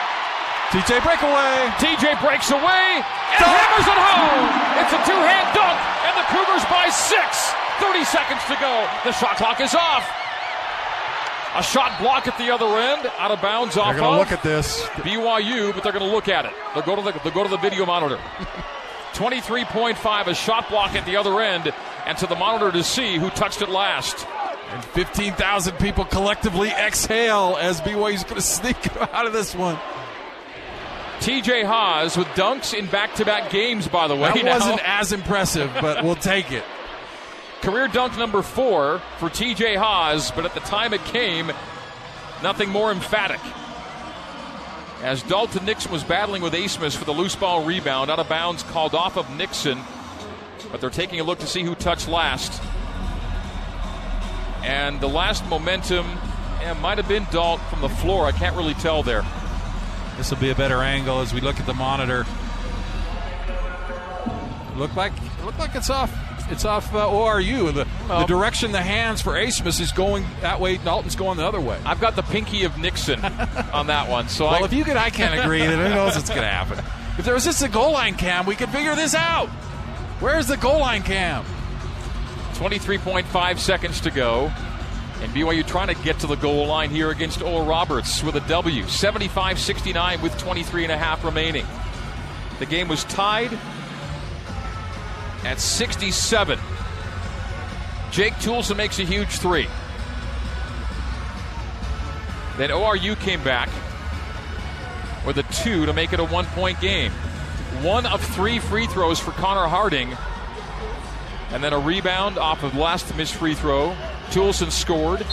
TJ 0.72 1.04
breakaway. 1.04 1.68
TJ 1.84 2.16
breaks 2.24 2.47
away 2.52 3.04
and 3.04 3.39
dunk. 3.43 3.52
hammers 3.52 3.88
it 3.91 3.99
home. 3.99 4.47
It's 4.80 4.93
a 4.95 5.02
two 5.04 5.20
hand 5.20 5.47
dunk, 5.52 5.78
and 6.08 6.16
the 6.16 6.26
Cougars 6.32 6.64
by 6.72 6.88
six. 6.88 7.52
30 7.84 8.06
seconds 8.06 8.39
to 8.47 8.56
go. 8.56 8.88
The 9.04 9.12
shot 9.12 9.36
clock 9.36 9.60
is 9.60 9.76
off. 9.76 10.20
A 11.54 11.64
shot 11.64 11.99
block 11.99 12.28
at 12.28 12.38
the 12.38 12.49
other 12.52 12.66
end, 12.80 13.12
out 13.18 13.32
of 13.32 13.41
bounds 13.41 13.76
off. 13.76 13.93
They're 13.93 14.02
going 14.02 14.14
to 14.14 14.20
look 14.20 14.32
at 14.32 14.41
this. 14.41 14.82
BYU, 15.04 15.74
but 15.74 15.84
they're 15.84 15.91
going 15.91 16.06
to 16.06 16.12
look 16.12 16.30
at 16.30 16.45
it. 16.45 16.54
They'll 16.74 16.84
go 16.84 16.95
to 16.95 17.02
the 17.02 17.12
they'll 17.24 17.34
go 17.34 17.43
to 17.43 17.49
the 17.49 17.58
video 17.58 17.86
monitor. 17.86 18.18
23.5, 19.14 20.28
a 20.28 20.34
shot 20.34 20.70
block 20.70 20.95
at 20.95 21.06
the 21.06 21.18
other 21.18 21.41
end, 21.41 21.74
and 22.06 22.18
to 22.18 22.28
the 22.28 22.36
monitor 22.36 22.72
to 22.72 22.84
see 22.84 23.18
who 23.18 23.30
touched 23.30 23.62
it 23.62 23.70
last. 23.70 24.26
And 24.70 24.84
15,000 24.86 25.78
people 25.78 26.06
collectively 26.06 26.70
exhale 26.70 27.58
as 27.60 27.82
BYU's 27.82 28.24
going 28.24 28.36
to 28.36 28.41
sneak 28.41 28.95
out 28.97 29.28
of 29.28 29.34
this 29.34 29.54
one. 29.54 29.78
TJ 31.20 31.66
Haws 31.66 32.18
with 32.18 32.28
dunks 32.30 32.74
in 32.74 32.88
back 32.88 33.16
to 33.16 33.26
back 33.26 33.52
games, 33.52 33.88
by 33.88 34.08
the 34.08 34.16
way. 34.16 34.32
That 34.34 34.45
wasn't 34.45 34.82
as 34.84 35.12
impressive, 35.12 35.70
but 35.80 36.04
we'll 36.04 36.16
take 36.16 36.52
it. 36.52 36.64
Career 37.62 37.88
dunk 37.88 38.18
number 38.18 38.41
four 38.41 38.99
for 39.20 39.30
TJ 39.30 39.78
Haws, 39.78 40.32
but 40.32 40.45
at 40.45 40.55
the 40.55 40.62
time 40.62 40.95
it 40.95 41.05
came, 41.05 41.51
nothing 42.41 42.70
more 42.70 42.91
emphatic. 42.91 43.39
As 45.03 45.22
Dalton 45.22 45.66
Nixon 45.66 45.91
was 45.91 46.03
battling 46.03 46.41
with 46.41 46.53
Abmas 46.53 46.97
for 46.97 47.05
the 47.05 47.12
loose 47.12 47.36
ball 47.36 47.64
rebound, 47.64 48.09
out 48.09 48.18
of 48.18 48.28
bounds, 48.28 48.64
called 48.64 48.95
off 48.95 49.16
of 49.16 49.30
Nixon, 49.38 49.80
but 50.72 50.82
they're 50.82 50.89
taking 50.89 51.20
a 51.20 51.24
look 51.24 51.38
to 51.39 51.47
see 51.47 51.62
who 51.62 51.76
touched 51.76 52.07
last. 52.07 52.62
And 54.64 54.99
the 54.99 55.09
last 55.09 55.45
momentum 55.47 56.07
yeah, 56.62 56.74
might 56.82 56.97
have 56.97 57.07
been 57.07 57.28
Dalt 57.32 57.59
from 57.62 57.82
the 57.82 57.89
floor. 57.89 58.26
I 58.26 58.32
can't 58.32 58.55
really 58.55 58.76
tell 58.76 59.03
there. 59.03 59.24
This 60.18 60.32
will 60.32 60.39
be 60.39 60.49
a 60.49 60.55
better 60.55 60.82
angle 60.82 61.20
as 61.20 61.32
we 61.32 61.41
look 61.41 61.59
at 61.59 61.68
the 61.68 61.74
monitor. 61.76 62.26
Look 64.76 64.95
like 64.95 65.14
look 65.43 65.57
like 65.59 65.76
it's 65.76 65.89
off 65.89 66.12
it's 66.52 66.66
off 66.66 66.93
uh, 66.93 67.08
ORU. 67.08 67.74
The, 67.74 67.88
well, 68.08 68.22
the 68.22 68.26
direction 68.26 68.72
the 68.72 68.82
hands 68.82 69.22
for 69.22 69.34
Abmas 69.34 69.80
is 69.80 69.91
going 69.91 70.26
that 70.41 70.60
way. 70.60 70.78
Dalton's 70.78 71.16
going 71.16 71.38
the 71.38 71.45
other 71.45 71.62
way. 71.62 71.80
I've 71.86 72.02
got 72.02 72.16
the 72.16 72.22
pinky 72.24 72.64
of 72.64 72.78
Nixon 72.78 73.24
on 73.74 73.88
that 73.88 74.10
one. 74.10 74.28
So 74.30 74.45
well, 74.45 74.62
I, 74.62 74.66
if 74.66 74.74
you 74.74 74.84
and 74.86 74.99
I 74.99 75.10
can't 75.10 75.39
agree, 75.39 75.60
then 75.60 75.80
who 75.80 75.95
knows 75.95 76.16
what's 76.16 76.30
going 76.30 76.41
to 76.41 76.47
happen? 76.47 76.84
If 77.18 77.26
there 77.26 77.34
was 77.34 77.43
just 77.43 77.62
a 77.62 77.70
goal 77.70 77.91
line 77.91 78.16
cam, 78.16 78.45
we 78.45 78.56
could 78.56 78.70
figure 78.70 78.95
this 78.95 79.14
out. 79.14 79.49
Where's 80.20 80.47
the 80.47 80.58
goal 80.58 80.80
line 80.80 81.04
cam? 81.04 81.43
23.5 82.54 83.58
seconds 83.58 84.02
to 84.02 84.12
go. 84.12 84.52
And 85.22 85.32
BYU 85.34 85.66
trying 85.66 85.93
to 85.93 86.04
get 86.04 86.20
to 86.20 86.28
the 86.28 86.36
goal 86.36 86.66
line 86.68 86.89
here 86.89 87.12
against 87.12 87.41
Oral 87.41 87.66
Roberts 87.66 88.24
with 88.24 88.36
a 88.36 88.39
W. 88.41 88.88
75 88.88 89.60
69 89.60 90.22
with 90.22 90.38
23 90.39 90.84
and 90.84 90.91
a 90.91 90.97
half 90.97 91.24
remaining. 91.24 91.66
The 92.60 92.66
game 92.66 92.88
was 92.88 93.04
tied 93.04 93.52
at 95.44 95.60
67. 95.60 96.60
Jake 98.12 98.34
Toolson 98.36 98.78
makes 98.78 99.00
a 99.00 99.04
huge 99.04 99.30
three. 99.30 99.68
Then 102.58 102.70
ORU 102.70 103.20
came 103.20 103.44
back 103.44 103.70
with 105.26 105.38
a 105.38 105.44
two 105.44 105.86
to 105.86 105.94
make 105.94 106.14
it 106.14 106.20
a 106.20 106.26
one 106.26 106.46
point 106.48 106.80
game. 106.82 107.12
One 107.82 108.06
of 108.06 108.22
three 108.22 108.60
free 108.60 108.88
throws 108.88 109.20
for 109.20 109.32
Connor 109.32 109.68
Harding. 109.68 110.16
And 111.52 111.64
then 111.64 111.74
a 111.74 111.80
rebound 111.80 112.38
off 112.38 112.64
of 112.64 112.76
last 112.76 113.16
missed 113.16 113.36
free 113.36 113.56
throw. 113.56 113.96
Toolson 114.30 114.72
scored. 114.72 115.26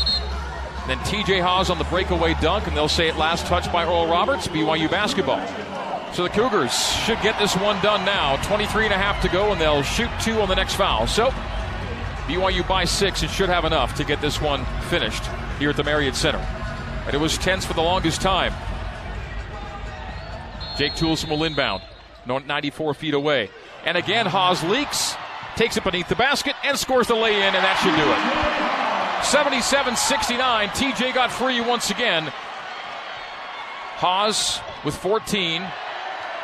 Then 0.86 0.98
TJ 1.00 1.42
Haws 1.42 1.68
on 1.68 1.78
the 1.78 1.84
breakaway 1.84 2.34
dunk, 2.40 2.66
and 2.66 2.76
they'll 2.76 2.88
say 2.88 3.08
it 3.08 3.16
last 3.16 3.46
touch 3.46 3.70
by 3.70 3.84
Oral 3.84 4.06
Roberts, 4.06 4.48
BYU 4.48 4.90
basketball. 4.90 5.46
So 6.12 6.24
the 6.24 6.30
Cougars 6.30 6.72
should 7.04 7.20
get 7.20 7.38
this 7.38 7.54
one 7.56 7.80
done 7.82 8.04
now. 8.04 8.36
23 8.42 8.86
and 8.86 8.94
a 8.94 8.98
half 8.98 9.22
to 9.22 9.28
go, 9.28 9.52
and 9.52 9.60
they'll 9.60 9.82
shoot 9.82 10.10
two 10.20 10.40
on 10.40 10.48
the 10.48 10.56
next 10.56 10.74
foul. 10.74 11.06
So 11.06 11.30
BYU 12.26 12.66
by 12.66 12.84
six 12.84 13.22
and 13.22 13.30
should 13.30 13.48
have 13.48 13.64
enough 13.64 13.94
to 13.94 14.04
get 14.04 14.20
this 14.20 14.40
one 14.40 14.64
finished 14.88 15.24
here 15.58 15.70
at 15.70 15.76
the 15.76 15.84
Marriott 15.84 16.14
Center. 16.14 16.38
And 17.06 17.14
it 17.14 17.18
was 17.18 17.38
tense 17.38 17.64
for 17.64 17.72
the 17.72 17.82
longest 17.82 18.20
time. 18.20 18.52
Jake 20.76 20.92
Toolson 20.92 21.30
will 21.30 21.42
inbound, 21.44 21.82
94 22.26 22.94
feet 22.94 23.14
away. 23.14 23.50
And 23.84 23.96
again, 23.96 24.26
Haws 24.26 24.62
leaks, 24.62 25.16
takes 25.56 25.76
it 25.76 25.84
beneath 25.84 26.08
the 26.08 26.16
basket, 26.16 26.54
and 26.64 26.78
scores 26.78 27.06
the 27.06 27.14
lay 27.14 27.34
in, 27.34 27.42
and 27.42 27.54
that 27.54 27.78
should 27.80 27.96
do 27.96 28.04
it. 28.04 29.24
77 29.24 29.96
69. 29.96 30.68
TJ 30.68 31.14
got 31.14 31.32
free 31.32 31.60
once 31.60 31.90
again. 31.90 32.24
Haws 33.96 34.60
with 34.84 34.96
14. 34.96 35.62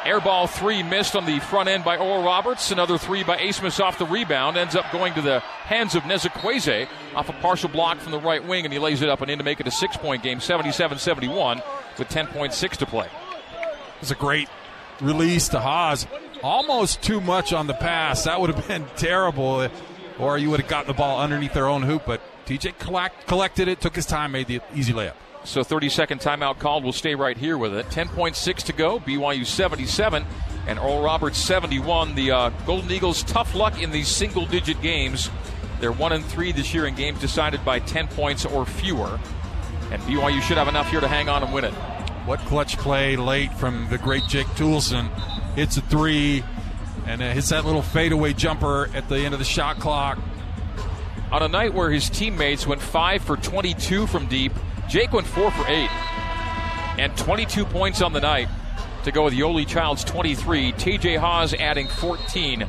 Airball 0.05 0.51
three 0.51 0.83
missed 0.83 1.17
on 1.17 1.25
the 1.25 1.41
front 1.41 1.69
end 1.69 1.83
by 1.83 1.97
Oral 1.97 2.23
Roberts. 2.23 2.71
Another 2.71 2.99
three 2.99 3.25
by 3.25 3.39
Abmas 3.39 3.83
off 3.83 3.99
the 3.99 4.05
rebound. 4.05 4.59
Ends 4.59 4.77
up 4.77 4.91
going 4.93 5.15
to 5.15 5.23
the 5.23 5.41
hands 5.41 5.95
of 5.95 6.03
Nzekwesi 6.03 6.87
off 7.15 7.31
a 7.31 7.33
partial 7.33 7.71
block 7.71 7.99
from 7.99 8.13
the 8.13 8.21
right 8.21 8.47
wing, 8.47 8.65
and 8.65 8.73
he 8.73 8.79
lays 8.79 9.01
it 9.01 9.09
up 9.09 9.23
and 9.23 9.31
in 9.31 9.39
to 9.39 9.45
make 9.45 9.61
it 9.61 9.67
a 9.67 9.71
six 9.71 9.97
point 9.97 10.23
game, 10.23 10.41
77 10.41 10.99
71, 10.99 11.63
with 11.99 12.09
10.6 12.09 12.71
to 12.77 12.87
play. 12.87 13.07
It 13.07 14.01
was 14.01 14.11
a 14.11 14.15
great 14.15 14.49
release 15.01 15.49
to 15.49 15.61
Haws. 15.61 16.07
Almost 16.43 17.03
too 17.03 17.23
much 17.23 17.55
on 17.55 17.67
the 17.67 17.75
pass. 17.75 18.25
That 18.25 18.41
would 18.43 18.55
have 18.55 18.69
been 18.69 18.85
terrible, 18.97 19.69
or 20.19 20.37
you 20.37 20.51
would 20.51 20.61
have 20.61 20.69
gotten 20.69 20.89
the 20.89 20.99
ball 20.99 21.19
underneath 21.19 21.55
their 21.55 21.67
own 21.67 21.83
hoop. 21.83 22.03
But 22.05 22.21
TJ 22.45 22.79
collect, 22.79 23.27
collected 23.27 23.69
it, 23.69 23.81
took 23.81 23.97
his 23.97 24.05
time, 24.05 24.33
made 24.33 24.49
the 24.49 24.61
easy 24.75 24.93
layup. 24.93 25.15
So 25.45 25.62
30 25.62 25.90
second 25.90 26.20
timeout 26.20 26.59
called. 26.59 26.84
We'll 26.84 26.92
stay 26.92 27.14
right 27.14 27.36
here 27.36 27.59
with 27.59 27.74
it. 27.74 27.86
10.6 27.86 28.57
to 28.64 28.72
go. 28.72 28.99
BYU 29.01 29.47
77 29.47 30.24
and 30.66 30.78
Oral 30.78 31.03
Roberts 31.03 31.38
71. 31.38 32.14
The 32.14 32.30
uh, 32.30 32.49
Golden 32.66 32.90
Eagles 32.90 33.22
tough 33.22 33.55
luck 33.55 33.80
in 33.80 33.90
these 33.90 34.09
single 34.09 34.47
digit 34.47 34.80
games. 34.80 35.30
They're 35.80 35.92
one 35.92 36.12
and 36.12 36.24
three 36.24 36.53
this 36.53 36.72
year 36.72 36.86
in 36.86 36.95
games 36.95 37.20
decided 37.20 37.62
by 37.64 37.80
10 37.80 38.09
points 38.09 38.47
or 38.47 38.64
fewer. 38.64 39.20
And 39.90 40.01
BYU 40.03 40.40
should 40.40 40.57
have 40.57 40.68
enough 40.68 40.90
here 40.90 41.01
to 41.01 41.09
hang 41.09 41.28
on 41.28 41.42
and 41.42 41.53
win 41.53 41.64
it. 41.64 41.74
What 42.24 42.40
clutch 42.40 42.78
play 42.78 43.16
late 43.16 43.53
from 43.53 43.88
the 43.90 43.99
great 43.99 44.22
Jake 44.28 44.47
Toolson. 44.49 45.11
Hits 45.57 45.76
a 45.76 45.82
three 45.82 46.42
and 47.07 47.20
hits 47.20 47.51
that 47.51 47.66
little 47.66 47.82
fadeaway 47.82 48.32
jumper 48.32 48.88
at 48.95 49.11
the 49.11 49.18
end 49.18 49.34
of 49.34 49.38
the 49.38 49.45
shot 49.45 49.78
clock. 49.78 50.18
On 51.30 51.42
a 51.42 51.49
night 51.49 51.74
where 51.74 51.90
his 51.90 52.09
teammates 52.09 52.66
went 52.66 52.80
5 52.80 53.22
for 53.22 53.36
22 53.36 54.07
from 54.07 54.26
deep, 54.26 54.53
Jake 54.89 55.12
went 55.12 55.26
4 55.26 55.51
for 55.51 55.66
8 55.66 55.89
and 56.99 57.16
22 57.16 57.64
points 57.64 58.03
on 58.03 58.12
the 58.12 58.20
night 58.20 58.49
to 59.05 59.12
go 59.12 59.24
with 59.24 59.35
Yoeli 59.35 59.66
Childs 59.66 60.05
23, 60.05 60.72
TJ 60.72 61.18
Haws 61.18 61.53
adding 61.55 61.89
14. 61.89 62.66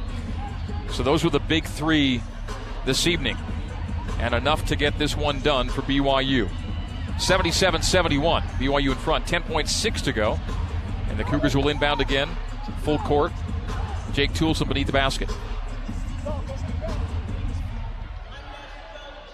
So 0.91 1.03
those 1.03 1.23
were 1.23 1.29
the 1.29 1.39
big 1.39 1.65
three 1.65 2.21
this 2.85 3.07
evening, 3.07 3.37
and 4.19 4.33
enough 4.33 4.65
to 4.65 4.75
get 4.75 4.97
this 4.97 5.15
one 5.15 5.39
done 5.41 5.69
for 5.69 5.81
BYU. 5.81 6.49
77 7.19 7.81
71. 7.81 8.43
BYU 8.43 8.91
in 8.91 8.97
front, 8.97 9.25
10.6 9.25 10.01
to 10.03 10.11
go. 10.11 10.39
And 11.09 11.17
the 11.17 11.23
Cougars 11.23 11.55
will 11.55 11.69
inbound 11.69 12.01
again, 12.01 12.29
full 12.83 12.97
court. 12.99 13.31
Jake 14.11 14.33
Toolson 14.33 14.67
beneath 14.67 14.87
the 14.87 14.93
basket. 14.93 15.29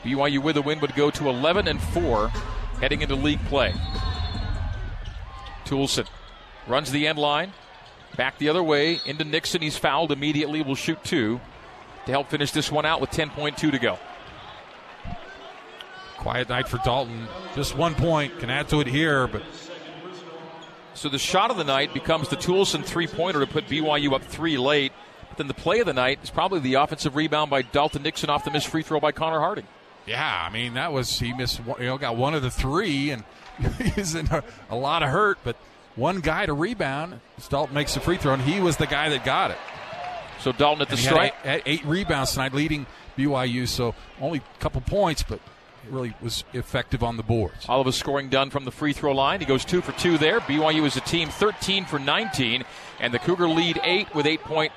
BYU 0.04 0.40
with 0.40 0.58
a 0.58 0.62
win 0.62 0.80
would 0.80 0.96
go 0.96 1.12
to 1.12 1.30
11 1.30 1.68
and 1.68 1.82
4 1.82 2.32
heading 2.82 3.02
into 3.02 3.16
league 3.16 3.44
play. 3.46 3.74
Toolson 5.66 6.08
runs 6.68 6.92
the 6.92 7.08
end 7.08 7.18
line, 7.18 7.54
back 8.18 8.38
the 8.40 8.50
other 8.50 8.62
way 8.64 9.00
into 9.06 9.24
Nixon. 9.24 9.62
He's 9.62 9.78
fouled 9.78 10.12
immediately. 10.12 10.62
Will 10.62 10.76
shoot 10.76 11.02
two 11.04 11.40
to 12.06 12.12
help 12.12 12.30
finish 12.30 12.52
this 12.52 12.72
one 12.72 12.86
out 12.86 13.00
with 13.00 13.12
10.2 13.12 13.56
to 13.56 13.80
go. 13.80 13.98
Quiet 16.18 16.50
night 16.50 16.68
for 16.68 16.78
Dalton. 16.80 17.28
Just 17.56 17.78
one 17.78 17.96
point. 17.96 18.38
Can 18.40 18.50
add 18.50 18.68
to 18.70 18.82
it 18.82 18.88
here, 18.88 19.28
but. 19.28 19.44
So 20.94 21.08
the 21.08 21.18
shot 21.18 21.50
of 21.52 21.58
the 21.58 21.64
night 21.64 21.94
becomes 21.94 22.28
the 22.28 22.36
Toolson 22.36 22.84
three 22.84 23.08
pointer 23.08 23.40
to 23.40 23.48
put 23.48 23.68
BYU 23.68 24.12
up 24.14 24.24
three 24.24 24.58
late. 24.58 24.92
But 25.30 25.38
then 25.38 25.48
the 25.48 25.54
play 25.54 25.80
of 25.80 25.86
the 25.86 25.94
night 25.94 26.20
is 26.22 26.30
probably 26.30 26.60
the 26.60 26.74
offensive 26.76 27.16
rebound 27.16 27.50
by 27.50 27.62
Dalton 27.62 28.04
Nixon 28.04 28.30
off 28.30 28.44
the 28.44 28.52
missed 28.52 28.68
free 28.68 28.84
throw 28.84 29.00
by 29.00 29.12
Connor 29.12 29.40
Harding. 29.40 29.66
Yeah, 30.06 30.48
I 30.48 30.52
mean 30.52 30.74
that 30.76 30.92
was 30.92 31.20
he 31.20 31.34
missed. 31.34 31.62
You 31.80 31.86
know, 31.86 31.98
got 31.98 32.16
one 32.18 32.34
of 32.34 32.42
the 32.42 32.52
three, 32.52 33.12
and 33.12 33.24
he's 33.96 34.16
in 34.16 34.28
a, 34.28 34.44
a 34.70 34.76
lot 34.76 35.04
of 35.04 35.10
hurt. 35.10 35.38
But 35.44 35.56
one 35.96 36.22
guy 36.22 36.46
to 36.46 36.54
rebound. 36.54 37.20
Dalton 37.50 37.76
makes 37.76 37.94
the 37.94 38.00
free 38.00 38.18
throw, 38.18 38.34
and 38.34 38.42
he 38.42 38.60
was 38.60 38.78
the 38.78 38.88
guy 38.88 39.10
that 39.10 39.26
got 39.26 39.52
it. 39.52 39.58
So 40.40 40.52
Dalton 40.52 40.82
at 40.82 40.90
the 40.90 40.98
strike. 40.98 41.34
had 41.36 41.62
eight, 41.66 41.82
eight 41.82 41.86
rebounds 41.86 42.32
tonight, 42.32 42.54
leading 42.54 42.88
BYU. 43.18 43.68
So 43.68 43.94
only 44.20 44.40
a 44.40 44.60
couple 44.60 44.82
points, 44.82 45.24
but 45.24 45.40
really 45.90 46.14
was 46.22 46.44
effective 46.54 47.04
on 47.04 47.18
the 47.18 47.24
boards. 47.24 47.66
All 47.68 47.80
of 47.80 47.86
his 47.86 47.96
scoring 47.96 48.30
done 48.30 48.50
from 48.50 48.66
the 48.66 48.72
free 48.72 48.94
throw 48.94 49.14
line. 49.14 49.40
He 49.40 49.46
goes 49.46 49.66
two 49.66 49.82
for 49.82 49.92
two 49.94 50.18
there. 50.18 50.40
BYU 50.40 50.86
is 50.86 50.96
a 50.96 51.02
team 51.02 51.30
13 51.30 51.86
for 51.86 52.00
19, 52.00 52.64
and 53.00 53.14
the 53.14 53.20
Cougar 53.20 53.48
lead 53.50 53.80
eight 53.84 54.14
with 54.14 54.26
8.5 54.26 54.70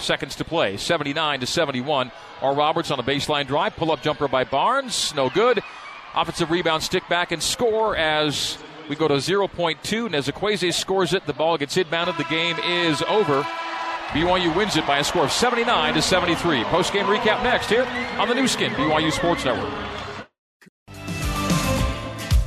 seconds 0.00 0.36
to 0.36 0.44
play. 0.44 0.76
79 0.76 1.40
to 1.40 1.46
71. 1.46 2.12
R. 2.42 2.54
Roberts 2.54 2.90
on 2.90 2.98
a 2.98 3.02
baseline 3.02 3.46
drive. 3.46 3.76
Pull 3.76 3.90
up 3.90 4.02
jumper 4.02 4.28
by 4.28 4.44
Barnes. 4.44 5.14
No 5.14 5.30
good. 5.30 5.62
Offensive 6.14 6.50
rebound, 6.50 6.82
stick 6.82 7.08
back 7.08 7.32
and 7.32 7.42
score 7.42 7.96
as 7.96 8.56
we 8.88 8.96
go 8.96 9.08
to 9.08 9.14
0.2. 9.14 9.48
Nzekwesi 10.08 10.72
scores 10.72 11.12
it. 11.12 11.26
The 11.26 11.32
ball 11.32 11.58
gets 11.58 11.76
inbounded. 11.76 12.16
The 12.16 12.24
game 12.24 12.56
is 12.58 13.02
over. 13.02 13.42
BYU 14.10 14.54
wins 14.54 14.76
it 14.76 14.86
by 14.86 14.98
a 14.98 15.04
score 15.04 15.24
of 15.24 15.32
79 15.32 15.94
to 15.94 16.02
73. 16.02 16.62
Post 16.64 16.92
game 16.92 17.06
recap 17.06 17.42
next 17.42 17.68
here 17.68 17.84
on 18.18 18.28
the 18.28 18.34
Nu 18.34 18.46
Skin, 18.46 18.70
BYU 18.72 19.10
Sports 19.10 19.44
Network. 19.44 19.72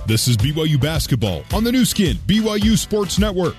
This 0.06 0.30
is 0.30 0.38
BYU 0.38 0.80
basketball 0.80 1.44
on 1.54 1.66
the 1.66 1.72
Nu 1.72 1.84
Skin, 1.84 2.16
BYU 2.26 2.78
Sports 2.78 3.20
Network. 3.20 3.58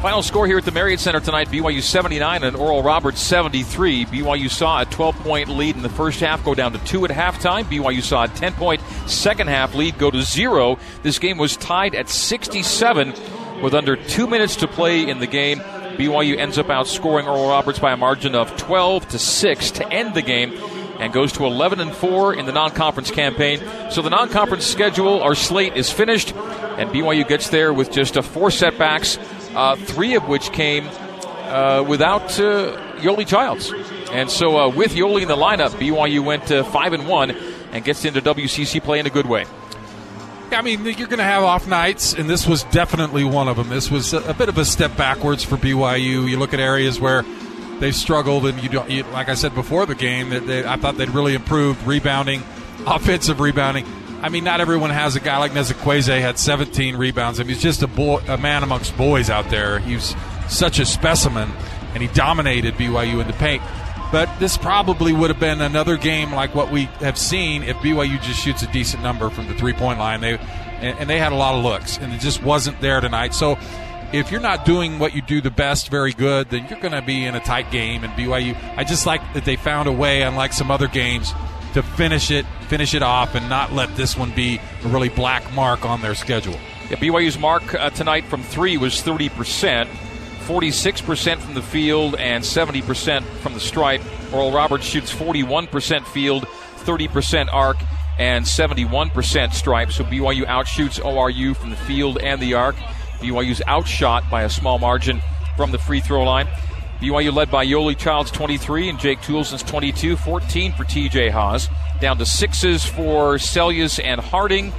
Final 0.00 0.22
score 0.22 0.46
here 0.46 0.56
at 0.56 0.64
the 0.64 0.72
Marriott 0.72 0.98
Center 0.98 1.20
tonight 1.20 1.48
BYU 1.48 1.82
79 1.82 2.42
and 2.42 2.56
Oral 2.56 2.82
Roberts 2.82 3.20
73. 3.20 4.06
BYU 4.06 4.50
saw 4.50 4.80
a 4.80 4.86
12 4.86 5.14
point 5.16 5.48
lead 5.50 5.76
in 5.76 5.82
the 5.82 5.90
first 5.90 6.20
half 6.20 6.42
go 6.42 6.54
down 6.54 6.72
to 6.72 6.78
two 6.86 7.04
at 7.04 7.10
halftime. 7.10 7.64
BYU 7.64 8.02
saw 8.02 8.24
a 8.24 8.28
10 8.28 8.54
point 8.54 8.80
second 9.06 9.48
half 9.48 9.74
lead 9.74 9.98
go 9.98 10.10
to 10.10 10.22
zero. 10.22 10.78
This 11.02 11.18
game 11.18 11.36
was 11.36 11.54
tied 11.54 11.94
at 11.94 12.08
67 12.08 13.12
with 13.62 13.74
under 13.74 13.94
two 13.94 14.26
minutes 14.26 14.56
to 14.56 14.68
play 14.68 15.06
in 15.06 15.18
the 15.18 15.26
game. 15.26 15.58
BYU 15.58 16.38
ends 16.38 16.56
up 16.56 16.68
outscoring 16.68 17.26
Oral 17.26 17.50
Roberts 17.50 17.78
by 17.78 17.92
a 17.92 17.96
margin 17.98 18.34
of 18.34 18.56
12 18.56 19.06
to 19.10 19.18
6 19.18 19.70
to 19.72 19.92
end 19.92 20.14
the 20.14 20.22
game 20.22 20.58
and 20.98 21.12
goes 21.12 21.32
to 21.32 21.44
11 21.44 21.78
and 21.78 21.94
4 21.94 22.34
in 22.34 22.46
the 22.46 22.52
non-conference 22.52 23.10
campaign. 23.10 23.60
So 23.90 24.00
the 24.00 24.08
non-conference 24.08 24.64
schedule, 24.64 25.22
our 25.22 25.34
slate 25.34 25.76
is 25.76 25.90
finished, 25.90 26.34
and 26.34 26.88
BYU 26.88 27.28
gets 27.28 27.50
there 27.50 27.74
with 27.74 27.92
just 27.92 28.16
a 28.16 28.22
four 28.22 28.50
setbacks, 28.50 29.18
uh, 29.54 29.76
three 29.76 30.14
of 30.14 30.28
which 30.28 30.52
came 30.52 30.88
uh, 30.88 31.84
without 31.86 32.38
uh, 32.38 32.76
Yoeli 32.98 33.26
Childs. 33.26 33.72
And 34.12 34.30
so 34.30 34.58
uh, 34.58 34.68
with 34.68 34.92
Yoeli 34.92 35.22
in 35.22 35.28
the 35.28 35.36
lineup, 35.36 35.70
BYU 35.70 36.24
went 36.24 36.46
to 36.48 36.64
five 36.64 36.92
and 36.92 37.06
one 37.06 37.30
and 37.72 37.84
gets 37.84 38.04
into 38.04 38.20
WCC 38.20 38.82
play 38.82 38.98
in 38.98 39.06
a 39.06 39.10
good 39.10 39.26
way. 39.26 39.46
I 40.52 40.62
mean, 40.62 40.84
you're 40.84 41.06
going 41.06 41.18
to 41.18 41.24
have 41.24 41.44
off 41.44 41.68
nights, 41.68 42.12
and 42.12 42.28
this 42.28 42.44
was 42.46 42.64
definitely 42.64 43.22
one 43.22 43.46
of 43.46 43.56
them. 43.56 43.68
This 43.68 43.88
was 43.88 44.12
a, 44.12 44.34
bit 44.34 44.48
of 44.48 44.58
a 44.58 44.64
step 44.64 44.96
backwards 44.96 45.44
for 45.44 45.56
BYU. 45.56 46.28
You 46.28 46.38
look 46.38 46.52
at 46.52 46.58
areas 46.58 46.98
where 46.98 47.24
they've 47.78 47.94
struggled, 47.94 48.46
and 48.46 48.60
you 48.60 48.68
don't. 48.68 48.90
You, 48.90 49.04
like 49.04 49.28
I 49.28 49.34
said 49.34 49.54
before 49.54 49.86
the 49.86 49.94
game, 49.94 50.30
that 50.30 50.66
I 50.66 50.76
thought 50.76 50.96
they'd 50.96 51.10
really 51.10 51.34
improved 51.34 51.86
rebounding, 51.86 52.42
offensive 52.84 53.38
rebounding. 53.38 53.86
I 54.22 54.28
mean, 54.28 54.44
not 54.44 54.60
everyone 54.60 54.90
has 54.90 55.16
a 55.16 55.20
guy 55.20 55.38
like 55.38 55.52
Nzekwesi 55.52 56.20
had 56.20 56.38
17 56.38 56.96
rebounds. 56.96 57.40
I 57.40 57.44
mean, 57.44 57.54
he's 57.54 57.62
just 57.62 57.82
a, 57.82 57.86
boy, 57.86 58.22
a 58.28 58.36
man 58.36 58.62
amongst 58.62 58.96
boys 58.96 59.30
out 59.30 59.48
there. 59.50 59.78
He's 59.78 60.14
such 60.48 60.78
a 60.78 60.84
specimen, 60.84 61.50
and 61.94 62.02
he 62.02 62.08
dominated 62.08 62.74
BYU 62.74 63.20
in 63.20 63.26
the 63.26 63.32
paint. 63.34 63.62
But 64.12 64.28
this 64.40 64.56
probably 64.56 65.12
would 65.12 65.30
have 65.30 65.38
been 65.38 65.60
another 65.60 65.96
game 65.96 66.34
like 66.34 66.54
what 66.54 66.70
we 66.70 66.84
have 67.00 67.16
seen 67.16 67.62
if 67.62 67.76
BYU 67.76 68.20
just 68.20 68.40
shoots 68.40 68.62
a 68.62 68.66
decent 68.72 69.02
number 69.02 69.30
from 69.30 69.46
the 69.46 69.54
three 69.54 69.72
point 69.72 69.98
line. 69.98 70.20
They 70.20 70.36
and, 70.80 70.98
and 70.98 71.10
they 71.10 71.18
had 71.18 71.32
a 71.32 71.36
lot 71.36 71.54
of 71.54 71.62
looks, 71.62 71.98
and 71.98 72.12
it 72.12 72.20
just 72.20 72.42
wasn't 72.42 72.80
there 72.80 73.00
tonight. 73.00 73.34
So 73.34 73.56
if 74.12 74.32
you're 74.32 74.40
not 74.40 74.64
doing 74.64 74.98
what 74.98 75.14
you 75.14 75.22
do 75.22 75.40
the 75.40 75.50
best 75.50 75.88
very 75.88 76.12
good, 76.12 76.50
then 76.50 76.66
you're 76.68 76.80
going 76.80 76.92
to 76.92 77.02
be 77.02 77.24
in 77.24 77.34
a 77.34 77.40
tight 77.40 77.70
game. 77.70 78.02
And 78.02 78.12
BYU, 78.14 78.56
I 78.76 78.84
just 78.84 79.06
like 79.06 79.20
that 79.34 79.44
they 79.44 79.56
found 79.56 79.88
a 79.88 79.92
way, 79.92 80.22
unlike 80.22 80.52
some 80.52 80.70
other 80.70 80.88
games, 80.88 81.32
to 81.74 81.82
finish 81.82 82.30
it, 82.30 82.46
finish 82.68 82.94
it 82.94 83.02
off, 83.02 83.34
and 83.34 83.48
not 83.48 83.72
let 83.72 83.94
this 83.96 84.16
one 84.16 84.34
be 84.34 84.60
a 84.84 84.88
really 84.88 85.08
black 85.08 85.52
mark 85.54 85.84
on 85.84 86.00
their 86.00 86.14
schedule. 86.14 86.56
Yeah, 86.90 86.96
BYU's 86.96 87.38
mark 87.38 87.74
uh, 87.74 87.90
tonight 87.90 88.24
from 88.24 88.42
three 88.42 88.76
was 88.76 88.94
30%, 88.94 89.86
46% 89.86 91.38
from 91.38 91.54
the 91.54 91.62
field, 91.62 92.16
and 92.16 92.42
70% 92.42 93.22
from 93.22 93.54
the 93.54 93.60
stripe. 93.60 94.02
Oral 94.32 94.52
Roberts 94.52 94.84
shoots 94.84 95.14
41% 95.14 96.04
field, 96.06 96.44
30% 96.44 97.48
arc, 97.52 97.76
and 98.18 98.44
71% 98.44 99.54
stripe. 99.54 99.92
So 99.92 100.04
BYU 100.04 100.44
outshoots 100.44 101.00
ORU 101.00 101.56
from 101.56 101.70
the 101.70 101.76
field 101.76 102.18
and 102.18 102.40
the 102.40 102.54
arc. 102.54 102.76
BYU's 103.20 103.62
outshot 103.66 104.28
by 104.30 104.42
a 104.42 104.50
small 104.50 104.78
margin 104.78 105.22
from 105.56 105.70
the 105.70 105.78
free 105.78 106.00
throw 106.00 106.24
line. 106.24 106.48
BYU 107.00 107.34
led 107.34 107.50
by 107.50 107.64
Yoeli 107.64 107.96
Childs 107.96 108.30
23 108.30 108.90
and 108.90 108.98
Jake 108.98 109.22
Toolson's 109.22 109.62
22, 109.62 110.16
14 110.16 110.72
for 110.72 110.84
TJ 110.84 111.30
Haws. 111.30 111.68
Down 111.98 112.18
to 112.18 112.26
sixes 112.26 112.84
for 112.84 113.36
Seljaas 113.36 114.02
and 114.04 114.20
Harding, 114.20 114.70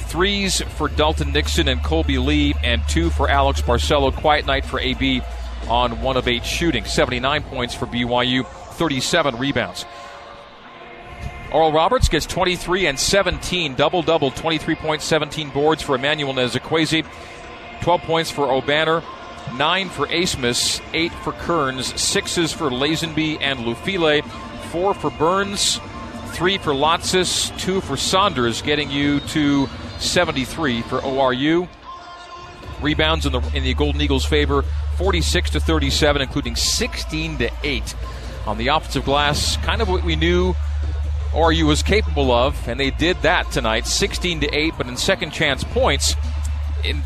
threes 0.00 0.60
for 0.60 0.88
Dalton 0.88 1.32
Nixon 1.32 1.68
and 1.68 1.80
Kolby 1.80 2.24
Lee, 2.24 2.54
and 2.64 2.82
two 2.88 3.10
for 3.10 3.30
Alex 3.30 3.62
Barcello. 3.62 4.10
Quiet 4.10 4.44
night 4.44 4.64
for 4.64 4.80
AB 4.80 5.22
on 5.68 6.02
one 6.02 6.16
of 6.16 6.26
eight 6.26 6.44
shooting. 6.44 6.84
79 6.84 7.44
points 7.44 7.74
for 7.74 7.86
BYU, 7.86 8.44
37 8.44 9.38
rebounds. 9.38 9.84
Oral 11.52 11.70
Roberts 11.70 12.08
gets 12.08 12.26
23 12.26 12.86
and 12.86 12.98
17, 12.98 13.74
double 13.76 14.02
double, 14.02 14.32
23 14.32 14.74
points, 14.74 15.04
17 15.04 15.50
boards 15.50 15.80
for 15.80 15.94
Emmanuel 15.94 16.32
Nzekwesi, 16.34 17.06
12 17.82 18.00
points 18.02 18.30
for 18.32 18.46
Obanor, 18.46 19.04
9 19.56 19.88
for 19.90 20.06
Abmas, 20.06 20.80
8 20.92 21.12
for 21.12 21.32
Kearns, 21.32 21.92
6s 21.92 22.54
for 22.54 22.70
Lazenby 22.70 23.38
and 23.40 23.60
Lufile, 23.60 24.24
4 24.70 24.94
for 24.94 25.10
Burns, 25.10 25.78
3 26.32 26.58
for 26.58 26.72
Lotsis, 26.72 27.56
2 27.58 27.80
for 27.80 27.96
Saunders, 27.96 28.62
getting 28.62 28.90
you 28.90 29.20
to 29.20 29.68
73 29.98 30.82
for 30.82 31.00
ORU. 31.00 31.68
Rebounds 32.80 33.26
in 33.26 33.32
the 33.32 33.40
in 33.54 33.62
the 33.62 33.74
Golden 33.74 34.00
Eagles' 34.00 34.24
favor, 34.24 34.62
46 34.96 35.50
to 35.50 35.60
37, 35.60 36.22
including 36.22 36.56
16 36.56 37.38
to 37.38 37.50
8 37.62 37.94
on 38.46 38.58
the 38.58 38.68
offensive 38.68 39.04
glass. 39.04 39.56
Kind 39.58 39.82
of 39.82 39.88
what 39.88 40.02
we 40.02 40.16
knew 40.16 40.54
ORU 41.32 41.66
was 41.66 41.82
capable 41.82 42.32
of, 42.32 42.68
and 42.68 42.80
they 42.80 42.90
did 42.90 43.16
that 43.22 43.50
tonight, 43.50 43.86
16 43.86 44.40
to 44.40 44.48
8. 44.48 44.74
But 44.76 44.86
in 44.88 44.96
second 44.96 45.30
chance 45.30 45.62
points, 45.64 46.14
in, 46.14 46.20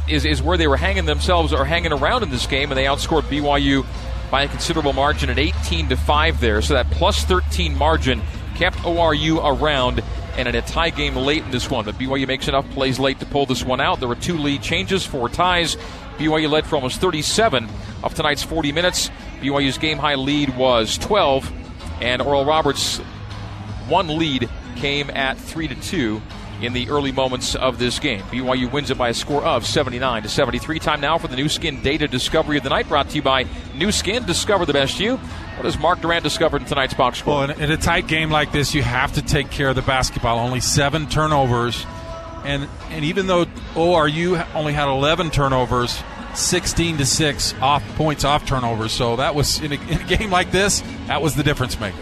is 0.09 0.25
is 0.25 0.43
where 0.43 0.57
they 0.57 0.67
were 0.67 0.77
hanging 0.77 1.05
themselves 1.05 1.53
or 1.53 1.65
hanging 1.65 1.93
around 1.93 2.23
in 2.23 2.31
this 2.31 2.47
game, 2.47 2.71
and 2.71 2.79
they 2.79 2.85
outscored 2.85 3.23
BYU 3.23 3.85
by 4.31 4.43
a 4.43 4.49
considerable 4.49 4.93
margin 4.93 5.31
at 5.31 5.39
18 5.39 5.89
to 5.89 5.97
5 5.97 6.41
there. 6.41 6.61
So 6.63 6.75
that 6.75 6.91
plus 6.91 7.25
13 7.25 7.77
margin 7.77 8.23
kept 8.55 8.79
ORU 8.79 9.39
around 9.45 10.03
and 10.37 10.49
in 10.49 10.55
a 10.55 10.63
tie 10.63 10.91
game 10.91 11.17
late 11.17 11.43
in 11.45 11.51
this 11.51 11.71
one. 11.71 11.85
But 11.85 11.97
BYU 11.97 12.27
makes 12.27 12.49
enough 12.49 12.69
plays 12.71 12.99
late 12.99 13.21
to 13.21 13.27
pull 13.27 13.47
this 13.47 13.65
one 13.65 13.81
out. 13.81 14.01
There 14.01 14.09
were 14.09 14.15
two 14.15 14.37
lead 14.37 14.63
changes, 14.63 15.05
four 15.05 15.29
ties. 15.29 15.77
BYU 16.19 16.51
led 16.51 16.67
for 16.67 16.77
almost 16.77 17.01
37 17.01 17.69
of 18.03 18.15
tonight's 18.15 18.43
40 18.43 18.73
minutes. 18.73 19.11
BYU's 19.41 19.79
game 19.79 19.99
high 19.99 20.15
lead 20.15 20.57
was 20.57 20.99
12, 20.99 21.51
and 22.01 22.23
Oral 22.23 22.45
Roberts' 22.45 22.99
one 23.89 24.19
lead 24.19 24.49
came 24.77 25.11
at 25.11 25.39
3 25.39 25.69
to 25.69 25.75
2 25.75 26.23
in 26.61 26.73
the 26.73 26.89
early 26.89 27.13
moments 27.13 27.55
of 27.55 27.79
this 27.79 27.99
game. 27.99 28.23
BYU 28.23 28.71
wins 28.71 28.91
it 28.91 28.99
by 28.99 29.11
a 29.11 29.15
score 29.15 29.45
of 29.45 29.67
79 29.67 30.23
to 30.23 30.29
73. 30.29 30.79
Time 30.79 31.01
now 31.01 31.19
for 31.19 31.29
the 31.29 31.37
Nu 31.37 31.49
Skin 31.49 31.83
Data 31.83 32.09
Discovery 32.09 32.57
of 32.57 32.63
the 32.63 32.71
Night, 32.71 32.89
brought 32.89 33.11
to 33.11 33.17
you 33.17 33.23
by 33.23 33.47
Nu 33.75 33.93
Skin. 33.93 34.25
Discover 34.25 34.67
the 34.67 34.73
best 34.73 34.99
you. 34.99 35.17
What 35.17 35.65
has 35.65 35.79
Mark 35.79 36.01
Durrant 36.01 36.23
discovered 36.23 36.63
in 36.63 36.69
tonight's 36.69 36.95
box 36.95 37.19
score? 37.19 37.41
Well, 37.41 37.51
in, 37.51 37.61
in 37.61 37.71
a 37.71 37.77
tight 37.77 38.07
game 38.07 38.31
like 38.31 38.53
this, 38.53 38.75
you 38.75 38.83
have 38.83 39.13
to 39.15 39.23
take 39.23 39.51
care 39.51 39.69
of 39.69 39.77
the 39.77 39.83
basketball. 39.83 40.39
Only 40.39 40.61
seven 40.61 41.09
turnovers, 41.09 41.87
and 42.45 42.69
and 42.91 43.05
even 43.05 43.27
though 43.27 43.47
ORU 43.75 44.47
only 44.55 44.73
had 44.73 44.89
11 44.89 45.31
turnovers, 45.31 46.03
16 46.35 46.99
to 46.99 47.07
six 47.07 47.55
off 47.61 47.83
points 47.97 48.25
off 48.25 48.47
turnovers. 48.47 48.93
So 48.93 49.17
that 49.17 49.35
was 49.35 49.61
in 49.61 49.73
a, 49.73 49.77
in 49.91 50.01
a 50.01 50.05
game 50.05 50.31
like 50.31 50.51
this, 50.51 50.83
that 51.07 51.23
was 51.23 51.35
the 51.35 51.43
difference 51.43 51.79
maker. 51.81 51.97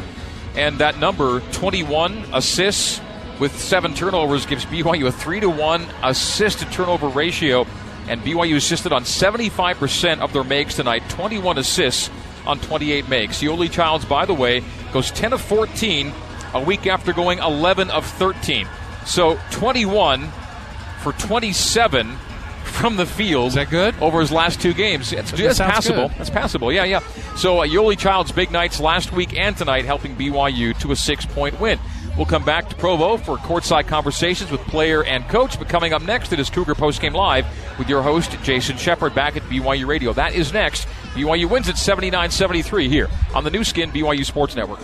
And 0.56 0.78
that 0.78 0.98
number, 0.98 1.40
21 1.52 2.26
assists 2.32 3.00
with 3.40 3.58
seven 3.58 3.94
turnovers, 3.94 4.46
gives 4.46 4.64
BYU 4.66 5.06
a 5.06 5.12
three 5.12 5.40
to 5.40 5.50
one 5.50 5.86
assist 6.02 6.60
to 6.60 6.64
turnover 6.66 7.08
ratio. 7.08 7.66
And 8.06 8.20
BYU 8.20 8.56
assisted 8.56 8.92
on 8.92 9.04
75% 9.04 10.20
of 10.20 10.32
their 10.32 10.44
makes 10.44 10.74
tonight, 10.74 11.02
21 11.08 11.56
assists 11.58 12.10
on 12.46 12.58
28 12.60 13.08
makes. 13.08 13.42
Yoeli 13.42 13.70
Childs, 13.70 14.04
by 14.04 14.26
the 14.26 14.34
way, 14.34 14.62
goes 14.92 15.10
10 15.12 15.32
of 15.32 15.40
14 15.40 16.12
a 16.52 16.60
week 16.62 16.86
after 16.86 17.12
going 17.14 17.38
11 17.38 17.90
of 17.90 18.04
13. 18.04 18.68
So 19.06 19.38
21 19.52 20.28
for 21.02 21.12
27 21.12 22.16
from 22.64 22.96
the 22.96 23.06
field. 23.06 23.48
Is 23.48 23.54
that 23.54 23.70
good? 23.70 23.94
Over 24.00 24.20
his 24.20 24.30
last 24.32 24.60
two 24.60 24.74
games. 24.74 25.12
It's, 25.12 25.30
That 25.30 25.40
it's 25.40 25.58
passable. 25.58 26.08
good. 26.08 26.18
That's 26.18 26.30
passable. 26.30 26.72
Yeah, 26.72 26.84
yeah. 26.84 27.00
So 27.36 27.60
uh, 27.62 27.66
Yoeli 27.66 27.96
Child's 27.98 28.32
big 28.32 28.50
nights 28.50 28.80
last 28.80 29.12
week 29.12 29.34
and 29.38 29.56
tonight 29.56 29.84
helping 29.84 30.14
BYU 30.16 30.78
to 30.80 30.92
a 30.92 30.96
six 30.96 31.24
point 31.24 31.58
win. 31.60 31.78
We'll 32.16 32.26
come 32.26 32.44
back 32.44 32.68
to 32.68 32.76
Provo 32.76 33.16
for 33.16 33.36
courtside 33.38 33.88
conversations 33.88 34.50
with 34.50 34.60
player 34.62 35.02
and 35.02 35.28
coach. 35.28 35.58
But 35.58 35.68
coming 35.68 35.92
up 35.92 36.02
next, 36.02 36.32
it 36.32 36.38
is 36.38 36.48
Cougar 36.48 36.74
Postgame 36.74 37.12
Live 37.12 37.46
with 37.78 37.88
your 37.88 38.02
host, 38.02 38.36
Jason 38.42 38.76
Shepard, 38.76 39.14
back 39.14 39.36
at 39.36 39.42
BYU 39.44 39.86
Radio. 39.86 40.12
That 40.12 40.34
is 40.34 40.52
next. 40.52 40.86
BYU 41.14 41.50
wins 41.50 41.68
at 41.68 41.76
79 41.76 42.30
73 42.30 42.88
here 42.88 43.08
on 43.34 43.42
the 43.42 43.50
Nu 43.50 43.64
Skin 43.64 43.90
BYU 43.90 44.24
Sports 44.24 44.54
Network. 44.54 44.80